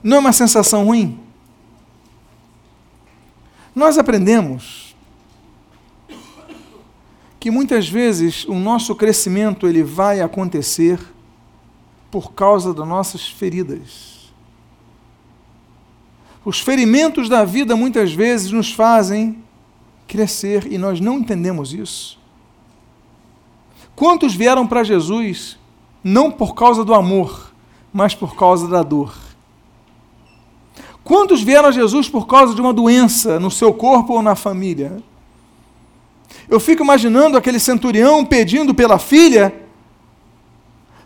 Não 0.03 0.17
é 0.17 0.21
uma 0.21 0.33
sensação 0.33 0.85
ruim? 0.85 1.19
Nós 3.75 3.97
aprendemos 3.97 4.90
que 7.41 7.51
muitas 7.51 7.89
vezes 7.89 8.45
o 8.45 8.55
nosso 8.55 8.95
crescimento 8.95 9.67
ele 9.67 9.83
vai 9.83 10.21
acontecer 10.21 11.01
por 12.11 12.33
causa 12.35 12.75
das 12.75 12.87
nossas 12.87 13.27
feridas. 13.27 14.31
Os 16.45 16.61
ferimentos 16.61 17.31
da 17.31 17.43
vida 17.45 17.75
muitas 17.75 18.13
vezes 18.13 18.53
nos 18.53 18.71
fazem 18.71 19.43
crescer 20.07 20.71
e 20.71 20.77
nós 20.77 21.01
não 21.01 21.19
entendemos 21.19 21.73
isso. 21.73 22.19
Quantos 23.97 24.35
vieram 24.35 24.67
para 24.67 24.85
Jesus 24.85 25.59
não 26.05 26.31
por 26.31 26.55
causa 26.55 26.85
do 26.85 26.93
amor, 26.93 27.55
mas 27.91 28.15
por 28.15 28.37
causa 28.37 28.69
da 28.69 28.83
dor? 28.83 29.15
Quantos 31.03 31.43
vieram 31.43 31.69
a 31.69 31.73
Jesus 31.73 32.09
por 32.09 32.27
causa 32.27 32.55
de 32.55 32.61
uma 32.61 32.73
doença 32.73 33.41
no 33.41 33.51
seu 33.51 33.73
corpo 33.73 34.15
ou 34.15 34.23
na 34.23 34.35
família? 34.35 35.03
Eu 36.51 36.59
fico 36.59 36.83
imaginando 36.83 37.39
aquele 37.39 37.61
centurião 37.61 38.25
pedindo 38.25 38.75
pela 38.75 38.99
filha, 38.99 39.55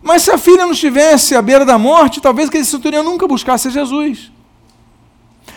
mas 0.03 0.23
se 0.23 0.31
a 0.31 0.39
filha 0.39 0.65
não 0.65 0.73
estivesse 0.73 1.37
à 1.37 1.43
beira 1.43 1.67
da 1.67 1.79
morte, 1.79 2.21
talvez 2.21 2.49
aquele 2.49 2.65
centurião 2.65 3.03
nunca 3.03 3.29
buscasse 3.29 3.71
Jesus. 3.71 4.33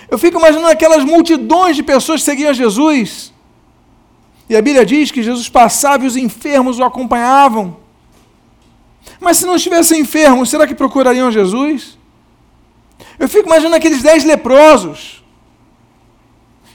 Eu 0.10 0.18
fico 0.18 0.38
imaginando 0.38 0.68
aquelas 0.68 1.06
multidões 1.06 1.76
de 1.78 1.84
pessoas 1.84 2.20
que 2.22 2.26
seguiam 2.26 2.50
a 2.50 2.54
Jesus. 2.54 3.34
E 4.50 4.56
a 4.56 4.62
Bíblia 4.62 4.86
diz 4.86 5.10
que 5.10 5.24
Jesus 5.24 5.50
passava 5.50 6.04
e 6.04 6.08
os 6.08 6.18
enfermos 6.18 6.80
o 6.80 6.84
acompanhavam. 6.84 7.78
Mas 9.20 9.38
se 9.38 9.46
não 9.46 9.56
estivessem 9.56 10.02
enfermos, 10.02 10.50
será 10.50 10.68
que 10.68 10.76
procurariam 10.76 11.32
Jesus? 11.32 11.98
Eu 13.18 13.28
fico 13.28 13.48
imaginando 13.48 13.76
aqueles 13.76 14.02
dez 14.02 14.24
leprosos. 14.24 15.24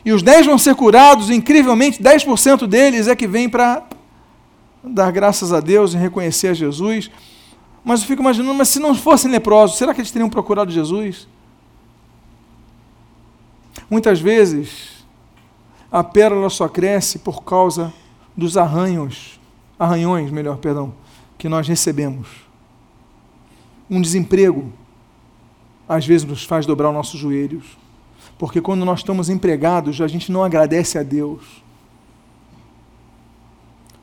E 0.05 0.12
os 0.12 0.22
dez 0.22 0.44
vão 0.44 0.59
ser 0.59 0.74
curados, 0.74 1.30
incrivelmente, 1.30 2.03
10% 2.03 2.66
deles 2.66 3.07
é 3.07 3.14
que 3.14 3.26
vem 3.26 3.48
para 3.48 3.84
dar 4.82 5.12
graças 5.12 5.53
a 5.53 5.61
Deus 5.61 5.94
e 5.94 5.96
reconhecer 5.96 6.48
a 6.48 6.55
Jesus. 6.55 7.11
Mas 7.84 8.00
eu 8.00 8.07
fico 8.07 8.22
imaginando, 8.22 8.55
mas 8.55 8.68
se 8.68 8.80
não 8.80 8.94
fossem 8.94 9.30
leprosos, 9.30 9.78
será 9.78 9.94
que 9.94 10.00
eles 10.00 10.11
teriam 10.11 10.28
procurado 10.28 10.70
Jesus? 10.70 11.28
Muitas 13.88 14.20
vezes, 14.20 15.05
a 15.90 16.03
pérola 16.03 16.48
só 16.48 16.68
cresce 16.68 17.18
por 17.18 17.44
causa 17.44 17.92
dos 18.36 18.57
arranhos, 18.57 19.38
arranhões, 19.78 20.30
melhor, 20.30 20.57
perdão, 20.57 20.94
que 21.36 21.48
nós 21.48 21.68
recebemos. 21.68 22.28
Um 23.90 24.00
desemprego, 24.00 24.72
às 25.88 26.07
vezes, 26.07 26.26
nos 26.26 26.44
faz 26.44 26.64
dobrar 26.64 26.88
os 26.88 26.94
nossos 26.94 27.20
joelhos. 27.20 27.82
Porque 28.43 28.61
quando 28.61 28.84
nós 28.84 28.99
estamos 28.99 29.28
empregados, 29.28 30.01
a 30.01 30.09
gente 30.09 30.32
não 30.32 30.43
agradece 30.43 30.99
a 30.99 31.05
Deus. 31.05 31.62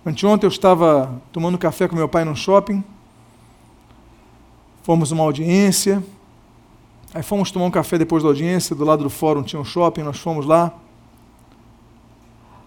Anteontem 0.05 0.47
eu 0.47 0.49
estava 0.49 1.21
tomando 1.33 1.57
café 1.57 1.89
com 1.89 1.95
meu 1.97 2.07
pai 2.07 2.23
no 2.23 2.33
shopping. 2.37 2.81
Fomos 4.81 5.11
uma 5.11 5.25
audiência. 5.25 6.01
Aí 7.13 7.21
fomos 7.21 7.51
tomar 7.51 7.65
um 7.65 7.69
café 7.69 7.97
depois 7.97 8.23
da 8.23 8.29
audiência. 8.29 8.73
Do 8.73 8.85
lado 8.85 9.03
do 9.03 9.09
fórum 9.09 9.43
tinha 9.43 9.61
um 9.61 9.65
shopping, 9.65 10.03
nós 10.03 10.17
fomos 10.17 10.45
lá. 10.45 10.71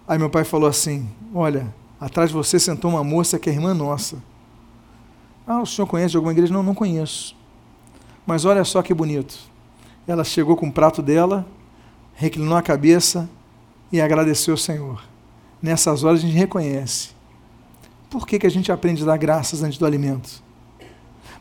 Aí 0.07 0.19
meu 0.19 0.29
pai 0.29 0.43
falou 0.43 0.69
assim: 0.69 1.09
Olha, 1.33 1.73
atrás 1.99 2.29
de 2.29 2.35
você 2.35 2.59
sentou 2.59 2.91
uma 2.91 3.03
moça 3.03 3.39
que 3.39 3.49
é 3.49 3.53
irmã 3.53 3.73
nossa. 3.73 4.21
Ah, 5.47 5.59
o 5.59 5.65
senhor 5.65 5.87
conhece 5.87 6.11
de 6.11 6.17
alguma 6.17 6.33
igreja? 6.33 6.53
Não, 6.53 6.61
não 6.61 6.75
conheço. 6.75 7.35
Mas 8.27 8.45
olha 8.45 8.63
só 8.63 8.83
que 8.83 8.93
bonito. 8.93 9.39
Ela 10.05 10.23
chegou 10.23 10.55
com 10.55 10.67
o 10.67 10.71
prato 10.71 11.01
dela, 11.01 11.47
reclinou 12.13 12.57
a 12.57 12.61
cabeça 12.61 13.29
e 13.91 14.01
agradeceu 14.01 14.53
ao 14.53 14.57
Senhor. 14.57 15.03
Nessas 15.61 16.03
horas 16.03 16.19
a 16.19 16.23
gente 16.23 16.35
reconhece. 16.35 17.09
Por 18.09 18.27
que, 18.27 18.39
que 18.39 18.47
a 18.47 18.51
gente 18.51 18.71
aprende 18.71 19.03
a 19.03 19.05
dar 19.05 19.17
graças 19.17 19.63
antes 19.63 19.77
do 19.77 19.85
alimento? 19.85 20.43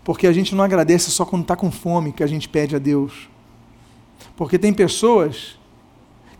Porque 0.04 0.26
a 0.26 0.32
gente 0.32 0.54
não 0.54 0.64
agradece 0.64 1.10
só 1.10 1.24
quando 1.24 1.42
está 1.42 1.54
com 1.54 1.70
fome 1.70 2.12
que 2.12 2.22
a 2.22 2.26
gente 2.26 2.48
pede 2.48 2.74
a 2.74 2.78
Deus. 2.78 3.28
Porque 4.36 4.58
tem 4.58 4.72
pessoas 4.72 5.58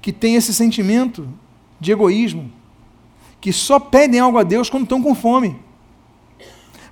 que 0.00 0.12
têm 0.12 0.36
esse 0.36 0.52
sentimento 0.52 1.28
de 1.78 1.92
egoísmo, 1.92 2.50
que 3.40 3.52
só 3.52 3.78
pedem 3.78 4.20
algo 4.20 4.38
a 4.38 4.42
Deus 4.42 4.70
quando 4.70 4.84
estão 4.84 5.02
com 5.02 5.14
fome 5.14 5.60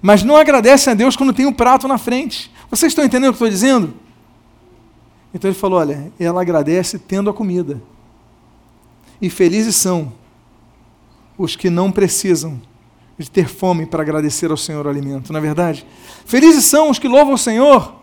mas 0.03 0.22
não 0.22 0.36
agradecem 0.36 0.93
a 0.93 0.97
Deus 0.97 1.16
quando 1.16 1.32
tem 1.32 1.47
um 1.47 1.53
prato 1.53 1.86
na 1.86 1.99
frente. 1.99 2.51
Vocês 2.70 2.93
estão 2.93 3.05
entendendo 3.05 3.30
o 3.30 3.36
que 3.36 3.43
eu 3.43 3.47
estou 3.47 3.51
dizendo? 3.51 3.95
Então 5.35 5.51
ele 5.51 5.59
falou: 5.59 5.78
olha, 5.78 6.12
ela 6.18 6.41
agradece 6.41 6.99
tendo 6.99 7.31
a 7.31 7.35
comida. 7.35 7.81
E 9.20 9.28
felizes 9.28 9.76
são 9.76 10.12
os 11.37 11.57
que 11.57 11.70
não 11.70 11.91
precisam 11.91 12.61
de 13.18 13.31
ter 13.31 13.49
fome 13.49 13.85
para 13.85 14.03
agradecer 14.03 14.51
ao 14.51 14.57
Senhor 14.57 14.87
o 14.87 14.89
alimento, 14.89 15.33
não 15.33 15.39
é 15.39 15.43
verdade? 15.43 15.87
Felizes 16.24 16.64
são 16.64 16.89
os 16.89 16.99
que 16.99 17.07
louvam 17.07 17.35
o 17.35 17.39
Senhor 17.39 18.01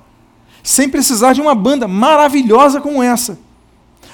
sem 0.61 0.89
precisar 0.89 1.33
de 1.33 1.41
uma 1.41 1.55
banda 1.55 1.87
maravilhosa 1.87 2.81
como 2.81 3.01
essa. 3.01 3.39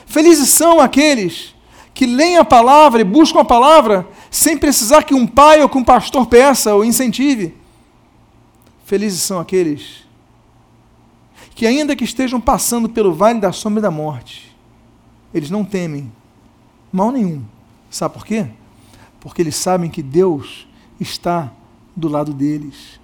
Felizes 0.05 0.49
são 0.49 0.80
aqueles 0.80 1.53
que 1.93 2.05
leem 2.05 2.38
a 2.38 2.45
palavra 2.45 3.01
e 3.01 3.03
buscam 3.03 3.39
a 3.41 3.45
palavra 3.45 4.07
sem 4.30 4.57
precisar 4.57 5.03
que 5.03 5.14
um 5.14 5.28
pai 5.28 5.61
ou 5.61 5.70
que 5.70 5.78
um 5.78 5.84
pastor 5.84 6.26
peça 6.26 6.74
ou 6.74 6.86
incentive. 6.86 7.55
Felizes 8.86 9.22
são 9.22 9.39
aqueles 9.39 10.03
que, 11.56 11.68
ainda 11.68 11.95
que 11.95 12.04
estejam 12.04 12.41
passando 12.41 12.89
pelo 12.89 13.14
vale 13.14 13.39
da 13.39 13.51
sombra 13.51 13.82
da 13.82 13.91
morte, 13.91 14.56
eles 15.34 15.49
não 15.49 15.64
temem 15.64 16.12
mal 16.91 17.12
nenhum. 17.12 17.43
Sabe 17.89 18.14
por 18.14 18.26
quê? 18.26 18.47
Porque 19.20 19.41
eles 19.41 19.56
sabem 19.56 19.89
que 19.89 20.01
Deus 20.01 20.68
está 20.99 21.51
do 21.95 22.08
lado 22.08 22.34
deles. 22.34 22.99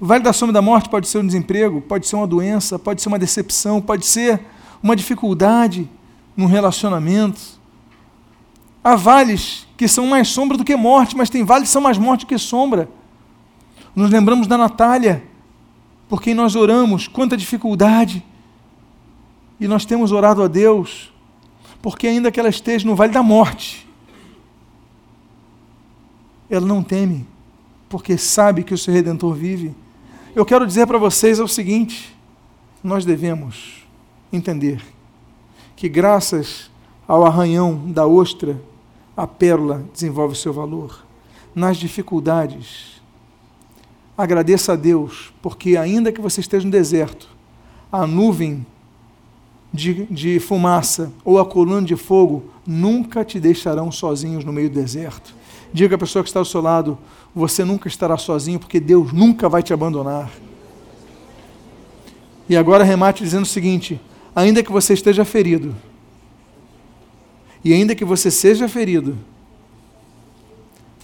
O 0.00 0.06
vale 0.06 0.22
da 0.22 0.32
sombra 0.32 0.52
da 0.52 0.62
morte 0.62 0.88
pode 0.88 1.08
ser 1.08 1.18
um 1.18 1.26
desemprego, 1.26 1.80
pode 1.80 2.06
ser 2.06 2.16
uma 2.16 2.26
doença, 2.26 2.78
pode 2.78 3.02
ser 3.02 3.08
uma 3.08 3.18
decepção, 3.18 3.80
pode 3.80 4.06
ser 4.06 4.40
uma 4.82 4.94
dificuldade 4.94 5.88
num 6.36 6.46
relacionamento. 6.46 7.58
Há 8.82 8.94
vales 8.94 9.66
que 9.76 9.88
são 9.88 10.06
mais 10.06 10.28
sombra 10.28 10.56
do 10.56 10.64
que 10.64 10.76
morte, 10.76 11.16
mas 11.16 11.30
tem 11.30 11.44
vales 11.44 11.68
que 11.68 11.72
são 11.72 11.82
mais 11.82 11.98
morte 11.98 12.20
do 12.20 12.28
que 12.28 12.38
sombra. 12.38 12.88
Nos 13.94 14.10
lembramos 14.10 14.46
da 14.46 14.56
Natália, 14.56 15.24
por 16.08 16.22
quem 16.22 16.34
nós 16.34 16.56
oramos, 16.56 17.06
quanta 17.06 17.36
dificuldade. 17.36 18.24
E 19.60 19.68
nós 19.68 19.84
temos 19.84 20.12
orado 20.12 20.42
a 20.42 20.48
Deus, 20.48 21.12
porque 21.82 22.06
ainda 22.06 22.30
que 22.30 22.40
ela 22.40 22.48
esteja 22.48 22.86
no 22.86 22.94
vale 22.94 23.12
da 23.12 23.22
morte, 23.22 23.86
ela 26.48 26.66
não 26.66 26.82
teme, 26.82 27.26
porque 27.88 28.16
sabe 28.16 28.62
que 28.62 28.72
o 28.72 28.78
seu 28.78 28.94
redentor 28.94 29.34
vive. 29.34 29.74
Eu 30.34 30.46
quero 30.46 30.66
dizer 30.66 30.86
para 30.86 30.98
vocês 30.98 31.38
é 31.38 31.42
o 31.42 31.48
seguinte: 31.48 32.16
nós 32.82 33.04
devemos 33.04 33.86
entender 34.32 34.82
que, 35.76 35.88
graças 35.88 36.70
ao 37.06 37.24
arranhão 37.24 37.90
da 37.92 38.06
ostra, 38.06 38.60
a 39.16 39.26
pérola 39.26 39.84
desenvolve 39.92 40.36
seu 40.36 40.52
valor. 40.52 41.04
Nas 41.54 41.76
dificuldades, 41.76 42.97
agradeça 44.18 44.72
a 44.72 44.76
Deus, 44.76 45.32
porque 45.40 45.76
ainda 45.76 46.10
que 46.10 46.20
você 46.20 46.40
esteja 46.40 46.64
no 46.64 46.72
deserto, 46.72 47.28
a 47.90 48.04
nuvem 48.04 48.66
de, 49.72 50.06
de 50.06 50.40
fumaça 50.40 51.12
ou 51.24 51.38
a 51.38 51.46
coluna 51.46 51.86
de 51.86 51.94
fogo 51.94 52.50
nunca 52.66 53.24
te 53.24 53.38
deixarão 53.38 53.92
sozinhos 53.92 54.44
no 54.44 54.52
meio 54.52 54.68
do 54.68 54.74
deserto. 54.74 55.32
Diga 55.72 55.94
à 55.94 55.98
pessoa 55.98 56.24
que 56.24 56.28
está 56.28 56.40
ao 56.40 56.44
seu 56.44 56.60
lado: 56.60 56.98
você 57.32 57.64
nunca 57.64 57.86
estará 57.86 58.16
sozinho, 58.18 58.58
porque 58.58 58.80
Deus 58.80 59.12
nunca 59.12 59.48
vai 59.48 59.62
te 59.62 59.72
abandonar. 59.72 60.30
E 62.48 62.56
agora 62.56 62.82
remate 62.82 63.22
dizendo 63.22 63.44
o 63.44 63.46
seguinte: 63.46 64.00
ainda 64.34 64.62
que 64.64 64.72
você 64.72 64.94
esteja 64.94 65.24
ferido, 65.24 65.76
e 67.64 67.72
ainda 67.72 67.94
que 67.94 68.04
você 68.04 68.30
seja 68.30 68.68
ferido, 68.68 69.16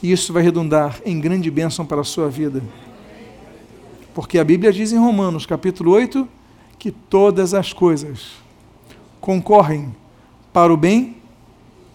isso 0.02 0.32
vai 0.32 0.42
redundar 0.42 1.00
em 1.04 1.20
grande 1.20 1.50
bênção 1.50 1.86
para 1.86 2.00
a 2.00 2.04
sua 2.04 2.28
vida. 2.28 2.62
Porque 4.14 4.38
a 4.38 4.44
Bíblia 4.44 4.72
diz 4.72 4.92
em 4.92 4.98
Romanos, 4.98 5.44
capítulo 5.44 5.90
8, 5.90 6.28
que 6.78 6.92
todas 6.92 7.52
as 7.52 7.72
coisas 7.72 8.32
concorrem 9.20 9.94
para 10.52 10.72
o 10.72 10.76
bem 10.76 11.16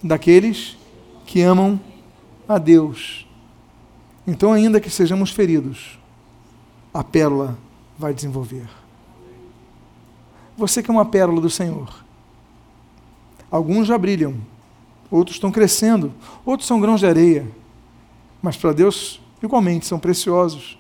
daqueles 0.04 0.78
que 1.26 1.42
amam 1.42 1.80
a 2.48 2.58
Deus. 2.58 3.26
Então, 4.28 4.52
ainda 4.52 4.82
que 4.82 4.90
sejamos 4.90 5.32
feridos, 5.32 5.98
a 6.94 7.04
pérola 7.04 7.58
vai 7.98 8.14
desenvolver. 8.14 8.68
Você 10.58 10.84
que 10.84 10.90
é 10.90 10.94
uma 10.94 11.06
pérola 11.06 11.40
do 11.40 11.50
Senhor. 11.50 12.04
Alguns 13.50 13.88
já 13.88 13.98
brilham, 13.98 14.36
outros 15.10 15.38
estão 15.38 15.52
crescendo, 15.52 16.12
outros 16.46 16.68
são 16.68 16.82
grãos 16.82 17.00
de 17.00 17.06
areia, 17.06 17.48
mas 18.42 18.58
para 18.58 18.74
Deus, 18.74 19.22
igualmente, 19.42 19.86
são 19.86 20.00
preciosos. 20.00 20.79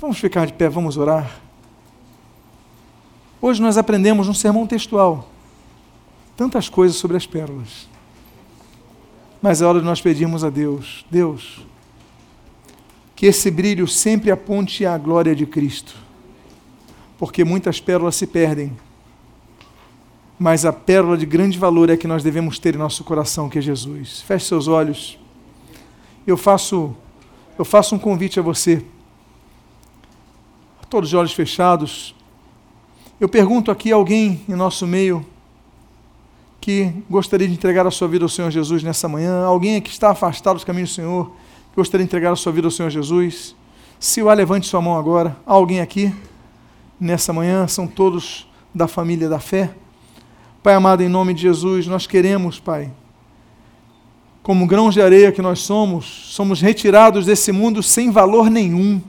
Vamos 0.00 0.18
ficar 0.18 0.46
de 0.46 0.54
pé, 0.54 0.66
vamos 0.66 0.96
orar. 0.96 1.38
Hoje 3.38 3.60
nós 3.60 3.76
aprendemos 3.76 4.28
um 4.28 4.34
sermão 4.34 4.66
textual 4.66 5.28
tantas 6.34 6.70
coisas 6.70 6.96
sobre 6.96 7.18
as 7.18 7.26
pérolas. 7.26 7.86
Mas 9.42 9.60
é 9.60 9.66
hora 9.66 9.78
de 9.78 9.84
nós 9.84 10.00
pedirmos 10.00 10.42
a 10.42 10.48
Deus, 10.48 11.04
Deus, 11.10 11.66
que 13.14 13.26
esse 13.26 13.50
brilho 13.50 13.86
sempre 13.86 14.30
aponte 14.30 14.86
à 14.86 14.96
glória 14.96 15.36
de 15.36 15.44
Cristo. 15.44 15.94
Porque 17.18 17.44
muitas 17.44 17.78
pérolas 17.78 18.16
se 18.16 18.26
perdem. 18.26 18.74
Mas 20.38 20.64
a 20.64 20.72
pérola 20.72 21.18
de 21.18 21.26
grande 21.26 21.58
valor 21.58 21.90
é 21.90 21.96
que 21.98 22.08
nós 22.08 22.22
devemos 22.22 22.58
ter 22.58 22.74
em 22.74 22.78
nosso 22.78 23.04
coração, 23.04 23.50
que 23.50 23.58
é 23.58 23.62
Jesus. 23.62 24.22
Feche 24.22 24.46
seus 24.46 24.66
olhos. 24.66 25.18
Eu 26.26 26.38
faço 26.38 26.96
eu 27.58 27.66
faço 27.66 27.94
um 27.94 27.98
convite 27.98 28.40
a 28.40 28.42
você 28.42 28.82
todos 30.90 31.08
de 31.08 31.16
olhos 31.16 31.32
fechados. 31.32 32.16
Eu 33.20 33.28
pergunto 33.28 33.70
aqui 33.70 33.92
a 33.92 33.94
alguém 33.94 34.40
em 34.48 34.54
nosso 34.56 34.88
meio 34.88 35.24
que 36.60 36.92
gostaria 37.08 37.46
de 37.46 37.54
entregar 37.54 37.86
a 37.86 37.92
sua 37.92 38.08
vida 38.08 38.24
ao 38.24 38.28
Senhor 38.28 38.50
Jesus 38.50 38.82
nessa 38.82 39.08
manhã? 39.08 39.44
Alguém 39.44 39.80
que 39.80 39.88
está 39.88 40.10
afastado 40.10 40.56
dos 40.56 40.64
caminhos 40.64 40.90
do 40.90 40.94
Senhor, 40.94 41.26
que 41.70 41.76
gostaria 41.76 42.04
de 42.04 42.10
entregar 42.10 42.32
a 42.32 42.36
sua 42.36 42.50
vida 42.50 42.66
ao 42.66 42.72
Senhor 42.72 42.90
Jesus? 42.90 43.54
Se 44.00 44.20
o 44.20 44.28
há, 44.28 44.34
levante 44.34 44.66
sua 44.66 44.82
mão 44.82 44.98
agora. 44.98 45.36
Há 45.46 45.52
alguém 45.52 45.80
aqui 45.80 46.12
nessa 46.98 47.32
manhã? 47.32 47.68
São 47.68 47.86
todos 47.86 48.48
da 48.74 48.88
família 48.88 49.28
da 49.28 49.38
fé? 49.38 49.70
Pai 50.60 50.74
amado, 50.74 51.04
em 51.04 51.08
nome 51.08 51.34
de 51.34 51.42
Jesus, 51.42 51.86
nós 51.86 52.04
queremos, 52.04 52.58
Pai, 52.58 52.90
como 54.42 54.66
grãos 54.66 54.92
de 54.92 55.00
areia 55.00 55.30
que 55.30 55.40
nós 55.40 55.60
somos, 55.60 56.04
somos 56.34 56.60
retirados 56.60 57.26
desse 57.26 57.52
mundo 57.52 57.80
sem 57.80 58.10
valor 58.10 58.50
nenhum. 58.50 59.00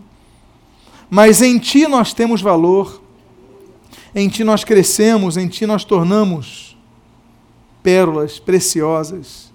Mas 1.14 1.41
em 1.41 1.59
Ti 1.59 1.88
nós 1.88 2.14
temos 2.14 2.41
valor, 2.41 3.01
em 4.16 4.30
Ti 4.30 4.45
nós 4.45 4.64
crescemos, 4.64 5.36
em 5.36 5.45
Ti 5.49 5.66
nós 5.66 5.84
tornamos 5.84 6.78
pérolas 7.84 8.39
preciosas. 8.39 9.51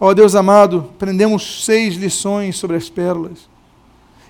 Ó 0.00 0.12
Deus 0.12 0.34
amado, 0.34 0.90
aprendemos 0.96 1.64
seis 1.64 1.94
lições 1.94 2.56
sobre 2.58 2.76
as 2.76 2.90
pérolas. 2.90 3.48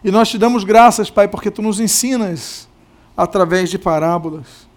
E 0.04 0.10
nós 0.10 0.28
te 0.28 0.36
damos 0.36 0.62
graças, 0.62 1.08
Pai, 1.08 1.26
porque 1.26 1.50
Tu 1.50 1.62
nos 1.62 1.80
ensinas 1.80 2.68
através 3.16 3.70
de 3.70 3.78
parábolas. 3.78 4.68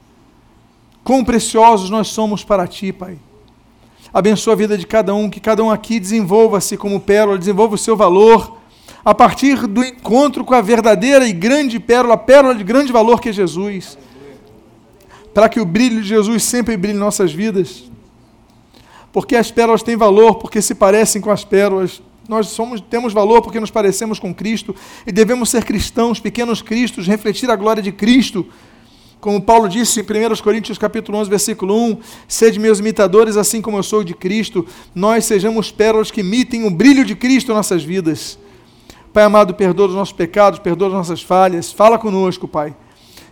Quão 1.03 1.21
preciosos 1.21 1.89
nós 1.89 2.07
somos 2.07 2.45
para 2.45 2.65
Ti, 2.65 2.93
Pai. 2.93 3.19
Abençoa 4.13 4.53
a 4.53 4.55
vida 4.55 4.77
de 4.77 4.87
cada 4.87 5.13
um, 5.13 5.29
que 5.29 5.41
cada 5.41 5.61
um 5.61 5.69
aqui 5.69 5.99
desenvolva-se 5.99 6.77
como 6.77 7.01
pérola, 7.01 7.37
desenvolva 7.37 7.75
o 7.75 7.77
seu 7.77 7.97
valor, 7.97 8.62
a 9.03 9.13
partir 9.13 9.67
do 9.67 9.83
encontro 9.83 10.45
com 10.45 10.53
a 10.53 10.61
verdadeira 10.61 11.27
e 11.27 11.33
grande 11.33 11.79
pérola, 11.79 12.13
a 12.13 12.17
pérola 12.17 12.55
de 12.55 12.63
grande 12.63 12.91
valor 12.91 13.19
que 13.19 13.29
é 13.29 13.33
Jesus. 13.33 13.97
Para 15.33 15.49
que 15.49 15.59
o 15.59 15.65
brilho 15.65 16.01
de 16.01 16.07
Jesus 16.07 16.43
sempre 16.43 16.77
brilhe 16.77 16.97
em 16.97 16.99
nossas 16.99 17.33
vidas. 17.33 17.83
Porque 19.11 19.35
as 19.35 19.51
pérolas 19.51 19.83
têm 19.83 19.95
valor, 19.95 20.35
porque 20.35 20.61
se 20.61 20.75
parecem 20.75 21.21
com 21.21 21.31
as 21.31 21.43
pérolas. 21.43 22.01
Nós 22.27 22.47
somos, 22.47 22.79
temos 22.79 23.13
valor 23.13 23.41
porque 23.41 23.59
nos 23.59 23.71
parecemos 23.71 24.19
com 24.19 24.33
Cristo 24.33 24.75
e 25.05 25.11
devemos 25.11 25.49
ser 25.49 25.65
cristãos, 25.65 26.19
pequenos 26.19 26.61
cristos, 26.61 27.05
refletir 27.05 27.51
a 27.51 27.55
glória 27.55 27.83
de 27.83 27.91
Cristo 27.91 28.47
como 29.23 29.41
Paulo 29.41 29.69
disse 29.69 30.01
em 30.01 30.03
1 30.03 30.35
Coríntios 30.43 30.77
capítulo 30.77 31.17
11, 31.17 31.29
versículo 31.29 31.81
1, 31.91 31.97
sede 32.27 32.59
meus 32.59 32.79
imitadores, 32.79 33.37
assim 33.37 33.61
como 33.61 33.77
eu 33.77 33.83
sou 33.83 34.03
de 34.03 34.13
Cristo, 34.13 34.67
nós 34.93 35.23
sejamos 35.23 35.71
pérolas 35.71 36.11
que 36.11 36.19
imitem 36.19 36.67
o 36.67 36.69
brilho 36.69 37.05
de 37.05 37.15
Cristo 37.15 37.49
em 37.49 37.55
nossas 37.55 37.85
vidas. 37.85 38.37
Pai 39.13 39.23
amado, 39.23 39.53
perdoa 39.53 39.87
os 39.87 39.93
nossos 39.93 40.13
pecados, 40.13 40.59
perdoa 40.59 40.87
as 40.87 40.93
nossas 40.93 41.21
falhas, 41.21 41.71
fala 41.71 41.99
conosco, 41.99 42.47
Pai. 42.47 42.75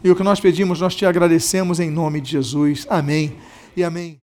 E 0.04 0.12
o 0.12 0.16
que 0.16 0.24
nós 0.24 0.40
pedimos, 0.40 0.80
nós 0.80 0.96
te 0.96 1.06
agradecemos 1.06 1.80
em 1.80 1.90
nome 1.90 2.22
de 2.22 2.32
Jesus. 2.32 2.86
Amém 2.88 3.36
e 3.76 3.84
amém. 3.84 4.20